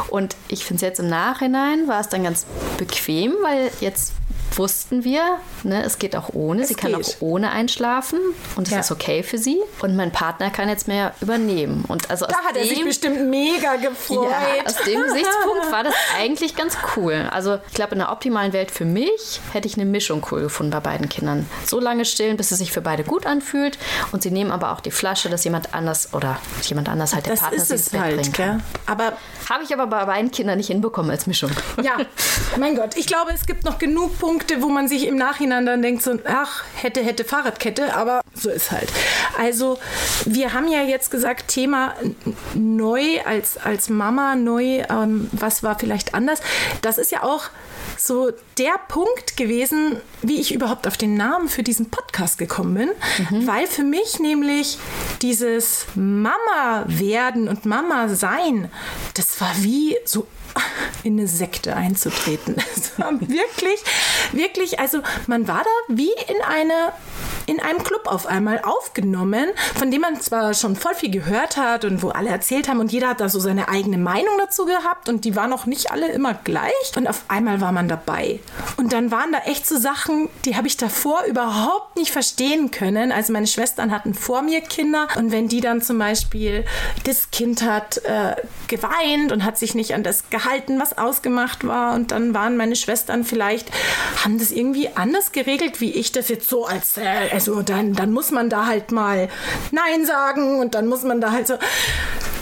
Und 0.08 0.36
ich 0.48 0.64
finde 0.64 0.76
es 0.76 0.82
jetzt 0.82 1.00
im 1.00 1.08
Nachhinein, 1.08 1.88
war 1.88 2.00
es 2.00 2.08
dann 2.08 2.22
ganz 2.22 2.46
bequem, 2.78 3.34
weil 3.42 3.70
jetzt 3.80 4.12
wussten 4.56 5.04
wir, 5.04 5.38
ne, 5.62 5.82
es 5.84 5.98
geht 5.98 6.16
auch 6.16 6.30
ohne. 6.32 6.62
Es 6.62 6.68
sie 6.68 6.74
kann 6.74 6.92
geht. 6.92 7.06
auch 7.06 7.20
ohne 7.20 7.50
einschlafen 7.50 8.18
und 8.56 8.66
es 8.68 8.74
ja. 8.74 8.80
ist 8.80 8.90
okay 8.90 9.22
für 9.22 9.38
sie. 9.38 9.60
Und 9.80 9.96
mein 9.96 10.12
Partner 10.12 10.50
kann 10.50 10.68
jetzt 10.68 10.88
mehr 10.88 11.14
übernehmen. 11.20 11.84
Und 11.88 12.10
also 12.10 12.26
da 12.26 12.36
hat 12.38 12.56
er 12.56 12.64
sich 12.64 12.84
bestimmt 12.84 13.28
mega 13.28 13.76
gefreut. 13.76 14.30
Ja, 14.30 14.64
aus 14.66 14.76
dem 14.84 15.02
Gesichtspunkt 15.08 15.70
war 15.70 15.84
das 15.84 15.94
eigentlich 16.16 16.56
ganz 16.56 16.76
cool. 16.96 17.28
Also 17.30 17.58
ich 17.68 17.74
glaube, 17.74 17.92
in 17.92 17.98
der 17.98 18.10
optimalen 18.10 18.52
Welt 18.52 18.70
für 18.70 18.84
mich 18.84 19.40
hätte 19.52 19.68
ich 19.68 19.74
eine 19.74 19.84
Mischung 19.84 20.26
cool 20.30 20.42
gefunden 20.42 20.70
bei 20.70 20.80
beiden 20.80 21.08
Kindern. 21.08 21.48
So 21.66 21.80
lange 21.80 22.04
stillen, 22.04 22.36
bis 22.36 22.50
es 22.50 22.58
sich 22.58 22.72
für 22.72 22.80
beide 22.80 23.04
gut 23.04 23.26
anfühlt. 23.26 23.78
Und 24.12 24.22
sie 24.22 24.30
nehmen 24.30 24.50
aber 24.50 24.72
auch 24.72 24.80
die 24.80 24.90
Flasche, 24.90 25.28
dass 25.28 25.44
jemand 25.44 25.74
anders 25.74 26.14
oder 26.14 26.38
jemand 26.62 26.88
anders 26.88 27.14
halt 27.14 27.26
der 27.26 27.34
das 27.34 27.40
Partner 27.40 27.58
ist 27.58 27.70
es 27.70 27.92
halt, 27.92 28.32
kann. 28.32 28.62
Aber 28.86 29.12
habe 29.48 29.64
ich 29.64 29.72
aber 29.72 29.86
bei 29.86 30.04
beiden 30.04 30.30
Kindern 30.30 30.58
nicht 30.58 30.68
hinbekommen 30.68 31.10
als 31.10 31.26
Mischung. 31.26 31.50
Ja, 31.82 31.96
mein 32.58 32.74
Gott, 32.74 32.96
ich 32.96 33.06
glaube, 33.06 33.30
es 33.32 33.46
gibt 33.46 33.64
noch 33.64 33.78
genug 33.78 34.18
Punkte, 34.18 34.62
wo 34.62 34.68
man 34.68 34.88
sich 34.88 35.06
im 35.06 35.16
Nachhinein 35.16 35.64
dann 35.64 35.80
denkt, 35.80 36.02
so, 36.02 36.18
ach, 36.24 36.64
hätte, 36.74 37.02
hätte 37.02 37.24
Fahrradkette, 37.24 37.94
aber 37.94 38.20
so 38.34 38.50
ist 38.50 38.72
halt. 38.72 38.88
Also, 39.38 39.78
wir 40.24 40.52
haben 40.52 40.68
ja 40.68 40.82
jetzt 40.82 41.10
gesagt, 41.10 41.48
Thema 41.48 41.94
neu 42.54 43.20
als, 43.24 43.56
als 43.58 43.88
Mama, 43.88 44.34
neu, 44.34 44.82
ähm, 44.90 45.28
was 45.32 45.62
war 45.62 45.78
vielleicht 45.78 46.14
anders. 46.14 46.40
Das 46.82 46.98
ist 46.98 47.12
ja 47.12 47.22
auch 47.22 47.44
so 47.98 48.30
der 48.56 48.78
Punkt 48.88 49.36
gewesen, 49.36 49.96
wie 50.22 50.40
ich 50.40 50.54
überhaupt 50.54 50.86
auf 50.86 50.96
den 50.96 51.16
Namen 51.16 51.48
für 51.48 51.62
diesen 51.62 51.90
Podcast 51.90 52.38
gekommen 52.38 52.74
bin, 52.74 52.90
mhm. 53.30 53.46
weil 53.46 53.66
für 53.66 53.82
mich 53.82 54.20
nämlich 54.20 54.78
dieses 55.22 55.86
Mama 55.94 56.84
werden 56.86 57.48
und 57.48 57.66
Mama 57.66 58.08
sein, 58.08 58.70
das 59.14 59.40
war 59.40 59.52
wie 59.58 59.96
so 60.04 60.26
in 61.02 61.18
eine 61.18 61.28
Sekte 61.28 61.76
einzutreten. 61.76 62.56
Es 62.76 62.98
war 62.98 63.12
wirklich, 63.20 63.80
wirklich, 64.32 64.78
also 64.78 65.00
man 65.26 65.48
war 65.48 65.64
da 65.64 65.94
wie 65.94 66.10
in 66.28 66.42
eine 66.46 66.92
in 67.48 67.60
einem 67.60 67.82
Club 67.82 68.06
auf 68.06 68.26
einmal 68.26 68.60
aufgenommen, 68.62 69.46
von 69.74 69.90
dem 69.90 70.02
man 70.02 70.20
zwar 70.20 70.54
schon 70.54 70.76
voll 70.76 70.94
viel 70.94 71.10
gehört 71.10 71.56
hat 71.56 71.84
und 71.84 72.02
wo 72.02 72.10
alle 72.10 72.28
erzählt 72.28 72.68
haben 72.68 72.80
und 72.80 72.92
jeder 72.92 73.08
hat 73.08 73.20
da 73.20 73.28
so 73.28 73.40
seine 73.40 73.68
eigene 73.68 73.98
Meinung 73.98 74.34
dazu 74.38 74.66
gehabt 74.66 75.08
und 75.08 75.24
die 75.24 75.34
waren 75.34 75.52
auch 75.52 75.66
nicht 75.66 75.90
alle 75.90 76.08
immer 76.08 76.34
gleich 76.34 76.72
und 76.96 77.06
auf 77.06 77.22
einmal 77.28 77.60
war 77.60 77.72
man 77.72 77.88
dabei. 77.88 78.40
Und 78.76 78.92
dann 78.92 79.10
waren 79.10 79.32
da 79.32 79.38
echt 79.38 79.66
so 79.66 79.78
Sachen, 79.78 80.28
die 80.44 80.56
habe 80.56 80.66
ich 80.66 80.76
davor 80.76 81.24
überhaupt 81.24 81.96
nicht 81.96 82.10
verstehen 82.10 82.70
können. 82.70 83.12
Also 83.12 83.32
meine 83.32 83.46
Schwestern 83.46 83.90
hatten 83.90 84.14
vor 84.14 84.42
mir 84.42 84.60
Kinder 84.60 85.08
und 85.16 85.32
wenn 85.32 85.48
die 85.48 85.60
dann 85.60 85.80
zum 85.80 85.98
Beispiel, 85.98 86.64
das 87.04 87.30
Kind 87.30 87.62
hat 87.62 87.98
äh, 88.04 88.36
geweint 88.66 89.32
und 89.32 89.44
hat 89.44 89.58
sich 89.58 89.74
nicht 89.74 89.94
an 89.94 90.02
das 90.02 90.28
gehalten, 90.30 90.78
was 90.78 90.98
ausgemacht 90.98 91.66
war 91.66 91.94
und 91.94 92.10
dann 92.10 92.34
waren 92.34 92.56
meine 92.56 92.76
Schwestern 92.76 93.24
vielleicht, 93.24 93.70
haben 94.22 94.38
das 94.38 94.50
irgendwie 94.50 94.90
anders 94.94 95.32
geregelt, 95.32 95.80
wie 95.80 95.92
ich 95.92 96.12
das 96.12 96.28
jetzt 96.28 96.48
so 96.48 96.66
als 96.66 96.98
äh, 96.98 97.37
also 97.38 97.62
dann, 97.62 97.92
dann 97.94 98.12
muss 98.12 98.30
man 98.30 98.50
da 98.50 98.66
halt 98.66 98.90
mal 98.90 99.28
Nein 99.70 100.04
sagen 100.04 100.58
und 100.58 100.74
dann 100.74 100.86
muss 100.86 101.04
man 101.04 101.20
da 101.20 101.30
halt 101.30 101.46
so. 101.46 101.54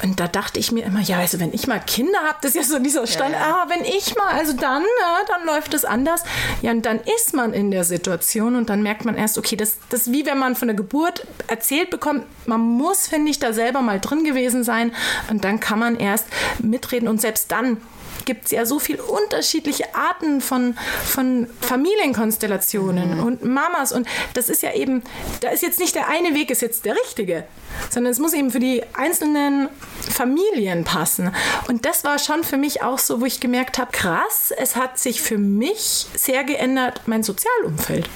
Und 0.02 0.20
da 0.20 0.28
dachte 0.28 0.60
ich 0.60 0.72
mir 0.72 0.84
immer, 0.84 1.00
ja, 1.00 1.18
also 1.18 1.40
wenn 1.40 1.52
ich 1.52 1.66
mal 1.66 1.80
Kinder 1.80 2.18
habe, 2.20 2.38
das 2.42 2.54
ist 2.54 2.70
ja 2.70 2.76
so 2.76 2.82
dieser 2.82 3.06
Stand, 3.06 3.32
ja, 3.32 3.40
ja. 3.40 3.54
ah, 3.54 3.66
wenn 3.68 3.84
ich 3.84 4.14
mal, 4.14 4.28
also 4.28 4.52
dann, 4.52 4.82
ja, 4.82 5.18
dann 5.26 5.46
läuft 5.46 5.74
es 5.74 5.84
anders. 5.84 6.22
Ja, 6.62 6.70
und 6.70 6.86
dann 6.86 7.00
ist 7.16 7.34
man 7.34 7.52
in 7.52 7.70
der 7.70 7.84
Situation 7.84 8.56
und 8.56 8.70
dann 8.70 8.82
merkt 8.82 9.04
man 9.04 9.16
erst, 9.16 9.36
okay, 9.38 9.56
das, 9.56 9.78
das 9.88 10.02
ist 10.06 10.12
wie 10.12 10.24
wenn 10.24 10.38
man 10.38 10.54
von 10.54 10.68
der 10.68 10.76
Geburt 10.76 11.26
erzählt 11.48 11.90
bekommt, 11.90 12.24
man 12.46 12.60
muss, 12.60 13.08
finde 13.08 13.30
ich, 13.30 13.38
da 13.38 13.52
selber 13.52 13.82
mal 13.82 14.00
drin 14.00 14.24
gewesen 14.24 14.64
sein 14.64 14.92
und 15.30 15.44
dann 15.44 15.60
kann 15.60 15.78
man 15.78 15.96
erst 15.96 16.26
mitreden 16.58 17.08
und 17.08 17.20
selbst 17.20 17.50
dann 17.50 17.78
gibt 18.26 18.46
es 18.46 18.50
ja 18.50 18.66
so 18.66 18.78
viele 18.78 19.02
unterschiedliche 19.02 19.94
Arten 19.94 20.40
von, 20.40 20.76
von 21.04 21.48
Familienkonstellationen 21.60 23.16
mhm. 23.16 23.24
und 23.24 23.44
Mamas. 23.44 23.92
Und 23.92 24.06
das 24.34 24.50
ist 24.50 24.62
ja 24.62 24.74
eben, 24.74 25.02
da 25.40 25.48
ist 25.48 25.62
jetzt 25.62 25.78
nicht 25.78 25.94
der 25.94 26.08
eine 26.08 26.34
Weg, 26.34 26.50
ist 26.50 26.60
jetzt 26.60 26.84
der 26.84 26.94
richtige, 26.96 27.44
sondern 27.90 28.12
es 28.12 28.18
muss 28.18 28.34
eben 28.34 28.50
für 28.50 28.60
die 28.60 28.82
einzelnen 28.92 29.68
Familien 30.10 30.84
passen. 30.84 31.34
Und 31.68 31.86
das 31.86 32.04
war 32.04 32.18
schon 32.18 32.44
für 32.44 32.56
mich 32.56 32.82
auch 32.82 32.98
so, 32.98 33.20
wo 33.20 33.24
ich 33.24 33.40
gemerkt 33.40 33.78
habe, 33.78 33.92
krass, 33.92 34.52
es 34.56 34.76
hat 34.76 34.98
sich 34.98 35.22
für 35.22 35.38
mich 35.38 36.06
sehr 36.14 36.44
geändert, 36.44 37.02
mein 37.06 37.22
Sozialumfeld. 37.22 38.08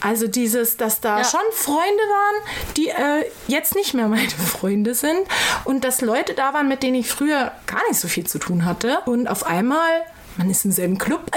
Also 0.00 0.28
dieses, 0.28 0.76
dass 0.76 1.00
da 1.00 1.18
ja. 1.18 1.24
schon 1.24 1.40
Freunde 1.52 1.82
waren, 1.82 2.74
die 2.76 2.88
äh, 2.88 3.30
jetzt 3.48 3.74
nicht 3.74 3.94
mehr 3.94 4.08
meine 4.08 4.28
Freunde 4.30 4.94
sind 4.94 5.26
und 5.64 5.84
dass 5.84 6.00
Leute 6.00 6.34
da 6.34 6.52
waren, 6.52 6.68
mit 6.68 6.82
denen 6.82 6.96
ich 6.96 7.08
früher 7.08 7.52
gar 7.66 7.82
nicht 7.88 7.98
so 7.98 8.08
viel 8.08 8.26
zu 8.26 8.38
tun 8.38 8.64
hatte. 8.64 9.00
Und 9.06 9.23
und 9.24 9.30
auf 9.30 9.46
einmal, 9.46 10.02
man 10.36 10.50
ist 10.50 10.66
im 10.66 10.70
selben 10.70 10.98
Club, 10.98 11.30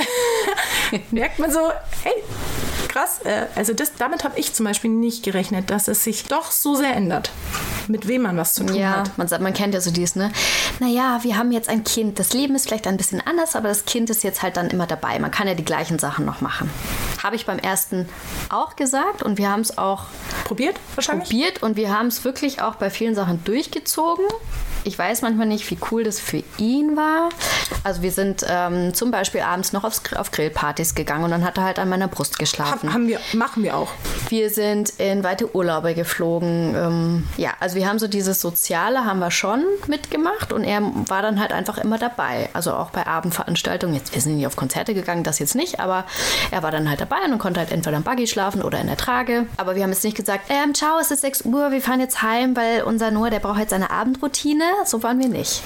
merkt 1.11 1.39
man 1.39 1.53
so, 1.53 1.71
hey, 2.03 2.15
krass. 2.89 3.21
Äh, 3.23 3.45
also 3.55 3.73
das, 3.73 3.93
damit 3.97 4.25
habe 4.25 4.37
ich 4.37 4.53
zum 4.53 4.65
Beispiel 4.65 4.91
nicht 4.91 5.23
gerechnet, 5.23 5.69
dass 5.69 5.87
es 5.87 6.03
sich 6.03 6.25
doch 6.25 6.51
so 6.51 6.75
sehr 6.75 6.93
ändert, 6.93 7.31
mit 7.87 8.09
wem 8.09 8.23
man 8.23 8.35
was 8.35 8.55
zu 8.55 8.65
tun 8.65 8.75
ja, 8.75 8.97
hat. 8.97 9.17
Man, 9.17 9.29
man 9.41 9.53
kennt 9.53 9.73
ja 9.73 9.79
so 9.79 9.91
dieses, 9.91 10.17
ne? 10.17 10.33
Naja, 10.81 11.19
wir 11.21 11.37
haben 11.37 11.53
jetzt 11.53 11.69
ein 11.69 11.85
Kind. 11.85 12.19
Das 12.19 12.33
Leben 12.33 12.55
ist 12.55 12.67
vielleicht 12.67 12.87
ein 12.87 12.97
bisschen 12.97 13.25
anders, 13.25 13.55
aber 13.55 13.69
das 13.69 13.85
Kind 13.85 14.09
ist 14.09 14.21
jetzt 14.21 14.43
halt 14.43 14.57
dann 14.57 14.69
immer 14.69 14.85
dabei. 14.85 15.17
Man 15.17 15.31
kann 15.31 15.47
ja 15.47 15.53
die 15.53 15.63
gleichen 15.63 15.97
Sachen 15.97 16.25
noch 16.25 16.41
machen. 16.41 16.69
Habe 17.23 17.37
ich 17.37 17.45
beim 17.45 17.59
ersten 17.59 18.09
auch 18.49 18.75
gesagt 18.75 19.23
und 19.23 19.37
wir 19.37 19.49
haben 19.49 19.61
es 19.61 19.77
auch 19.77 20.07
probiert, 20.43 20.75
wahrscheinlich. 20.95 21.29
Probiert 21.29 21.63
und 21.63 21.77
wir 21.77 21.97
haben 21.97 22.07
es 22.07 22.25
wirklich 22.25 22.61
auch 22.61 22.75
bei 22.75 22.89
vielen 22.89 23.15
Sachen 23.15 23.45
durchgezogen. 23.45 24.25
Ich 24.87 24.97
weiß 24.97 25.21
manchmal 25.21 25.47
nicht, 25.47 25.69
wie 25.69 25.77
cool 25.91 26.05
das 26.05 26.17
für 26.17 26.41
ihn 26.57 26.95
war. 26.95 27.27
Also 27.83 28.01
wir 28.03 28.11
sind 28.13 28.45
ähm, 28.47 28.93
zum 28.93 29.11
Beispiel 29.11 29.41
abends 29.41 29.73
noch 29.73 29.83
aufs, 29.83 30.01
auf 30.15 30.31
Grillpartys 30.31 30.95
gegangen 30.95 31.25
und 31.25 31.31
dann 31.31 31.43
hat 31.43 31.57
er 31.57 31.65
halt 31.65 31.77
an 31.77 31.89
meiner 31.89 32.07
Brust 32.07 32.39
geschlafen. 32.39 32.93
Haben 32.93 33.09
wir, 33.09 33.19
machen 33.33 33.63
wir 33.63 33.75
auch. 33.75 33.91
Wir 34.29 34.49
sind 34.49 34.93
in 34.97 35.25
weite 35.25 35.53
Urlaube 35.53 35.93
geflogen. 35.93 36.73
Ähm, 36.73 37.27
ja, 37.35 37.51
also 37.59 37.75
wir 37.75 37.89
haben 37.89 37.99
so 37.99 38.07
dieses 38.07 38.39
Soziale 38.39 39.03
haben 39.03 39.19
wir 39.19 39.29
schon 39.29 39.65
mitgemacht 39.87 40.53
und 40.53 40.63
er 40.63 40.81
war 40.81 41.21
dann 41.21 41.41
halt 41.41 41.51
einfach 41.51 41.77
immer 41.79 41.97
dabei. 41.97 42.49
Also 42.53 42.71
auch 42.71 42.91
bei 42.91 43.05
Abendveranstaltungen. 43.05 43.93
Jetzt, 43.93 44.15
wir 44.15 44.21
sind 44.21 44.37
nicht 44.37 44.47
auf 44.47 44.55
Konzerte 44.55 44.93
gegangen, 44.93 45.25
das 45.25 45.39
jetzt 45.39 45.55
nicht, 45.55 45.81
aber 45.81 46.05
er 46.49 46.63
war 46.63 46.71
dann 46.71 46.87
halt 46.87 47.01
dabei 47.01 47.17
und 47.25 47.39
konnte 47.39 47.59
halt 47.59 47.73
entweder 47.73 47.97
im 47.97 48.03
Buggy 48.03 48.25
schlafen 48.25 48.61
oder 48.61 48.79
in 48.79 48.87
der 48.87 48.95
Trage. 48.95 49.47
Aber 49.57 49.75
wir 49.75 49.83
haben 49.83 49.91
jetzt 49.91 50.05
nicht 50.05 50.15
gesagt, 50.15 50.45
ähm, 50.47 50.73
ciao, 50.73 50.97
es 51.01 51.11
ist 51.11 51.21
6 51.21 51.41
Uhr, 51.41 51.71
wir 51.71 51.81
fahren 51.81 51.99
jetzt 51.99 52.21
heim, 52.21 52.55
weil 52.55 52.83
unser 52.83 53.11
Noah, 53.11 53.29
der 53.29 53.39
braucht 53.39 53.59
jetzt 53.59 53.71
seine 53.71 53.91
Abendroutine 53.91 54.63
so 54.85 55.03
waren 55.03 55.19
wir 55.19 55.27
nicht. 55.27 55.61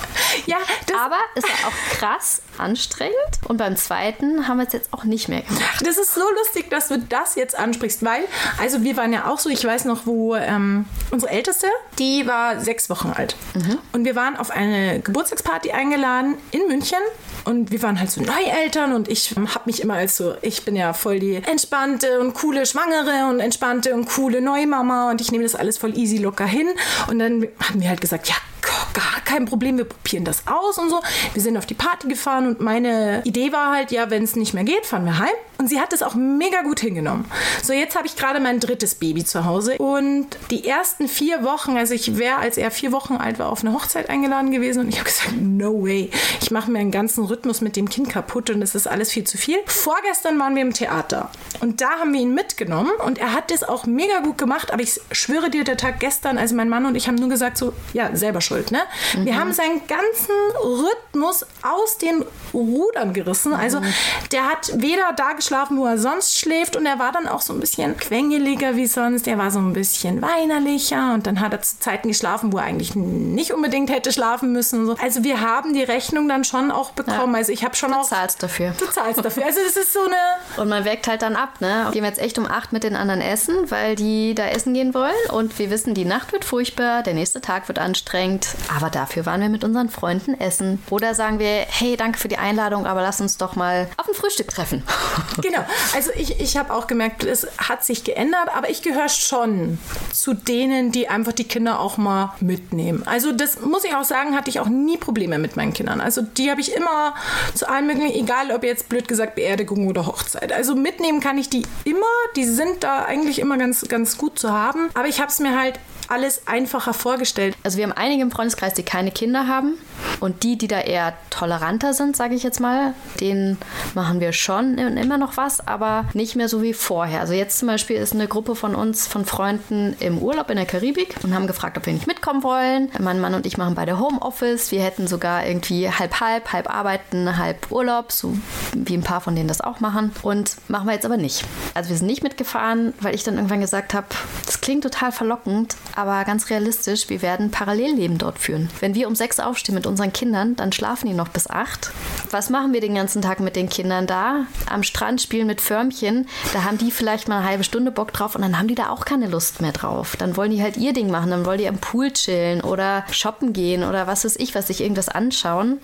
ja, 0.45 0.58
aber 1.04 1.17
ist 1.36 1.45
auch 1.45 1.97
krass 1.97 2.41
anstrengend. 2.58 3.15
Und 3.47 3.58
beim 3.58 3.76
zweiten 3.76 4.47
haben 4.47 4.58
wir 4.58 4.67
es 4.67 4.74
jetzt 4.74 4.93
auch 4.93 5.04
nicht 5.04 5.30
mehr 5.30 5.41
gemacht. 5.41 5.86
Das 5.86 5.97
ist 5.97 6.13
so 6.13 6.21
lustig, 6.39 6.69
dass 6.69 6.88
du 6.88 7.00
das 7.00 7.36
jetzt 7.36 7.58
ansprichst, 7.58 8.04
weil, 8.04 8.24
also 8.60 8.84
wir 8.84 8.97
waren 8.97 9.13
ja 9.13 9.28
auch 9.28 9.39
so, 9.39 9.50
ich 9.50 9.63
weiß 9.63 9.86
noch, 9.86 10.06
wo 10.06 10.36
ähm, 10.36 10.86
unsere 11.12 11.32
Älteste, 11.32 11.67
die 12.00 12.28
war 12.28 12.60
sechs 12.60 12.89
Wochen 12.89 13.12
alt. 13.15 13.36
Mhm. 13.54 13.78
Und 13.93 14.06
wir 14.06 14.15
waren 14.15 14.38
auf 14.38 14.52
eine 14.52 15.00
Geburtstagsparty 15.00 15.71
eingeladen 15.71 16.36
in 16.52 16.67
München. 16.67 17.00
Und 17.43 17.71
wir 17.71 17.82
waren 17.82 18.00
halt 18.00 18.12
so 18.12 18.21
Neueltern 18.21 18.93
und 18.93 19.08
ich 19.08 19.34
habe 19.36 19.63
mich 19.65 19.82
immer 19.82 19.95
als 19.95 20.15
so, 20.15 20.36
ich 20.43 20.63
bin 20.63 20.76
ja 20.76 20.93
voll 20.93 21.19
die 21.19 21.36
entspannte 21.36 22.19
und 22.19 22.36
coole 22.36 22.67
Schwangere 22.67 23.28
und 23.30 23.39
entspannte 23.39 23.95
und 23.95 24.08
coole 24.08 24.41
Neumama 24.41 25.10
und 25.10 25.21
ich 25.21 25.32
nehme 25.32 25.43
das 25.43 25.56
alles 25.56 25.80
voll 25.80 25.97
easy 25.97 26.17
locker 26.17 26.45
hin. 26.45 26.67
Und 27.10 27.17
dann 27.17 27.47
haben 27.60 27.82
wir 27.82 27.89
halt 27.89 28.00
gesagt, 28.00 28.30
ja, 28.30 28.36
gar 28.62 29.21
kein 29.26 29.45
Problem, 29.45 29.78
wir 29.78 29.86
probieren 29.86 30.26
das 30.26 30.47
aus 30.47 30.78
und 30.78 30.89
so. 30.89 31.02
Wir 31.34 31.41
sind 31.41 31.58
auf 31.58 31.65
die 31.65 31.74
Party 31.74 32.08
gefahren 32.08 32.47
und 32.47 32.62
meine 32.62 33.21
Idee 33.24 33.52
war 33.52 33.74
halt, 33.74 33.91
ja, 33.91 34.10
wenn 34.10 34.24
es 34.24 34.36
nicht 34.36 34.54
mehr 34.54 34.63
geht, 34.63 34.86
fahren 34.86 35.06
wir 35.06 35.19
heim. 35.19 35.34
Und 35.58 35.67
sie 35.67 35.80
hat 35.80 35.93
es 35.93 36.02
auch 36.02 36.15
mega 36.15 36.63
gut 36.63 36.80
hingenommen. 36.80 37.26
So, 37.62 37.71
jetzt 37.71 37.95
habe 37.95 38.08
ich 38.08 38.15
gerade 38.15 38.39
mein 38.39 38.60
drittes 38.60 38.95
Baby 38.95 39.24
zu 39.24 39.45
Hause 39.45 39.78
und 39.78 40.26
die 40.50 40.67
ersten 40.67 41.08
vier 41.08 41.43
Wochen, 41.43 41.78
also 41.78 41.93
ich 41.93 42.17
wäre, 42.17 42.38
als 42.38 42.58
er 42.58 42.71
vier 42.71 42.91
Wochen 42.91 43.13
alt 43.13 43.38
war, 43.38 43.50
auf 43.50 43.62
eine 43.62 43.71
Hochzeit 43.74 44.10
eingeladen 44.10 44.50
gewesen 44.50 44.80
und 44.80 44.89
ich 44.89 44.95
habe 44.95 45.06
gesagt, 45.06 45.34
no 45.39 45.84
way. 45.84 46.10
Ich 46.41 46.50
mache 46.50 46.71
mir 46.71 46.80
einen 46.80 46.89
ganzen 46.89 47.26
Rhythmus 47.26 47.62
mit 47.62 47.76
dem 47.76 47.89
Kind 47.89 48.10
kaputt 48.10 48.50
und 48.50 48.60
das 48.60 48.74
ist 48.74 48.88
alles 48.88 49.12
viel 49.12 49.24
zu 49.24 49.38
viel. 49.38 49.58
Vorgestern 49.67 50.39
waren 50.39 50.56
wir 50.56 50.63
im 50.63 50.74
Theater 50.74 51.30
und 51.60 51.82
da 51.82 51.91
haben 52.00 52.12
wir 52.13 52.21
ihn 52.21 52.34
mitgenommen 52.34 52.93
und 53.06 53.19
er 53.19 53.34
hat 53.34 53.52
das 53.52 53.63
auch 53.63 53.86
mega 53.86 54.19
gut 54.21 54.39
gemacht, 54.39 54.74
aber 54.74 54.82
ich 54.82 55.00
schwöre 55.12 55.52
dir, 55.52 55.63
der 55.63 55.78
Tag 55.78 56.00
gestern, 56.00 56.39
also 56.39 56.56
mein 56.56 56.69
Mann 56.69 56.88
und 56.88 56.95
ich 56.95 57.08
haben 57.08 57.15
nur 57.15 57.30
gesagt 57.30 57.58
so, 57.58 57.74
ja, 57.93 58.15
selber 58.15 58.41
schuld, 58.51 58.71
ne? 58.71 58.81
Mhm. 59.15 59.25
Wir 59.25 59.39
haben 59.39 59.53
seinen 59.53 59.81
ganzen 59.87 60.35
Rhythmus 60.63 61.45
aus 61.61 61.97
den 61.97 62.25
Rudern 62.53 63.13
gerissen. 63.13 63.53
Also 63.53 63.79
mhm. 63.79 63.93
der 64.31 64.47
hat 64.47 64.71
weder 64.75 65.13
da 65.15 65.33
geschlafen, 65.33 65.77
wo 65.77 65.85
er 65.85 65.97
sonst 65.97 66.37
schläft 66.37 66.75
und 66.75 66.85
er 66.85 66.99
war 66.99 67.11
dann 67.11 67.27
auch 67.27 67.41
so 67.41 67.53
ein 67.53 67.59
bisschen 67.59 67.97
quengeliger 67.97 68.75
wie 68.75 68.87
sonst. 68.87 69.27
Er 69.27 69.37
war 69.37 69.51
so 69.51 69.59
ein 69.59 69.73
bisschen 69.73 70.21
weinerlicher 70.21 71.13
und 71.13 71.27
dann 71.27 71.39
hat 71.39 71.53
er 71.53 71.61
zu 71.61 71.79
Zeiten 71.79 72.07
geschlafen, 72.07 72.51
wo 72.51 72.57
er 72.57 72.65
eigentlich 72.65 72.95
nicht 72.95 73.53
unbedingt 73.53 73.89
hätte 73.89 74.11
schlafen 74.11 74.51
müssen. 74.51 74.89
Also 75.01 75.23
wir 75.23 75.41
haben 75.41 75.73
die 75.73 75.83
Rechnung 75.83 76.27
dann 76.27 76.43
schon 76.43 76.71
auch 76.71 76.91
bekommen. 76.91 77.33
Ja. 77.33 77.39
Also 77.39 77.51
ich 77.51 77.63
habe 77.63 77.75
schon 77.75 77.91
du 77.91 77.97
auch... 77.97 78.03
Du 78.03 78.15
zahlst 78.15 78.43
dafür. 78.43 78.73
Du 78.77 78.85
zahlst 78.85 79.23
dafür. 79.23 79.45
Also 79.45 79.59
das 79.65 79.77
ist 79.77 79.93
so 79.93 80.01
eine... 80.01 80.15
Und 80.57 80.69
man 80.69 80.85
wägt 80.85 81.07
halt 81.07 81.21
dann 81.21 81.35
ab, 81.35 81.61
ne? 81.61 81.89
Gehen 81.91 82.03
wir 82.03 82.09
jetzt 82.09 82.19
echt 82.19 82.37
um 82.37 82.45
acht 82.45 82.73
mit 82.73 82.83
den 82.83 82.95
anderen 82.95 83.21
essen, 83.21 83.71
weil 83.71 83.95
die 83.95 84.35
da 84.35 84.47
essen 84.47 84.73
gehen 84.73 84.93
wollen 84.93 85.11
und 85.31 85.57
wir 85.59 85.69
wissen, 85.69 85.93
die 85.93 86.05
Nacht 86.05 86.33
wird 86.33 86.45
furchtbar, 86.45 87.03
der 87.03 87.13
nächste 87.13 87.41
Tag 87.41 87.67
wird 87.67 87.79
anstrengend, 87.79 88.40
aber 88.73 88.89
dafür 88.89 89.25
waren 89.25 89.41
wir 89.41 89.49
mit 89.49 89.63
unseren 89.63 89.89
Freunden 89.89 90.39
essen. 90.39 90.82
Oder 90.89 91.15
sagen 91.15 91.39
wir, 91.39 91.65
hey, 91.67 91.97
danke 91.97 92.17
für 92.19 92.27
die 92.27 92.38
Einladung, 92.38 92.86
aber 92.86 93.01
lass 93.01 93.21
uns 93.21 93.38
doch 93.38 93.56
mal 93.56 93.88
auf 93.97 94.08
ein 94.08 94.13
Frühstück 94.13 94.49
treffen. 94.49 94.84
Genau. 95.41 95.65
Also 95.95 96.12
ich, 96.15 96.39
ich 96.39 96.58
habe 96.58 96.73
auch 96.73 96.88
gemerkt, 96.88 97.23
es 97.23 97.47
hat 97.58 97.84
sich 97.84 98.04
geändert, 98.04 98.49
aber 98.56 98.69
ich 98.69 98.82
gehöre 98.82 99.10
schon 99.10 99.80
zu 100.13 100.34
denen, 100.34 100.91
die 100.91 101.10
einfach 101.10 101.32
die 101.32 101.45
Kinder 101.45 101.80
auch 101.80 101.97
mal 101.97 102.34
mitnehmen. 102.39 103.04
Also 103.06 103.32
das 103.32 103.62
muss 103.62 103.84
ich 103.84 103.95
auch 103.95 104.04
sagen, 104.04 104.36
hatte 104.36 104.49
ich 104.49 104.60
auch 104.60 104.67
nie 104.67 104.97
Probleme 104.97 105.39
mit 105.39 105.56
meinen 105.56 105.73
Kindern. 105.73 106.01
Also 106.01 106.21
die 106.21 106.51
habe 106.51 106.62
ich 106.62 106.75
immer 106.75 107.15
zu 107.56 107.67
allen 107.67 107.88
möglichen, 107.88 108.13
egal 108.13 108.51
ob 108.51 108.63
jetzt 108.63 108.89
blöd 108.89 109.08
gesagt 109.08 109.36
Beerdigung 109.36 109.88
oder 109.88 110.06
Hochzeit. 110.06 110.51
Also 110.51 110.75
mitnehmen 110.75 111.21
kann 111.21 111.38
ich 111.38 111.49
die 111.49 111.63
immer. 111.86 112.06
Die 112.36 112.45
sind 112.45 112.84
da 112.84 113.06
eigentlich 113.06 113.39
immer 113.39 113.58
ganz, 113.58 113.88
ganz 113.88 114.17
gut 114.17 114.38
zu 114.38 114.51
haben. 114.51 114.89
Aber 114.93 115.08
ich 115.08 115.19
habe 115.19 115.32
es 115.32 115.39
mir 115.39 115.60
halt 115.60 115.80
alles 116.12 116.47
einfacher 116.47 116.93
vorgestellt. 116.93 117.56
Also 117.63 117.78
wir 117.78 117.86
haben 117.86 117.93
einige 117.93 118.21
im 118.21 118.32
Freundeskreis, 118.32 118.74
die 118.74 118.84
keine 118.84 119.12
Kinder 119.12 119.47
haben. 119.47 119.76
Und 120.19 120.43
die, 120.43 120.57
die 120.57 120.67
da 120.67 120.79
eher 120.79 121.13
toleranter 121.29 121.93
sind, 121.93 122.15
sage 122.15 122.35
ich 122.35 122.43
jetzt 122.43 122.59
mal, 122.59 122.93
denen 123.19 123.57
machen 123.95 124.19
wir 124.19 124.33
schon 124.33 124.77
immer 124.77 125.17
noch 125.17 125.37
was, 125.37 125.67
aber 125.67 126.05
nicht 126.13 126.35
mehr 126.35 126.47
so 126.47 126.61
wie 126.61 126.73
vorher. 126.73 127.21
Also 127.21 127.33
jetzt 127.33 127.59
zum 127.59 127.67
Beispiel 127.67 127.97
ist 127.97 128.13
eine 128.13 128.27
Gruppe 128.27 128.55
von 128.55 128.75
uns, 128.75 129.07
von 129.07 129.25
Freunden 129.25 129.95
im 129.99 130.19
Urlaub 130.19 130.49
in 130.49 130.57
der 130.57 130.65
Karibik 130.65 131.15
und 131.23 131.33
haben 131.33 131.47
gefragt, 131.47 131.77
ob 131.77 131.85
wir 131.85 131.93
nicht 131.93 132.07
mitkommen 132.07 132.43
wollen. 132.43 132.91
Mein 132.99 133.19
Mann 133.19 133.33
und 133.33 133.45
ich 133.45 133.57
machen 133.57 133.75
beide 133.75 133.99
Homeoffice. 133.99 134.71
Wir 134.71 134.83
hätten 134.83 135.07
sogar 135.07 135.45
irgendwie 135.45 135.89
halb 135.89 136.19
halb, 136.19 136.53
halb 136.53 136.69
arbeiten, 136.69 137.37
halb 137.37 137.71
Urlaub, 137.71 138.11
so 138.11 138.35
wie 138.73 138.95
ein 138.95 139.03
paar 139.03 139.21
von 139.21 139.35
denen 139.35 139.47
das 139.47 139.61
auch 139.61 139.79
machen. 139.79 140.11
Und 140.21 140.55
machen 140.67 140.87
wir 140.87 140.93
jetzt 140.93 141.05
aber 141.05 141.17
nicht. 141.17 141.43
Also 141.73 141.89
wir 141.89 141.97
sind 141.97 142.07
nicht 142.07 142.23
mitgefahren, 142.23 142.93
weil 142.99 143.15
ich 143.15 143.23
dann 143.23 143.35
irgendwann 143.35 143.61
gesagt 143.61 143.93
habe, 143.93 144.07
das 144.45 144.61
klingt 144.61 144.83
total 144.83 145.11
verlockend, 145.11 145.75
aber 145.95 146.23
ganz 146.25 146.49
realistisch, 146.49 147.09
wir 147.09 147.21
werden 147.21 147.51
Parallelleben 147.51 148.17
dort 148.17 148.39
führen. 148.39 148.69
Wenn 148.79 148.95
wir 148.95 149.07
um 149.07 149.15
sechs 149.15 149.39
aufstehen 149.39 149.75
mit 149.75 149.87
unseren 149.91 150.12
Kindern, 150.13 150.56
dann 150.56 150.71
schlafen 150.71 151.08
die 151.08 151.13
noch 151.13 151.27
bis 151.27 151.47
acht. 151.47 151.91
Was 152.32 152.49
machen 152.49 152.73
wir 152.73 152.82
den 152.82 152.95
ganzen 152.95 153.21
Tag 153.21 153.39
mit 153.39 153.56
den 153.56 153.69
Kindern 153.69 154.08
da? 154.08 154.45
Am 154.69 154.84
Strand 154.84 155.21
spielen 155.21 155.47
mit 155.47 155.62
Förmchen. 155.62 156.27
Da 156.54 156.63
haben 156.63 156.77
die 156.77 156.91
vielleicht 156.91 157.27
mal 157.27 157.39
eine 157.39 157.47
halbe 157.47 157.63
Stunde 157.63 157.91
Bock 157.91 158.13
drauf 158.13 158.36
und 158.36 158.41
dann 158.41 158.58
haben 158.58 158.67
die 158.67 158.75
da 158.75 158.89
auch 158.89 159.06
keine 159.06 159.27
Lust 159.27 159.62
mehr 159.62 159.73
drauf. 159.73 160.15
Dann 160.15 160.38
wollen 160.38 160.51
die 160.51 160.63
halt 160.63 160.77
ihr 160.77 160.93
Ding 160.93 161.12
machen, 161.12 161.30
dann 161.30 161.45
wollen 161.45 161.60
die 161.60 161.67
am 161.67 161.77
Pool 161.77 162.12
chillen 162.12 162.62
oder 162.62 163.04
shoppen 163.12 163.54
gehen 163.54 163.84
oder 163.84 164.08
was 164.08 164.25
weiß 164.25 164.38
ich, 164.38 164.56
was 164.56 164.67
sich 164.67 164.82
irgendwas 164.82 165.10
anschauen. 165.10 165.80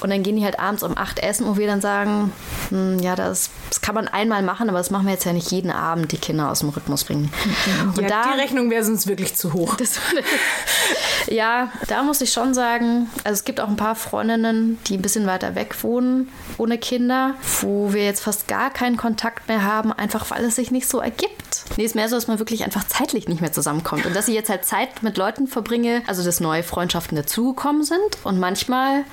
Und 0.00 0.10
dann 0.10 0.22
gehen 0.22 0.36
die 0.36 0.44
halt 0.44 0.60
abends 0.60 0.82
um 0.82 0.96
acht 0.96 1.18
essen, 1.18 1.46
wo 1.46 1.56
wir 1.56 1.66
dann 1.66 1.80
sagen, 1.80 2.32
hm, 2.68 2.98
ja, 2.98 3.16
das, 3.16 3.50
das, 3.70 3.80
kann 3.80 3.94
man 3.94 4.08
einmal 4.08 4.42
machen, 4.42 4.68
aber 4.68 4.78
das 4.78 4.90
machen 4.90 5.06
wir 5.06 5.12
jetzt 5.12 5.24
ja 5.24 5.32
nicht 5.32 5.50
jeden 5.50 5.70
Abend, 5.70 6.12
die 6.12 6.18
Kinder 6.18 6.50
aus 6.50 6.60
dem 6.60 6.68
Rhythmus 6.68 7.04
bringen. 7.04 7.32
Und 7.96 8.02
ja, 8.02 8.08
da, 8.08 8.32
die 8.34 8.40
Rechnung 8.40 8.70
wäre 8.70 8.84
sonst 8.84 9.06
wirklich 9.06 9.34
zu 9.34 9.54
hoch. 9.54 9.76
Das, 9.76 9.98
ja, 11.28 11.70
da 11.88 12.02
muss 12.02 12.20
ich 12.20 12.32
schon 12.32 12.54
sagen, 12.54 13.10
also 13.24 13.34
es 13.34 13.44
gibt 13.44 13.60
auch 13.60 13.68
ein 13.68 13.76
paar 13.76 13.94
Freundinnen, 13.94 14.78
die 14.86 14.96
ein 14.96 15.02
bisschen 15.02 15.26
weiter 15.26 15.54
weg 15.54 15.82
wohnen, 15.82 16.28
ohne 16.58 16.78
Kinder, 16.78 17.34
wo 17.60 17.92
wir 17.92 18.04
jetzt 18.04 18.20
fast 18.20 18.48
gar 18.48 18.70
keinen 18.70 18.96
Kontakt 18.96 19.48
mehr 19.48 19.62
haben, 19.62 19.92
einfach 19.92 20.30
weil 20.30 20.44
es 20.44 20.56
sich 20.56 20.70
nicht 20.70 20.88
so 20.88 21.00
ergibt. 21.00 21.64
Nee, 21.76 21.84
ist 21.84 21.94
mehr 21.94 22.08
so, 22.08 22.16
dass 22.16 22.28
man 22.28 22.38
wirklich 22.38 22.64
einfach 22.64 22.84
zeitlich 22.84 23.28
nicht 23.28 23.40
mehr 23.40 23.52
zusammenkommt. 23.52 24.06
Und 24.06 24.14
dass 24.14 24.28
ich 24.28 24.34
jetzt 24.34 24.50
halt 24.50 24.64
Zeit 24.64 25.02
mit 25.02 25.16
Leuten 25.16 25.46
verbringe, 25.46 26.02
also 26.06 26.24
dass 26.24 26.40
neue 26.40 26.62
Freundschaften 26.62 27.16
dazugekommen 27.16 27.84
sind. 27.84 27.98
Und 28.24 28.38
manchmal 28.38 29.04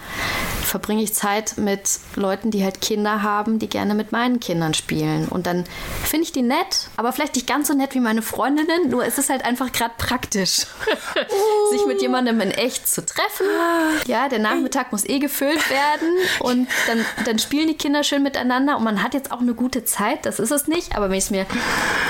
verbringe 0.63 1.04
ich 1.04 1.13
Zeit 1.13 1.58
mit 1.58 1.99
Leuten, 2.15 2.52
die 2.52 2.63
halt 2.63 2.82
Kinder 2.82 3.21
haben, 3.21 3.60
die 3.60 3.69
gerne 3.69 3.95
mit 3.95 4.12
meinen 4.12 4.39
Kindern 4.39 4.73
spielen. 4.73 5.28
Und 5.28 5.45
dann 5.47 5.65
finde 6.04 6.26
ich 6.26 6.32
die 6.32 6.41
nett, 6.41 6.89
aber 6.97 7.12
vielleicht 7.12 7.36
nicht 7.36 7.47
ganz 7.47 7.67
so 7.67 7.73
nett 7.73 7.95
wie 7.95 7.99
meine 7.99 8.21
Freundinnen, 8.21 8.89
nur 8.89 9.06
es 9.06 9.17
ist 9.17 9.30
halt 9.30 9.45
einfach 9.45 9.71
gerade 9.71 9.93
praktisch, 9.97 10.65
sich 11.71 11.86
mit 11.88 12.02
jemandem 12.03 12.39
in 12.41 12.51
echt 12.51 12.87
zu 12.87 13.03
treffen. 13.05 13.47
Ja, 14.05 14.29
der 14.29 14.39
Nachmittag 14.39 14.91
muss 14.91 15.05
eh 15.05 15.19
gefüllt 15.19 15.69
werden 15.69 16.09
und 16.39 16.67
dann, 16.87 17.05
dann 17.25 17.39
spielen 17.39 17.67
die 17.67 17.77
Kinder 17.77 18.03
schön 18.03 18.21
miteinander 18.21 18.77
und 18.77 18.83
man 18.83 19.01
hat 19.01 19.13
jetzt 19.13 19.31
auch 19.31 19.39
eine 19.39 19.53
gute 19.53 19.85
Zeit, 19.85 20.25
das 20.25 20.39
ist 20.39 20.51
es 20.51 20.67
nicht, 20.67 20.95
aber 20.95 21.09
wenn 21.09 21.17
ich 21.17 21.25
es 21.25 21.31
mir 21.31 21.45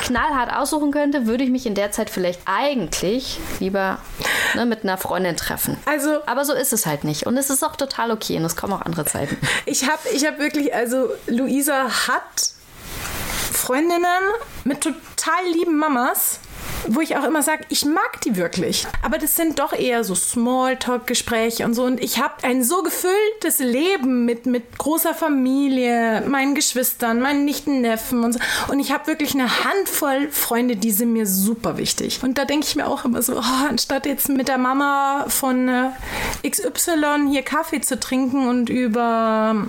knallhart 0.04 0.54
aussuchen 0.54 0.92
könnte, 0.92 1.28
würde 1.28 1.44
ich 1.44 1.50
mich 1.50 1.66
in 1.66 1.76
der 1.76 1.92
Zeit 1.92 2.10
vielleicht 2.10 2.42
eigentlich 2.46 3.40
lieber 3.60 4.00
ne, 4.56 4.66
mit 4.66 4.84
einer 4.84 4.98
Freundin 4.98 5.38
treffen. 5.38 5.78
Also, 5.86 6.20
aber 6.26 6.44
so 6.44 6.54
ist 6.54 6.74
es 6.74 6.86
halt 6.86 7.04
nicht 7.04 7.26
und 7.26 7.38
es 7.38 7.50
ist 7.50 7.64
auch 7.64 7.76
total 7.76 8.12
okay 8.12 8.38
und 8.38 8.46
es 8.46 8.56
kommen 8.56 8.74
auch 8.74 8.82
andere 8.82 9.06
Zeiten. 9.06 9.38
Ich 9.66 9.88
habe 9.88 10.02
ich 10.14 10.26
hab 10.26 10.40
wirklich, 10.40 10.74
also 10.74 11.10
Luisa 11.28 12.08
hat 12.08 12.54
Freundinnen 13.52 14.24
mit 14.64 14.82
total 14.82 15.46
lieben 15.54 15.78
Mamas 15.78 16.40
wo 16.88 17.02
ich 17.02 17.18
auch 17.18 17.24
immer 17.24 17.44
sage, 17.44 17.66
ich 17.70 17.86
mag 17.86 18.22
die 18.24 18.36
wirklich. 18.36 18.86
Aber 19.02 19.18
das 19.18 19.36
sind 19.36 19.60
doch 19.60 19.74
eher 19.74 20.04
so 20.04 20.16
Smalltalk-Gespräche 20.16 21.66
und 21.66 21.74
so. 21.74 21.84
Und 21.84 22.02
ich 22.02 22.22
habe 22.22 22.44
ein 22.44 22.64
so 22.64 22.84
gefülltes 22.84 23.60
Leben 23.60 24.26
mit, 24.26 24.46
mit 24.46 24.78
großer 24.78 25.14
Familie, 25.14 26.22
meinen 26.28 26.56
Geschwistern, 26.56 27.20
meinen 27.20 27.46
Nichten, 27.46 27.82
Neffen 27.82 28.24
und 28.24 28.34
so. 28.34 28.40
Und 28.70 28.80
ich 28.80 28.92
habe 28.92 29.08
wirklich 29.08 29.34
eine 29.34 29.64
Handvoll 29.64 30.30
Freunde, 30.30 30.76
die 30.76 30.92
sind 30.92 31.14
mir 31.14 31.26
super 31.26 31.78
wichtig. 31.78 32.20
Und 32.24 32.38
da 32.38 32.46
denke 32.46 32.68
ich 32.68 32.76
mir 32.76 32.88
auch 32.88 33.06
immer 33.06 33.22
so, 33.22 33.38
oh, 33.38 33.68
anstatt 33.70 34.06
jetzt 34.06 34.30
mit 34.30 34.48
der 34.48 34.58
Mama 34.58 35.26
von 35.28 35.70
äh, 35.70 36.50
XY 36.50 37.30
hier 37.30 37.44
Kaffee 37.44 37.82
zu 37.82 38.00
trinken 38.00 38.48
und 38.48 38.70
über 38.70 39.66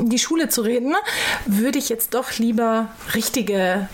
die 0.00 0.18
Schule 0.18 0.48
zu 0.48 0.62
reden, 0.62 0.94
würde 1.46 1.78
ich 1.78 1.88
jetzt 1.88 2.14
doch 2.14 2.32
lieber 2.38 2.88
richtige 3.14 3.88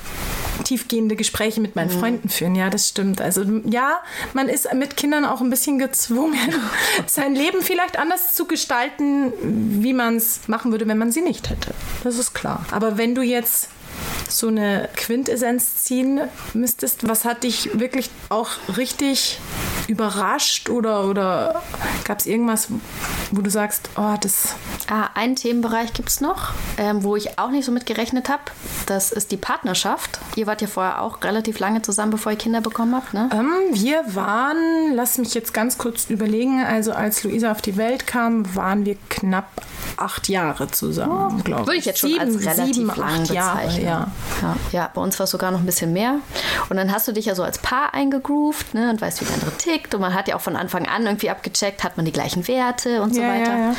tiefgehende 0.62 1.16
Gespräche 1.16 1.60
mit 1.60 1.76
meinen 1.76 1.94
mhm. 1.94 2.00
Freunden 2.00 2.28
führen. 2.28 2.54
Ja, 2.54 2.70
das 2.70 2.88
stimmt. 2.88 3.20
Also 3.20 3.42
ja, 3.64 4.00
man 4.32 4.48
ist 4.48 4.72
mit 4.74 4.96
Kindern 4.96 5.24
auch 5.24 5.40
ein 5.40 5.50
bisschen 5.50 5.78
gezwungen, 5.78 6.54
sein 7.06 7.34
Leben 7.34 7.62
vielleicht 7.62 7.98
anders 7.98 8.34
zu 8.34 8.46
gestalten, 8.46 9.32
wie 9.82 9.92
man 9.92 10.16
es 10.16 10.46
machen 10.46 10.70
würde, 10.70 10.86
wenn 10.86 10.98
man 10.98 11.12
sie 11.12 11.22
nicht 11.22 11.50
hätte. 11.50 11.72
Das 12.02 12.18
ist 12.18 12.34
klar. 12.34 12.64
Aber 12.70 12.98
wenn 12.98 13.14
du 13.14 13.22
jetzt 13.22 13.68
so 14.28 14.48
eine 14.48 14.88
Quintessenz 14.96 15.76
ziehen 15.82 16.20
müsstest, 16.52 17.08
was 17.08 17.24
hat 17.24 17.44
dich 17.44 17.78
wirklich 17.78 18.10
auch 18.28 18.50
richtig 18.76 19.38
überrascht 19.88 20.70
oder, 20.70 21.04
oder 21.04 21.62
gab 22.04 22.20
es 22.20 22.26
irgendwas, 22.26 22.68
wo 23.30 23.42
du 23.42 23.50
sagst, 23.50 23.90
oh, 23.96 24.14
das 24.20 24.54
Ah, 24.90 25.08
einen 25.14 25.34
Themenbereich 25.34 25.94
gibt 25.94 26.10
es 26.10 26.20
noch, 26.20 26.52
ähm, 26.76 27.02
wo 27.04 27.16
ich 27.16 27.38
auch 27.38 27.50
nicht 27.50 27.64
so 27.64 27.72
mit 27.72 27.87
gerechnet 27.87 28.28
habe. 28.28 28.42
Das 28.87 29.12
ist 29.12 29.32
die 29.32 29.38
Partnerschaft. 29.38 30.18
Ihr 30.37 30.46
wart 30.46 30.60
ja 30.60 30.68
vorher 30.68 31.00
auch 31.00 31.22
relativ 31.24 31.58
lange 31.58 31.80
zusammen, 31.80 32.10
bevor 32.10 32.32
ihr 32.32 32.38
Kinder 32.38 32.60
bekommen 32.60 32.94
habt, 32.94 33.14
ne? 33.14 33.30
Ähm, 33.32 33.50
wir 33.72 34.02
waren, 34.14 34.94
lass 34.94 35.16
mich 35.16 35.32
jetzt 35.32 35.54
ganz 35.54 35.78
kurz 35.78 36.10
überlegen, 36.10 36.62
also 36.62 36.92
als 36.92 37.24
Luisa 37.24 37.50
auf 37.50 37.62
die 37.62 37.78
Welt 37.78 38.06
kam, 38.06 38.54
waren 38.54 38.84
wir 38.84 38.96
knapp 39.08 39.48
acht 39.96 40.28
Jahre 40.28 40.70
zusammen, 40.70 41.38
oh, 41.40 41.42
glaube 41.42 41.62
ich. 41.62 41.66
Würde 41.66 41.78
ich 41.78 41.84
jetzt 41.87 42.00
schon 42.00 42.10
sieben, 42.10 42.20
als 42.20 42.44
relativ 42.44 42.74
sieben, 42.74 42.87
lang 42.88 43.22
acht 43.22 43.30
Jahre, 43.30 43.80
ja. 43.80 44.10
Ja. 44.42 44.57
Ja, 44.72 44.90
bei 44.92 45.00
uns 45.00 45.18
war 45.18 45.24
es 45.24 45.31
sogar 45.31 45.50
noch 45.50 45.61
ein 45.61 45.66
bisschen 45.66 45.92
mehr. 45.92 46.16
Und 46.68 46.77
dann 46.77 46.92
hast 46.92 47.09
du 47.09 47.12
dich 47.12 47.27
ja 47.27 47.35
so 47.35 47.42
als 47.42 47.59
Paar 47.59 47.94
eingegroovt 47.94 48.74
ne, 48.74 48.90
und 48.90 49.00
weißt, 49.00 49.20
wie 49.20 49.24
der 49.24 49.35
andere 49.35 49.53
tickt. 49.57 49.94
Und 49.94 50.00
man 50.00 50.14
hat 50.14 50.29
ja 50.29 50.37
auch 50.37 50.40
von 50.40 50.57
Anfang 50.57 50.87
an 50.87 51.07
irgendwie 51.07 51.31
abgecheckt, 51.31 51.85
hat 51.85 51.96
man 51.96 52.07
die 52.07 52.12
gleichen 52.12 52.46
Werte 52.48 53.03
und 53.03 53.14
so 53.14 53.20
ja, 53.20 53.29
weiter. 53.29 53.57
Ja. 53.57 53.74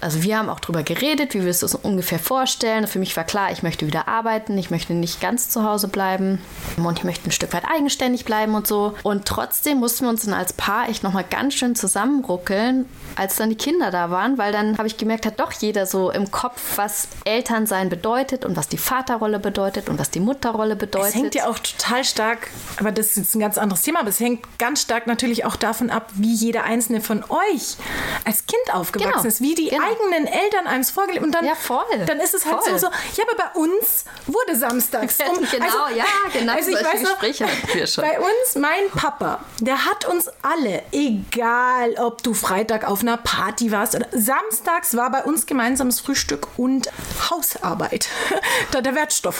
Also 0.00 0.22
wir 0.22 0.38
haben 0.38 0.48
auch 0.48 0.60
drüber 0.60 0.82
geredet, 0.82 1.34
wie 1.34 1.42
wir 1.42 1.50
es 1.50 1.62
uns 1.62 1.74
ungefähr 1.74 2.18
vorstellen. 2.18 2.86
Für 2.86 2.98
mich 2.98 3.16
war 3.16 3.24
klar, 3.24 3.50
ich 3.52 3.62
möchte 3.62 3.86
wieder 3.86 4.08
arbeiten, 4.08 4.56
ich 4.58 4.70
möchte 4.70 4.94
nicht 4.94 5.20
ganz 5.20 5.50
zu 5.50 5.64
Hause 5.64 5.88
bleiben 5.88 6.40
und 6.76 6.98
ich 6.98 7.04
möchte 7.04 7.28
ein 7.28 7.32
Stück 7.32 7.52
weit 7.52 7.64
eigenständig 7.68 8.24
bleiben 8.24 8.54
und 8.54 8.66
so. 8.66 8.94
Und 9.02 9.26
trotzdem 9.26 9.78
mussten 9.78 10.04
wir 10.04 10.10
uns 10.10 10.24
dann 10.24 10.34
als 10.34 10.52
Paar 10.52 10.88
echt 10.88 11.02
nochmal 11.02 11.24
ganz 11.28 11.54
schön 11.54 11.74
zusammenruckeln, 11.74 12.86
als 13.16 13.36
dann 13.36 13.50
die 13.50 13.56
Kinder 13.56 13.90
da 13.90 14.10
waren, 14.10 14.38
weil 14.38 14.52
dann 14.52 14.78
habe 14.78 14.88
ich 14.88 14.96
gemerkt, 14.96 15.26
hat 15.26 15.40
doch 15.40 15.52
jeder 15.52 15.86
so 15.86 16.10
im 16.10 16.30
Kopf, 16.30 16.76
was 16.76 17.08
Elternsein 17.24 17.88
bedeutet 17.88 18.44
und 18.44 18.56
was 18.56 18.68
die 18.68 18.78
Vaterrolle 18.78 19.38
bedeutet 19.38 19.55
und 19.88 19.98
was 19.98 20.10
die 20.10 20.20
Mutterrolle 20.20 20.76
bedeutet. 20.76 21.08
Es 21.08 21.14
hängt 21.14 21.34
ja 21.34 21.48
auch 21.48 21.58
total 21.58 22.04
stark, 22.04 22.50
aber 22.78 22.92
das 22.92 23.08
ist 23.08 23.16
jetzt 23.16 23.34
ein 23.34 23.40
ganz 23.40 23.58
anderes 23.58 23.82
Thema, 23.82 24.00
aber 24.00 24.08
es 24.08 24.20
hängt 24.20 24.58
ganz 24.58 24.82
stark 24.82 25.06
natürlich 25.06 25.44
auch 25.44 25.56
davon 25.56 25.90
ab, 25.90 26.10
wie 26.14 26.32
jeder 26.32 26.64
einzelne 26.64 27.00
von 27.00 27.24
euch 27.24 27.76
als 28.24 28.46
Kind 28.46 28.74
aufgewachsen 28.74 29.14
genau. 29.14 29.28
ist, 29.28 29.40
wie 29.40 29.54
die 29.54 29.68
genau. 29.68 29.84
eigenen 29.84 30.26
Eltern 30.26 30.66
einem 30.66 30.80
es 30.80 30.90
vorgelebt 30.90 31.24
und 31.24 31.32
dann, 31.32 31.44
ja, 31.44 31.54
voll. 31.54 31.84
dann 32.06 32.20
ist 32.20 32.34
es 32.34 32.44
halt 32.44 32.62
voll. 32.62 32.78
so, 32.78 32.86
so, 32.86 32.92
ja, 33.16 33.24
aber 33.28 33.44
bei 33.44 33.60
uns 33.60 34.04
wurde 34.26 34.56
samstags 34.56 35.18
um, 35.28 35.46
genau, 35.50 35.64
also, 35.64 35.96
ja, 35.96 36.04
genau. 36.32 36.52
Also 36.54 36.70
ich 36.70 36.76
weiß 36.76 37.02
noch, 37.02 38.02
bei 38.02 38.18
uns, 38.18 38.54
mein 38.56 38.90
Papa, 38.94 39.40
der 39.60 39.84
hat 39.84 40.04
uns 40.06 40.28
alle, 40.42 40.82
egal 40.92 41.94
ob 41.98 42.22
du 42.22 42.34
Freitag 42.34 42.86
auf 42.86 43.00
einer 43.00 43.16
Party 43.16 43.72
warst 43.72 43.94
oder 43.94 44.06
samstags 44.12 44.96
war 44.96 45.10
bei 45.10 45.24
uns 45.24 45.46
gemeinsames 45.46 46.00
Frühstück 46.00 46.48
und 46.56 46.90
Hausarbeit. 47.30 48.08
da 48.70 48.80
der 48.80 48.94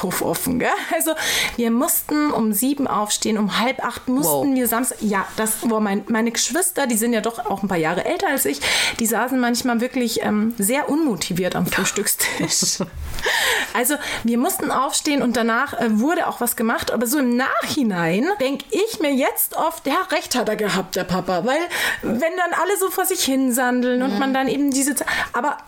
Wertstoffhof 0.06 0.22
offen, 0.22 0.58
gell? 0.58 0.68
Also 0.94 1.12
wir 1.56 1.70
mussten 1.70 2.30
um 2.30 2.52
sieben 2.52 2.86
aufstehen, 2.86 3.38
um 3.38 3.58
halb 3.58 3.84
acht 3.84 4.08
mussten 4.08 4.50
wow. 4.50 4.54
wir 4.54 4.68
Samstag, 4.68 4.98
ja, 5.00 5.26
das 5.36 5.68
war 5.68 5.80
mein, 5.80 6.04
meine 6.08 6.30
Geschwister, 6.30 6.86
die 6.86 6.96
sind 6.96 7.12
ja 7.12 7.20
doch 7.20 7.38
auch 7.38 7.62
ein 7.62 7.68
paar 7.68 7.78
Jahre 7.78 8.04
älter 8.04 8.28
als 8.28 8.44
ich, 8.44 8.60
die 8.98 9.06
saßen 9.06 9.38
manchmal 9.38 9.80
wirklich 9.80 10.22
ähm, 10.22 10.54
sehr 10.58 10.88
unmotiviert 10.88 11.56
am 11.56 11.66
Frühstückstisch. 11.66 12.80
also 13.74 13.96
wir 14.24 14.38
mussten 14.38 14.70
aufstehen 14.70 15.22
und 15.22 15.36
danach 15.36 15.74
äh, 15.74 15.98
wurde 15.98 16.28
auch 16.28 16.40
was 16.40 16.56
gemacht, 16.56 16.92
aber 16.92 17.06
so 17.06 17.18
im 17.18 17.36
Nachhinein 17.36 18.26
denke 18.40 18.64
ich 18.70 19.00
mir 19.00 19.12
jetzt 19.12 19.56
oft, 19.56 19.86
ja, 19.86 20.00
recht 20.12 20.34
hat 20.34 20.48
er 20.48 20.56
gehabt, 20.56 20.96
der 20.96 21.04
Papa, 21.04 21.44
weil 21.44 21.60
wenn 22.02 22.20
dann 22.20 22.52
alle 22.60 22.76
so 22.78 22.90
vor 22.90 23.04
sich 23.04 23.22
hinsandeln 23.24 23.98
mhm. 23.98 24.04
und 24.04 24.18
man 24.18 24.32
dann 24.32 24.48
eben 24.48 24.70
diese, 24.70 24.94
aber 25.32 25.58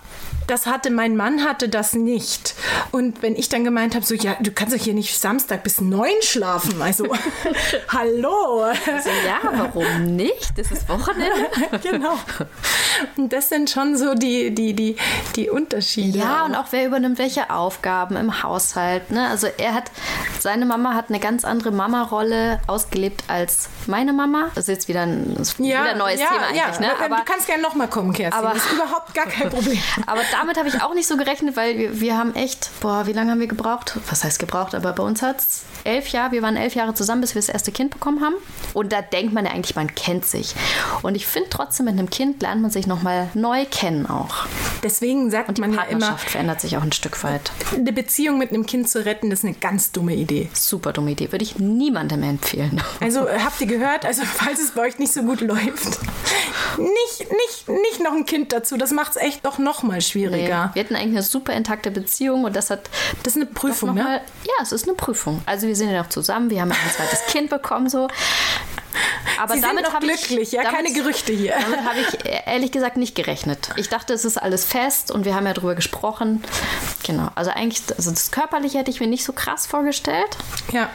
das 0.49 0.67
hatte 0.67 0.91
mein 0.91 1.17
Mann 1.17 1.45
hatte 1.45 1.69
das 1.69 1.93
nicht. 1.93 2.55
Und 2.91 3.23
wenn 3.23 3.37
ich 3.37 3.49
dann 3.49 3.65
gemeint 3.65 3.95
habe, 3.95 4.05
so 4.05 4.15
ja, 4.15 4.37
du 4.41 4.51
kannst 4.51 4.75
doch 4.75 4.83
hier 4.83 4.95
nicht 4.95 5.19
Samstag 5.19 5.63
bis 5.63 5.81
neun 5.81 6.11
schlafen. 6.23 6.81
Also 6.83 7.07
hallo. 7.89 8.63
Also, 8.63 9.11
ja, 9.27 9.41
warum 9.53 10.17
nicht? 10.17 10.57
Das 10.57 10.71
ist 10.71 10.89
Wochenende. 10.89 11.49
genau. 11.83 12.19
Und 13.17 13.33
das 13.33 13.49
sind 13.49 13.71
schon 13.71 13.97
so 13.97 14.15
die, 14.15 14.55
die, 14.55 14.73
die, 14.73 14.97
die 15.37 15.51
Unterschiede. 15.51 16.19
Ja, 16.19 16.45
und 16.45 16.55
auch 16.55 16.67
wer 16.71 16.87
übernimmt 16.87 17.19
welche 17.19 17.51
Aufgaben 17.51 18.17
im 18.17 18.43
Haushalt. 18.43 19.11
Ne? 19.11 19.29
Also 19.29 19.49
er 19.59 19.75
hat, 19.75 19.91
seine 20.41 20.65
Mama 20.65 20.95
hat 20.95 21.11
eine 21.11 21.21
ganz 21.21 21.45
andere 21.45 21.71
Mama-Rolle 21.71 22.61
ausgelebt 22.67 23.25
als 23.29 23.69
meine 23.87 24.13
Mama. 24.13 24.51
Das 24.55 24.65
ist 24.65 24.69
jetzt 24.69 24.89
wieder 24.89 25.03
ein, 25.03 25.37
ja, 25.59 25.65
wieder 25.65 25.91
ein 25.91 25.99
neues 25.99 26.21
ja, 26.21 26.29
Thema 26.29 26.47
eigentlich. 26.47 26.59
Ja. 26.59 26.81
Ne? 26.81 26.91
Aber, 27.05 27.17
du 27.17 27.25
kannst 27.25 27.47
gerne 27.47 27.63
nochmal 27.63 27.89
kommen, 27.89 28.13
Kerstin. 28.13 28.45
Aber, 28.45 28.55
das 28.55 28.65
ist 28.65 28.73
überhaupt 28.73 29.15
gar 29.15 29.27
kein 29.27 29.51
Problem. 29.51 29.79
aber 30.07 30.23
damit 30.39 30.57
habe 30.57 30.69
ich 30.69 30.81
auch 30.83 30.95
nicht 30.95 31.09
so 31.09 31.17
gerechnet, 31.17 31.57
weil 31.57 31.77
wir, 31.77 32.01
wir 32.01 32.17
haben 32.17 32.35
echt, 32.35 32.71
boah, 32.81 33.07
wie 33.07 33.13
lange 33.13 33.33
haben 33.33 33.41
wir 33.41 33.49
gebraucht? 33.49 33.99
Was 34.09 34.25
heißt 34.25 34.39
gebraucht? 34.39 34.75
Aber 34.75 34.93
bei 34.93 35.03
uns 35.03 35.21
hat 35.21 35.41
es 35.41 35.65
elf 35.85 36.09
Jahre, 36.09 36.33
wir 36.33 36.43
waren 36.43 36.57
elf 36.57 36.75
Jahre 36.75 36.95
zusammen, 36.95 37.21
bis 37.21 37.35
wir 37.35 37.41
das 37.41 37.49
erste 37.49 37.73
Kind 37.73 37.91
bekommen 37.91 38.23
haben. 38.23 38.35
Und 38.75 38.93
da 38.93 39.03
denkt 39.03 39.33
man 39.33 39.45
ja 39.45 39.53
eigentlich, 39.53 39.75
man 39.75 39.95
kennt 39.95 40.25
sich. 40.25 40.55
Und 41.03 41.17
ich 41.17 41.27
finde 41.27 41.51
trotzdem, 41.51 41.87
mit 41.87 41.95
einem 41.95 42.09
Kind 42.09 42.41
lernt 42.43 42.63
man 42.63 42.71
sich 42.71 42.87
nochmal 42.87 43.29
neu 43.35 43.65
kennen 43.71 44.07
auch. 44.07 44.47
Deswegen 44.83 45.31
sagt 45.31 45.49
Und 45.49 45.59
man 45.59 45.75
ja 45.75 45.83
immer, 45.83 46.17
verändert 46.19 46.61
sich 46.61 46.77
auch 46.77 46.83
ein 46.83 46.93
Stück 46.93 47.23
weit. 47.25 47.51
Eine 47.75 47.93
Beziehung 47.93 48.39
mit 48.39 48.51
einem 48.51 48.67
Kind 48.67 48.89
zu 48.89 49.05
retten, 49.05 49.31
das 49.31 49.41
ist 49.41 49.45
eine 49.45 49.55
ganz 49.55 49.93
dumme 49.93 50.15
Idee. 50.15 50.51
Super 50.53 50.93
dumme 50.93 51.13
Idee, 51.13 51.33
würde 51.33 51.45
ich 51.45 51.59
niemandem 51.59 52.23
empfehlen. 52.23 52.81
Also 53.01 53.29
habt 53.29 53.61
ihr 53.61 53.67
gehört, 53.67 54.05
also 54.05 54.23
falls 54.35 54.61
es 54.61 54.73
bei 54.73 54.83
euch 54.83 54.99
nicht 54.99 55.13
so 55.13 55.23
gut 55.23 55.41
läuft, 55.41 55.99
nicht, 56.79 57.31
nicht, 57.31 57.69
nicht 57.69 58.01
noch 58.03 58.13
ein 58.13 58.27
Kind 58.27 58.53
dazu. 58.53 58.77
Das 58.77 58.93
macht 58.93 59.13
es 59.13 59.17
echt 59.17 59.45
doch 59.45 59.59
noch 59.59 59.83
mal 59.83 60.01
schwieriger. 60.29 60.67
Nee, 60.67 60.75
wir 60.75 60.85
hatten 60.85 60.97
eigentlich 60.97 61.17
eine 61.17 61.23
super 61.23 61.53
intakte 61.53 61.91
Beziehung 61.91 62.45
und 62.45 62.57
das 62.57 62.71
hat. 62.71 62.89
Das 63.23 63.37
ist 63.37 63.43
eine 63.43 63.47
Prüfung, 63.47 63.95
ne? 63.95 64.03
Mal, 64.03 64.21
ja, 64.45 64.63
es 64.63 64.73
ist 64.73 64.85
eine 64.85 64.95
Prüfung. 64.95 65.43
Also 65.47 65.67
wir 65.67 65.77
sind 65.77 65.91
ja 65.91 66.03
noch 66.03 66.09
zusammen, 66.09 66.51
wir 66.51 66.61
haben 66.61 66.73
ein 66.73 66.91
zweites 66.95 67.27
Kind 67.29 67.51
bekommen 67.51 67.89
so. 67.89 68.09
Aber 69.41 69.55
Sie 69.55 69.61
damit 69.61 69.93
habe 69.93 70.07
ich 70.07 70.23
glücklich, 70.23 70.53
ja, 70.53 70.63
damit, 70.65 70.77
keine 70.77 70.93
Gerüchte 70.93 71.33
hier. 71.33 71.55
Damit 71.61 71.85
habe 71.85 71.99
ich 72.01 72.47
ehrlich 72.47 72.73
gesagt 72.73 72.97
nicht 72.97 73.15
gerechnet. 73.15 73.71
Ich 73.77 73.89
dachte, 73.89 74.13
es 74.13 74.25
ist 74.25 74.37
alles 74.37 74.65
fest 74.65 75.11
und 75.11 75.25
wir 75.25 75.35
haben 75.35 75.47
ja 75.47 75.55
darüber 75.55 75.75
gesprochen. 75.75 76.43
Genau. 77.09 77.31
Also 77.35 77.51
eigentlich, 77.53 77.83
also 77.97 78.11
das 78.11 78.31
körperliche 78.31 78.77
hätte 78.77 78.91
ich 78.91 79.01
mir 79.01 79.07
nicht 79.07 79.25
so 79.25 79.33
krass 79.33 79.67
vorgestellt. 79.67 80.37
Ja. 80.73 80.91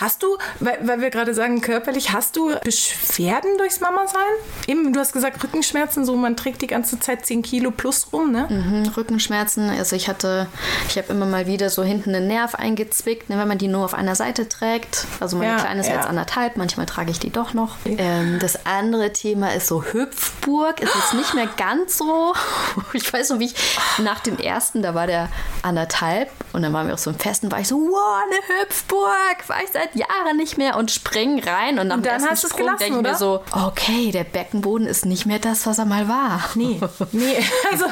Hast 0.00 0.22
du, 0.22 0.38
weil, 0.60 0.78
weil 0.86 1.00
wir 1.00 1.10
gerade 1.10 1.34
sagen 1.34 1.60
körperlich, 1.60 2.12
hast 2.12 2.36
du 2.36 2.54
Beschwerden 2.62 3.58
durchs 3.58 3.80
Mama 3.80 4.06
sein? 4.06 4.22
Eben, 4.68 4.92
du 4.92 5.00
hast 5.00 5.12
gesagt 5.12 5.42
Rückenschmerzen, 5.42 6.04
so 6.04 6.14
man 6.14 6.36
trägt 6.36 6.62
die 6.62 6.68
ganze 6.68 7.00
Zeit 7.00 7.26
10 7.26 7.42
Kilo 7.42 7.72
plus 7.72 8.12
rum, 8.12 8.30
ne? 8.30 8.46
Mhm, 8.48 8.92
Rückenschmerzen. 8.96 9.70
Also 9.70 9.96
ich 9.96 10.08
hatte, 10.08 10.46
ich 10.88 10.96
habe 10.96 11.08
immer 11.12 11.26
mal 11.26 11.48
wieder 11.48 11.68
so 11.68 11.82
hinten 11.82 12.14
einen 12.14 12.28
Nerv 12.28 12.54
eingezwickt, 12.54 13.28
ne, 13.28 13.36
wenn 13.36 13.48
man 13.48 13.58
die 13.58 13.66
nur 13.66 13.84
auf 13.84 13.94
einer 13.94 14.14
Seite 14.14 14.48
trägt. 14.48 15.04
Also 15.18 15.36
meine 15.36 15.54
ja, 15.54 15.58
Kleine 15.58 15.80
ist 15.80 15.88
ja. 15.88 15.96
jetzt 15.96 16.06
anderthalb, 16.06 16.56
manchmal 16.58 16.86
trage 16.86 17.10
ich 17.10 17.18
die 17.18 17.30
doch 17.30 17.54
noch. 17.54 17.76
Ähm, 17.86 18.38
das 18.38 18.66
andere 18.66 19.12
Thema 19.12 19.52
ist 19.52 19.66
so 19.66 19.82
Hüpfburg. 19.82 20.80
Ist 20.80 20.94
jetzt 20.94 21.14
nicht 21.14 21.34
mehr 21.34 21.48
ganz 21.56 21.98
so. 21.98 22.34
Ich 22.92 23.12
weiß 23.12 23.30
noch, 23.30 23.38
wie 23.38 23.46
ich 23.46 23.54
nach 23.98 24.20
dem 24.20 24.38
ersten, 24.38 24.82
da 24.82 24.94
war 24.94 25.06
der 25.06 25.28
anderthalb 25.62 26.30
und 26.52 26.62
dann 26.62 26.72
waren 26.72 26.86
wir 26.86 26.94
auch 26.94 26.98
so 26.98 27.10
im 27.10 27.18
Festen, 27.18 27.52
war 27.52 27.60
ich 27.60 27.68
so, 27.68 27.76
wow, 27.76 28.22
eine 28.24 28.62
Hüpfburg, 28.62 29.48
war 29.48 29.62
ich 29.62 29.70
seit 29.70 29.94
Jahren 29.94 30.36
nicht 30.36 30.58
mehr 30.58 30.76
und 30.76 30.90
spring 30.90 31.42
rein 31.42 31.78
und, 31.78 31.90
und 31.90 32.06
dann 32.06 32.24
hast 32.24 32.44
du 32.44 32.48
Sprung 32.48 32.76
denke 32.78 32.96
ich 32.96 33.02
mir 33.02 33.14
so, 33.16 33.42
okay, 33.52 34.10
der 34.10 34.24
Beckenboden 34.24 34.86
ist 34.86 35.06
nicht 35.06 35.26
mehr 35.26 35.38
das, 35.38 35.66
was 35.66 35.78
er 35.78 35.84
mal 35.84 36.08
war. 36.08 36.42
Nee, 36.54 36.80
nee, 37.12 37.44
also 37.70 37.86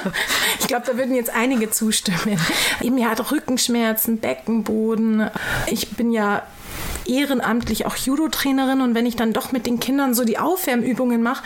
ich 0.58 0.66
glaube, 0.66 0.86
da 0.86 0.96
würden 0.96 1.14
jetzt 1.14 1.30
einige 1.30 1.70
zustimmen. 1.70 2.40
Eben 2.80 2.98
ja, 2.98 3.12
Rückenschmerzen, 3.12 4.18
Beckenboden. 4.18 5.30
Ich 5.66 5.90
bin 5.90 6.12
ja 6.12 6.42
ehrenamtlich 7.08 7.86
auch 7.86 7.96
Judo-Trainerin 7.96 8.80
und 8.80 8.94
wenn 8.94 9.06
ich 9.06 9.16
dann 9.16 9.32
doch 9.32 9.52
mit 9.52 9.66
den 9.66 9.80
Kindern 9.80 10.14
so 10.14 10.24
die 10.24 10.38
Aufwärmübungen 10.38 11.22
mache, 11.22 11.42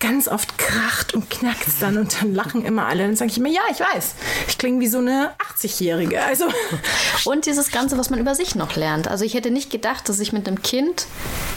ganz 0.00 0.28
oft 0.28 0.58
kracht 0.58 1.14
und 1.14 1.30
knackt 1.30 1.68
es 1.68 1.78
dann 1.78 1.96
und 1.96 2.20
dann 2.20 2.34
lachen 2.34 2.64
immer 2.64 2.86
alle. 2.86 3.04
Dann 3.04 3.16
sage 3.16 3.30
ich 3.30 3.38
immer, 3.38 3.48
ja, 3.48 3.62
ich 3.70 3.80
weiß, 3.80 4.14
ich 4.48 4.58
klinge 4.58 4.80
wie 4.80 4.88
so 4.88 4.98
eine 4.98 5.30
80-Jährige. 5.56 6.22
Also 6.22 6.46
und 7.24 7.46
dieses 7.46 7.70
Ganze, 7.70 7.96
was 7.98 8.10
man 8.10 8.18
über 8.18 8.34
sich 8.34 8.54
noch 8.54 8.76
lernt. 8.76 9.08
Also 9.08 9.24
ich 9.24 9.34
hätte 9.34 9.50
nicht 9.50 9.70
gedacht, 9.70 10.08
dass 10.08 10.20
ich 10.20 10.32
mit 10.32 10.46
dem 10.46 10.62
Kind 10.62 11.06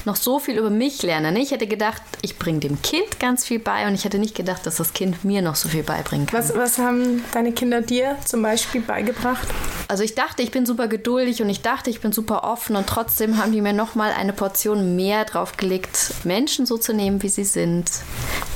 noch 0.06 0.16
so 0.16 0.40
viel 0.40 0.58
über 0.58 0.70
mich 0.70 1.02
lerne. 1.04 1.38
Ich 1.40 1.52
hätte 1.52 1.68
gedacht, 1.68 2.02
ich 2.22 2.38
bringe 2.38 2.60
dem 2.60 2.82
Kind 2.82 3.20
ganz 3.20 3.46
viel 3.46 3.60
bei 3.60 3.88
und 3.88 3.96
ich 3.96 4.06
hätte 4.06 4.20
nicht 4.20 4.36
gedacht, 4.36 4.66
dass 4.66 4.76
das 4.76 4.94
Kind 4.94 5.24
mir 5.24 5.42
noch 5.42 5.56
so 5.56 5.70
viel 5.70 5.84
beibringen 5.84 6.28
kann. 6.28 6.40
Was, 6.40 6.56
was 6.56 6.78
haben 6.78 7.24
deine 7.34 7.52
Kinder 7.52 7.82
dir 7.82 8.18
zum 8.26 8.42
Beispiel 8.42 8.82
beigebracht? 8.82 9.48
Also 9.88 10.04
ich 10.04 10.16
dachte, 10.16 10.42
ich 10.42 10.52
bin 10.52 10.66
super 10.66 10.88
geduldig 10.88 11.42
und 11.42 11.50
ich 11.50 11.62
dachte, 11.62 11.90
ich 11.90 12.02
bin 12.02 12.12
super 12.12 12.44
offen 12.44 12.76
und 12.76 12.88
trotzdem 12.88 13.31
trotzdem 13.32 13.38
haben 13.38 13.52
die 13.52 13.62
mir 13.62 13.74
noch 13.74 13.96
mal 13.96 14.12
eine 14.12 14.34
Portion 14.34 14.96
mehr 14.96 15.26
draufgelegt, 15.26 16.14
Menschen 16.24 16.66
so 16.66 16.78
zu 16.78 16.94
nehmen, 16.94 17.22
wie 17.24 17.30
sie 17.30 17.44
sind, 17.44 17.90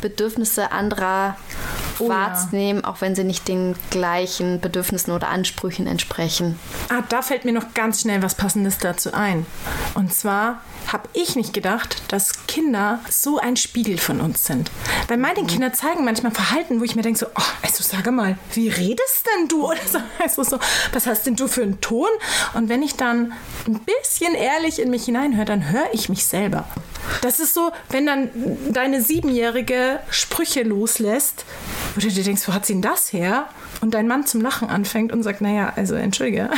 Bedürfnisse 0.02 0.72
anderer 0.72 1.38
oh, 2.00 2.10
wahrzunehmen, 2.10 2.82
ja. 2.84 2.90
auch 2.90 3.02
wenn 3.02 3.16
sie 3.16 3.24
nicht 3.24 3.48
den 3.48 3.76
gleichen 3.90 4.60
Bedürfnissen 4.60 5.14
oder 5.14 5.30
Ansprüchen 5.30 5.88
entsprechen. 5.88 6.60
Ah, 6.90 7.04
da 7.10 7.22
fällt 7.22 7.46
mir 7.46 7.54
noch 7.54 7.74
ganz 7.74 8.02
schnell 8.02 8.22
was 8.22 8.36
Passendes 8.36 8.78
dazu 8.78 9.14
ein. 9.14 9.46
Und 9.94 10.14
zwar 10.14 10.62
habe 10.92 11.10
ich 11.14 11.36
nicht 11.36 11.54
gedacht, 11.54 12.02
dass 12.10 12.48
Kinder 12.48 13.00
so 13.10 13.40
ein 13.40 13.58
Spiegel 13.58 13.98
von 13.98 14.22
uns 14.22 14.46
sind. 14.46 14.72
Weil 15.08 15.18
meine 15.18 15.42
mhm. 15.42 15.48
Kinder 15.48 15.74
zeigen 15.74 16.06
manchmal 16.06 16.32
Verhalten, 16.32 16.80
wo 16.80 16.84
ich 16.84 16.96
mir 16.96 17.02
denke 17.02 17.20
so, 17.20 17.28
oh, 17.28 17.44
also 17.62 17.84
sage 17.84 18.12
mal, 18.12 18.38
wie 18.54 18.70
redest 18.70 19.26
denn 19.26 19.48
du? 19.48 19.66
Oder 19.66 19.80
so, 19.86 20.00
also 20.20 20.44
so, 20.44 20.60
was 20.92 21.08
hast 21.08 21.26
denn 21.26 21.36
du 21.36 21.48
für 21.48 21.64
einen 21.64 21.82
Ton? 21.82 22.10
Und 22.54 22.70
wenn 22.70 22.84
ich 22.84 22.96
dann 22.96 23.34
ein 23.68 23.80
bisschen 23.80 24.36
ehrlich 24.36 24.80
in 24.80 24.90
mich 24.90 25.06
hineinhöre, 25.06 25.46
dann 25.46 25.72
höre 25.72 25.94
ich 25.94 26.10
mich 26.10 26.26
selber. 26.26 26.66
Das 27.22 27.40
ist 27.40 27.54
so, 27.54 27.72
wenn 27.90 28.06
dann 28.06 28.30
deine 28.72 29.02
Siebenjährige 29.02 30.00
Sprüche 30.10 30.64
loslässt, 30.64 31.46
wo 31.94 32.02
du 32.02 32.08
dir 32.08 32.24
denkst, 32.24 32.48
wo 32.48 32.54
hat 32.54 32.66
sie 32.66 32.74
denn 32.74 32.82
das 32.82 33.14
her? 33.14 33.48
Und 33.82 33.94
dein 33.94 34.08
Mann 34.08 34.26
zum 34.26 34.42
Lachen 34.42 34.70
anfängt 34.70 35.12
und 35.12 35.24
sagt, 35.24 35.42
naja, 35.42 35.74
also 35.76 35.96
entschuldige, 35.96 36.50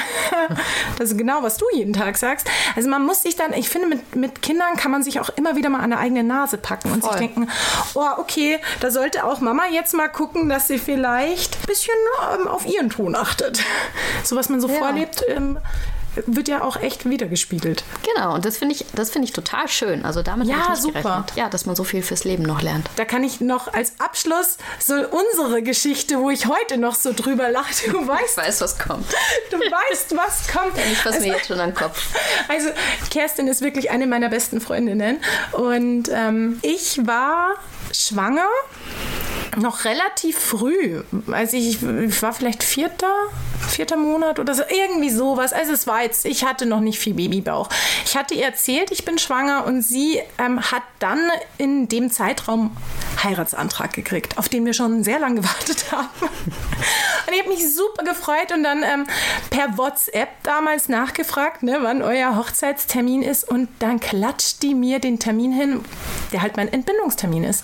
das 0.98 1.12
ist 1.12 1.18
genau, 1.18 1.44
was 1.44 1.58
du 1.58 1.66
jeden 1.74 1.94
Tag 1.94 2.18
sagst. 2.18 2.48
Also 2.76 2.90
man 2.90 3.06
muss 3.06 3.24
sich 3.24 3.36
dann, 3.36 3.54
ich 3.54 3.70
finde, 3.70 3.88
mit, 3.88 4.16
mit 4.16 4.42
Kindern 4.42 4.76
kann 4.78 4.92
man 4.92 5.04
sich 5.04 5.20
auch 5.20 5.30
immer 5.30 5.56
wieder 5.56 5.70
mal 5.70 5.82
an 5.82 5.90
der 5.90 6.00
eigenen 6.00 6.28
Nase 6.28 6.58
packen 6.58 6.92
und 6.92 7.02
Voll. 7.02 7.12
sich 7.12 7.20
denken, 7.20 7.50
oh, 7.96 8.06
okay, 8.18 8.60
da 8.80 8.92
sollte 8.92 9.26
auch 9.26 9.42
Mama 9.42 9.64
jetzt 9.72 9.94
mal 9.94 10.08
gucken, 10.08 10.50
dass 10.50 10.68
sie 10.68 10.78
vielleicht 10.78 11.56
ein 11.56 11.68
bisschen 11.68 11.96
ähm, 12.36 12.48
auf 12.48 12.66
ihren 12.66 12.90
Ton 12.90 13.16
achtet. 13.16 13.62
So 14.24 14.36
was 14.36 14.50
man 14.50 14.62
so 14.62 14.68
ja. 14.68 14.76
vorlebt, 14.76 15.24
ähm, 15.28 15.60
wird 16.26 16.48
ja 16.48 16.64
auch 16.64 16.78
echt 16.78 17.10
wiedergespiegelt. 17.10 17.84
Genau, 18.14 18.36
und 18.36 18.46
das 18.46 18.58
finde 18.58 18.76
ich, 18.76 18.86
das 18.94 19.16
ich 19.16 19.34
total 19.34 19.68
schön. 19.68 20.06
Also 20.06 20.22
damit 20.22 20.48
ja, 20.48 20.74
ich 20.74 20.80
super. 20.80 21.02
Gerechnet. 21.02 21.34
Ja, 21.36 21.50
dass 21.50 21.66
man 21.66 21.76
so 21.76 21.84
viel 21.84 22.04
fürs 22.04 22.24
Leben 22.24 22.44
noch 22.44 22.62
lernt. 22.62 22.90
Da 22.96 23.06
kann 23.06 23.24
ich 23.24 23.42
noch 23.42 23.74
als 23.74 23.94
Abschluss 24.00 24.58
so 24.80 24.94
unsere 24.94 25.64
Geschichte, 25.64 26.20
wo 26.20 26.30
ich 26.30 26.46
heute 26.46 26.78
noch 26.78 26.96
so 26.96 27.14
drüber 27.14 27.50
lache. 27.50 27.92
Du 27.92 28.08
weißt, 28.08 28.38
ich 28.38 28.38
weiß, 28.38 28.62
was 28.62 28.78
kommt. 28.78 29.08
Du 29.52 29.58
weißt, 29.58 30.16
was 30.16 30.48
kommt. 30.48 30.78
Ich 30.92 30.98
fasse 30.98 31.18
also, 31.18 31.28
mir 31.28 31.36
jetzt 31.36 31.48
schon 31.48 31.60
an 31.60 31.70
den 31.70 31.76
Kopf. 31.76 32.08
Also 32.48 32.70
Kerstin 33.10 33.48
ist 33.48 33.62
wirklich 33.62 33.90
eine 33.90 34.08
meiner 34.08 34.30
besten 34.30 34.62
Freundinnen 34.62 35.20
und 35.54 36.10
ähm, 36.12 36.60
ich 36.62 37.06
war 37.06 37.56
schwanger 37.94 38.48
noch 39.58 39.86
relativ 39.86 40.38
früh. 40.38 41.02
Also 41.32 41.58
ich, 41.58 41.82
ich 41.82 42.22
war 42.22 42.34
vielleicht 42.34 42.64
vierter, 42.64 43.12
vierter 43.70 43.98
Monat 43.98 44.40
oder 44.40 44.54
so, 44.54 44.64
irgendwie 44.70 45.10
sowas. 45.10 45.54
Also 45.54 45.74
es 45.74 45.88
war 45.88 46.04
jetzt, 46.04 46.26
ich 46.26 46.44
hatte 46.44 46.66
noch 46.66 46.80
nicht 46.80 47.00
viel 47.00 47.14
Babybauch. 47.14 47.70
Ich 48.06 48.16
hatte 48.16 48.34
ihr 48.36 48.46
erzählt, 48.46 48.92
ich 48.92 49.06
bin 49.06 49.18
schwanger 49.18 49.66
und 49.66 49.82
sie 49.82 50.22
ähm, 50.38 50.62
hat 50.62 50.84
dann 51.00 51.20
in 51.58 51.88
dem 51.88 52.12
Zeitraum 52.12 52.76
Heiratsantrag 53.24 53.94
gekriegt, 53.94 54.38
auf 54.38 54.50
den 54.50 54.66
wir 54.66 54.74
schon 54.74 55.04
sehr 55.04 55.20
lange 55.20 55.36
gewartet 55.42 55.92
haben. 55.92 56.10
Und 56.22 57.34
ich 57.34 57.40
habe 57.40 57.50
mich 57.50 57.74
super 57.74 58.04
gefreut 58.04 58.52
und 58.54 58.64
dann 58.64 58.84
ähm, 58.84 59.08
per 59.50 59.78
WhatsApp 59.78 60.30
damals 60.44 60.88
nachgefragt, 60.88 61.64
ne, 61.64 61.80
wann 61.82 62.02
euer 62.02 62.38
Hochzeitstermin 62.38 63.22
ist 63.24 63.48
und 63.50 63.70
dann 63.80 64.00
klatscht 64.00 64.62
die 64.62 64.76
mir 64.76 65.00
den 65.00 65.20
Termin 65.20 65.52
hin, 65.52 65.84
der 66.32 66.42
halt 66.42 66.58
mein 66.58 66.72
Entbindungstermin 66.72 67.44
ist. 67.44 67.64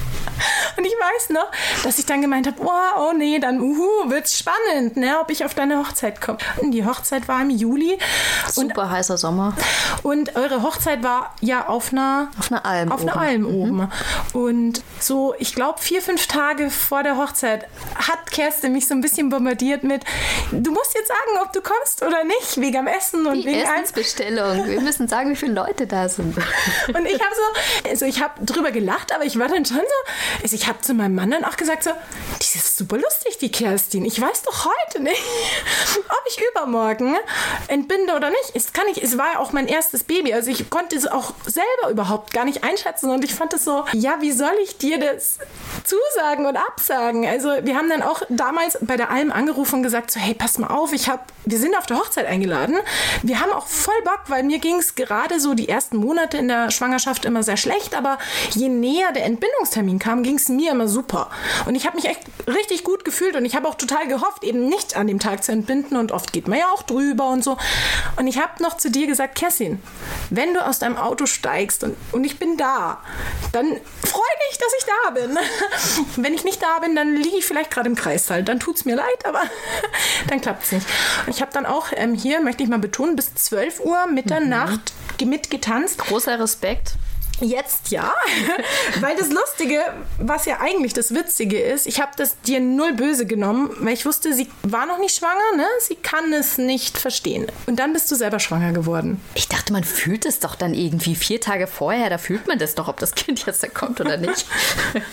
Und 0.77 0.85
ich 0.85 0.93
weiß 0.93 1.29
noch, 1.29 1.49
dass 1.83 1.99
ich 1.99 2.05
dann 2.05 2.21
gemeint 2.21 2.47
habe, 2.47 2.57
oh, 2.61 2.99
oh 2.99 3.13
nee, 3.15 3.39
dann 3.39 3.59
uhu, 3.59 4.09
wird's 4.09 4.37
spannend, 4.37 4.97
ne, 4.97 5.19
ob 5.19 5.29
ich 5.31 5.45
auf 5.45 5.53
deine 5.53 5.79
Hochzeit 5.79 6.21
komme. 6.21 6.37
Und 6.57 6.71
die 6.71 6.85
Hochzeit 6.85 7.27
war 7.27 7.41
im 7.41 7.49
Juli. 7.49 7.97
Super 8.49 8.83
und, 8.83 8.89
heißer 8.91 9.17
Sommer. 9.17 9.55
Und 10.03 10.35
eure 10.35 10.63
Hochzeit 10.63 11.03
war 11.03 11.35
ja 11.41 11.67
auf 11.67 11.91
einer, 11.91 12.29
auf 12.39 12.51
einer 12.51 12.65
Alm 12.65 12.91
auf 12.91 13.01
oben. 13.01 13.09
Einer 13.09 13.21
Alm 13.21 13.41
mhm. 13.41 13.55
oben. 13.55 13.91
Und 14.33 14.83
so, 14.99 15.33
ich 15.39 15.55
glaube, 15.55 15.79
vier, 15.81 16.01
fünf 16.01 16.27
Tage 16.27 16.69
vor 16.69 17.03
der 17.03 17.17
Hochzeit 17.17 17.67
hat 17.95 18.31
Kerstin 18.31 18.73
mich 18.73 18.87
so 18.87 18.93
ein 18.93 19.01
bisschen 19.01 19.29
bombardiert 19.29 19.83
mit, 19.83 20.03
du 20.51 20.71
musst 20.71 20.93
jetzt 20.95 21.07
sagen, 21.07 21.45
ob 21.45 21.53
du 21.53 21.61
kommst 21.61 22.01
oder 22.01 22.23
nicht, 22.23 22.59
wegen 22.59 22.77
am 22.77 22.87
Essen 22.87 23.25
und 23.25 23.35
die 23.35 23.45
wegen 23.45 23.61
Essensbestellung. 23.61 24.67
Wir 24.67 24.81
müssen 24.81 25.07
sagen, 25.07 25.29
wie 25.29 25.35
viele 25.35 25.53
Leute 25.53 25.87
da 25.87 26.07
sind. 26.09 26.35
Und 26.87 27.05
ich 27.05 27.19
habe 27.19 27.35
so, 27.35 27.89
also 27.89 28.05
ich 28.05 28.21
habe 28.21 28.45
drüber 28.45 28.71
gelacht, 28.71 29.13
aber 29.13 29.25
ich 29.25 29.37
war 29.37 29.47
dann 29.47 29.65
schon 29.65 29.77
so, 29.77 30.11
also 30.41 30.55
ich 30.55 30.67
habe 30.67 30.81
zu 30.81 30.93
meinem 30.93 31.15
Mann 31.15 31.31
dann 31.31 31.45
auch 31.45 31.57
gesagt, 31.57 31.83
so, 31.83 31.91
die 32.41 32.57
ist 32.57 32.77
super 32.77 32.97
lustig, 32.97 33.37
die 33.39 33.51
Kerstin. 33.51 34.05
Ich 34.05 34.19
weiß 34.19 34.43
doch 34.43 34.65
heute 34.65 35.03
nicht, 35.03 35.21
ob 35.97 36.23
ich 36.27 36.39
übermorgen 36.51 37.15
entbinde 37.67 38.15
oder 38.15 38.29
nicht. 38.29 38.51
Es 38.53 38.73
kann 38.73 38.87
ich, 38.87 39.01
es 39.01 39.17
war 39.17 39.33
ja 39.33 39.39
auch 39.39 39.51
mein 39.51 39.67
erstes 39.67 40.03
Baby. 40.03 40.33
Also 40.33 40.51
ich 40.51 40.69
konnte 40.69 40.95
es 40.95 41.07
auch 41.07 41.33
selber 41.45 41.91
überhaupt 41.91 42.33
gar 42.33 42.45
nicht 42.45 42.63
einschätzen. 42.63 43.09
Und 43.09 43.23
ich 43.23 43.33
fand 43.33 43.53
es 43.53 43.65
so, 43.65 43.85
ja, 43.93 44.17
wie 44.21 44.31
soll 44.31 44.53
ich 44.63 44.77
dir 44.77 44.99
das 44.99 45.39
zusagen 45.83 46.45
und 46.45 46.57
absagen? 46.57 47.25
Also 47.25 47.49
wir 47.61 47.75
haben 47.75 47.89
dann 47.89 48.01
auch 48.01 48.21
damals 48.29 48.77
bei 48.81 48.97
der 48.97 49.09
Alm 49.11 49.31
angerufen 49.31 49.75
und 49.75 49.83
gesagt, 49.83 50.11
so, 50.11 50.19
hey, 50.19 50.33
pass 50.33 50.57
mal 50.57 50.67
auf, 50.67 50.93
ich 50.93 51.09
habe, 51.09 51.23
wir 51.45 51.57
sind 51.57 51.75
auf 51.77 51.85
der 51.85 51.97
Hochzeit 51.97 52.25
eingeladen. 52.25 52.77
Wir 53.23 53.39
haben 53.39 53.51
auch 53.51 53.67
voll 53.67 54.01
Bock, 54.03 54.23
weil 54.27 54.43
mir 54.43 54.59
ging 54.59 54.77
es 54.77 54.95
gerade 54.95 55.39
so 55.39 55.53
die 55.53 55.69
ersten 55.69 55.97
Monate 55.97 56.37
in 56.37 56.47
der 56.47 56.71
Schwangerschaft 56.71 57.25
immer 57.25 57.43
sehr 57.43 57.57
schlecht. 57.57 57.95
Aber 57.95 58.17
je 58.51 58.69
näher 58.69 59.11
der 59.11 59.25
Entbindungstermin 59.25 59.99
kam, 59.99 60.20
ging 60.23 60.35
es 60.35 60.49
mir 60.49 60.71
immer 60.71 60.87
super. 60.87 61.29
Und 61.65 61.75
ich 61.75 61.85
habe 61.85 61.95
mich 61.95 62.05
echt 62.05 62.21
richtig 62.47 62.83
gut 62.83 63.05
gefühlt 63.05 63.35
und 63.35 63.45
ich 63.45 63.55
habe 63.55 63.67
auch 63.67 63.75
total 63.75 64.07
gehofft, 64.07 64.43
eben 64.43 64.67
nicht 64.67 64.95
an 64.95 65.07
dem 65.07 65.19
Tag 65.19 65.43
zu 65.43 65.51
entbinden 65.51 65.97
und 65.97 66.11
oft 66.11 66.33
geht 66.33 66.47
man 66.47 66.59
ja 66.59 66.65
auch 66.73 66.83
drüber 66.83 67.29
und 67.29 67.43
so. 67.43 67.57
Und 68.17 68.27
ich 68.27 68.37
habe 68.37 68.61
noch 68.61 68.77
zu 68.77 68.89
dir 68.89 69.07
gesagt, 69.07 69.35
Kessin, 69.35 69.81
wenn 70.29 70.53
du 70.53 70.65
aus 70.65 70.79
deinem 70.79 70.97
Auto 70.97 71.25
steigst 71.25 71.83
und, 71.83 71.95
und 72.11 72.23
ich 72.23 72.39
bin 72.39 72.57
da, 72.57 73.01
dann 73.51 73.65
freu 73.65 74.21
dich, 74.49 74.57
dass 74.57 74.73
ich 74.77 74.85
da 74.85 75.09
bin. 75.11 75.37
wenn 76.23 76.33
ich 76.33 76.43
nicht 76.43 76.61
da 76.61 76.79
bin, 76.79 76.95
dann 76.95 77.15
liege 77.15 77.37
ich 77.37 77.45
vielleicht 77.45 77.71
gerade 77.71 77.89
im 77.89 77.95
Kreissaal. 77.95 78.43
Dann 78.43 78.59
tut 78.59 78.75
es 78.77 78.85
mir 78.85 78.95
leid, 78.95 79.25
aber 79.25 79.41
dann 80.29 80.41
klappt 80.41 80.63
es 80.63 80.71
nicht. 80.71 80.87
Und 81.25 81.35
ich 81.35 81.41
habe 81.41 81.51
dann 81.53 81.65
auch 81.65 81.87
ähm, 81.95 82.13
hier, 82.13 82.41
möchte 82.41 82.63
ich 82.63 82.69
mal 82.69 82.79
betonen, 82.79 83.15
bis 83.15 83.33
12 83.33 83.81
Uhr 83.81 84.07
Mitternacht 84.07 84.93
mhm. 85.21 85.29
mitgetanzt. 85.29 85.99
Großer 85.99 86.39
Respekt. 86.39 86.95
Jetzt 87.41 87.89
ja, 87.89 88.13
weil 88.99 89.15
das 89.15 89.29
Lustige, 89.29 89.81
was 90.19 90.45
ja 90.45 90.59
eigentlich 90.59 90.93
das 90.93 91.13
Witzige 91.13 91.59
ist, 91.59 91.87
ich 91.87 91.99
habe 91.99 92.11
das 92.15 92.39
dir 92.41 92.59
null 92.59 92.93
böse 92.93 93.25
genommen, 93.25 93.71
weil 93.79 93.93
ich 93.93 94.05
wusste, 94.05 94.33
sie 94.33 94.47
war 94.61 94.85
noch 94.85 94.99
nicht 94.99 95.15
schwanger, 95.15 95.57
ne? 95.57 95.65
Sie 95.79 95.95
kann 95.95 96.31
es 96.33 96.59
nicht 96.59 96.99
verstehen. 96.99 97.47
Und 97.65 97.79
dann 97.79 97.93
bist 97.93 98.11
du 98.11 98.15
selber 98.15 98.39
schwanger 98.39 98.73
geworden. 98.73 99.19
Ich 99.33 99.47
dachte, 99.47 99.73
man 99.73 99.83
fühlt 99.83 100.27
es 100.27 100.39
doch 100.39 100.53
dann 100.53 100.75
irgendwie 100.75 101.15
vier 101.15 101.41
Tage 101.41 101.65
vorher, 101.65 102.11
da 102.11 102.19
fühlt 102.19 102.47
man 102.47 102.59
das 102.59 102.75
doch, 102.75 102.87
ob 102.87 102.99
das 102.99 103.15
Kind 103.15 103.43
jetzt 103.47 103.63
da 103.63 103.67
kommt 103.67 103.99
oder 103.99 104.17
nicht. 104.17 104.45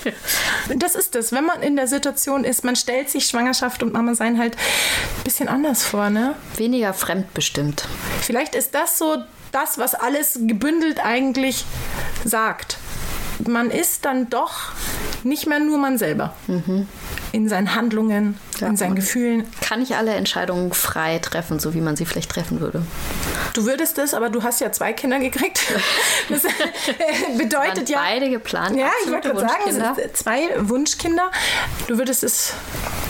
das 0.77 0.97
ist 0.97 1.17
es, 1.17 1.33
wenn 1.33 1.47
man 1.47 1.63
in 1.63 1.77
der 1.77 1.87
Situation 1.87 2.45
ist, 2.45 2.63
man 2.63 2.77
stellt 2.77 3.09
sich 3.09 3.25
Schwangerschaft 3.25 3.83
und 3.83 3.95
Mama 3.95 4.15
sein 4.15 4.39
halt 4.39 4.55
ein 4.55 5.25
bisschen 5.25 5.49
anders 5.49 5.83
vor, 5.83 6.11
ne? 6.11 6.35
Weniger 6.57 6.93
fremdbestimmt. 6.93 7.85
Vielleicht 8.21 8.55
ist 8.55 8.75
das 8.75 8.99
so 8.99 9.17
das, 9.53 9.79
was 9.79 9.95
alles 9.95 10.39
gebündelt 10.47 11.05
eigentlich 11.05 11.65
sagt. 12.25 12.79
Man 13.47 13.71
ist 13.71 14.05
dann 14.05 14.29
doch 14.31 14.73
nicht 15.23 15.47
mehr 15.47 15.61
nur 15.61 15.79
man 15.79 15.99
selber. 15.99 16.35
Mhm. 16.47 16.87
In 17.33 17.49
seinen 17.49 17.75
Handlungen, 17.75 18.39
ja, 18.61 18.69
in 18.69 18.77
seinen 18.77 18.95
Gefühlen. 18.95 19.47
Kann 19.61 19.83
ich 19.83 19.97
alle 19.97 20.15
Entscheidungen 20.15 20.73
frei 20.73 21.19
treffen, 21.19 21.59
so 21.59 21.75
wie 21.75 21.81
man 21.81 21.97
sie 21.97 22.07
vielleicht 22.07 22.31
treffen 22.31 22.61
würde. 22.61 22.83
Du 23.55 23.67
würdest 23.67 23.99
es, 23.99 24.15
aber 24.15 24.31
du 24.31 24.43
hast 24.43 24.61
ja 24.61 24.73
zwei 24.73 24.93
Kinder 24.93 25.19
gekriegt. 25.19 25.61
Das 26.29 26.43
bedeutet 27.39 27.89
ja. 27.89 28.01
Beide 28.01 28.29
geplant. 28.29 28.77
Ja, 28.77 28.91
ich 29.03 29.11
wollte 29.11 29.31
gerade 29.31 29.73
sagen, 29.73 29.95
sind 29.95 30.17
zwei 30.17 30.49
Wunschkinder. 30.59 31.31
Du 31.87 31.97
würdest 31.97 32.23
es 32.23 32.53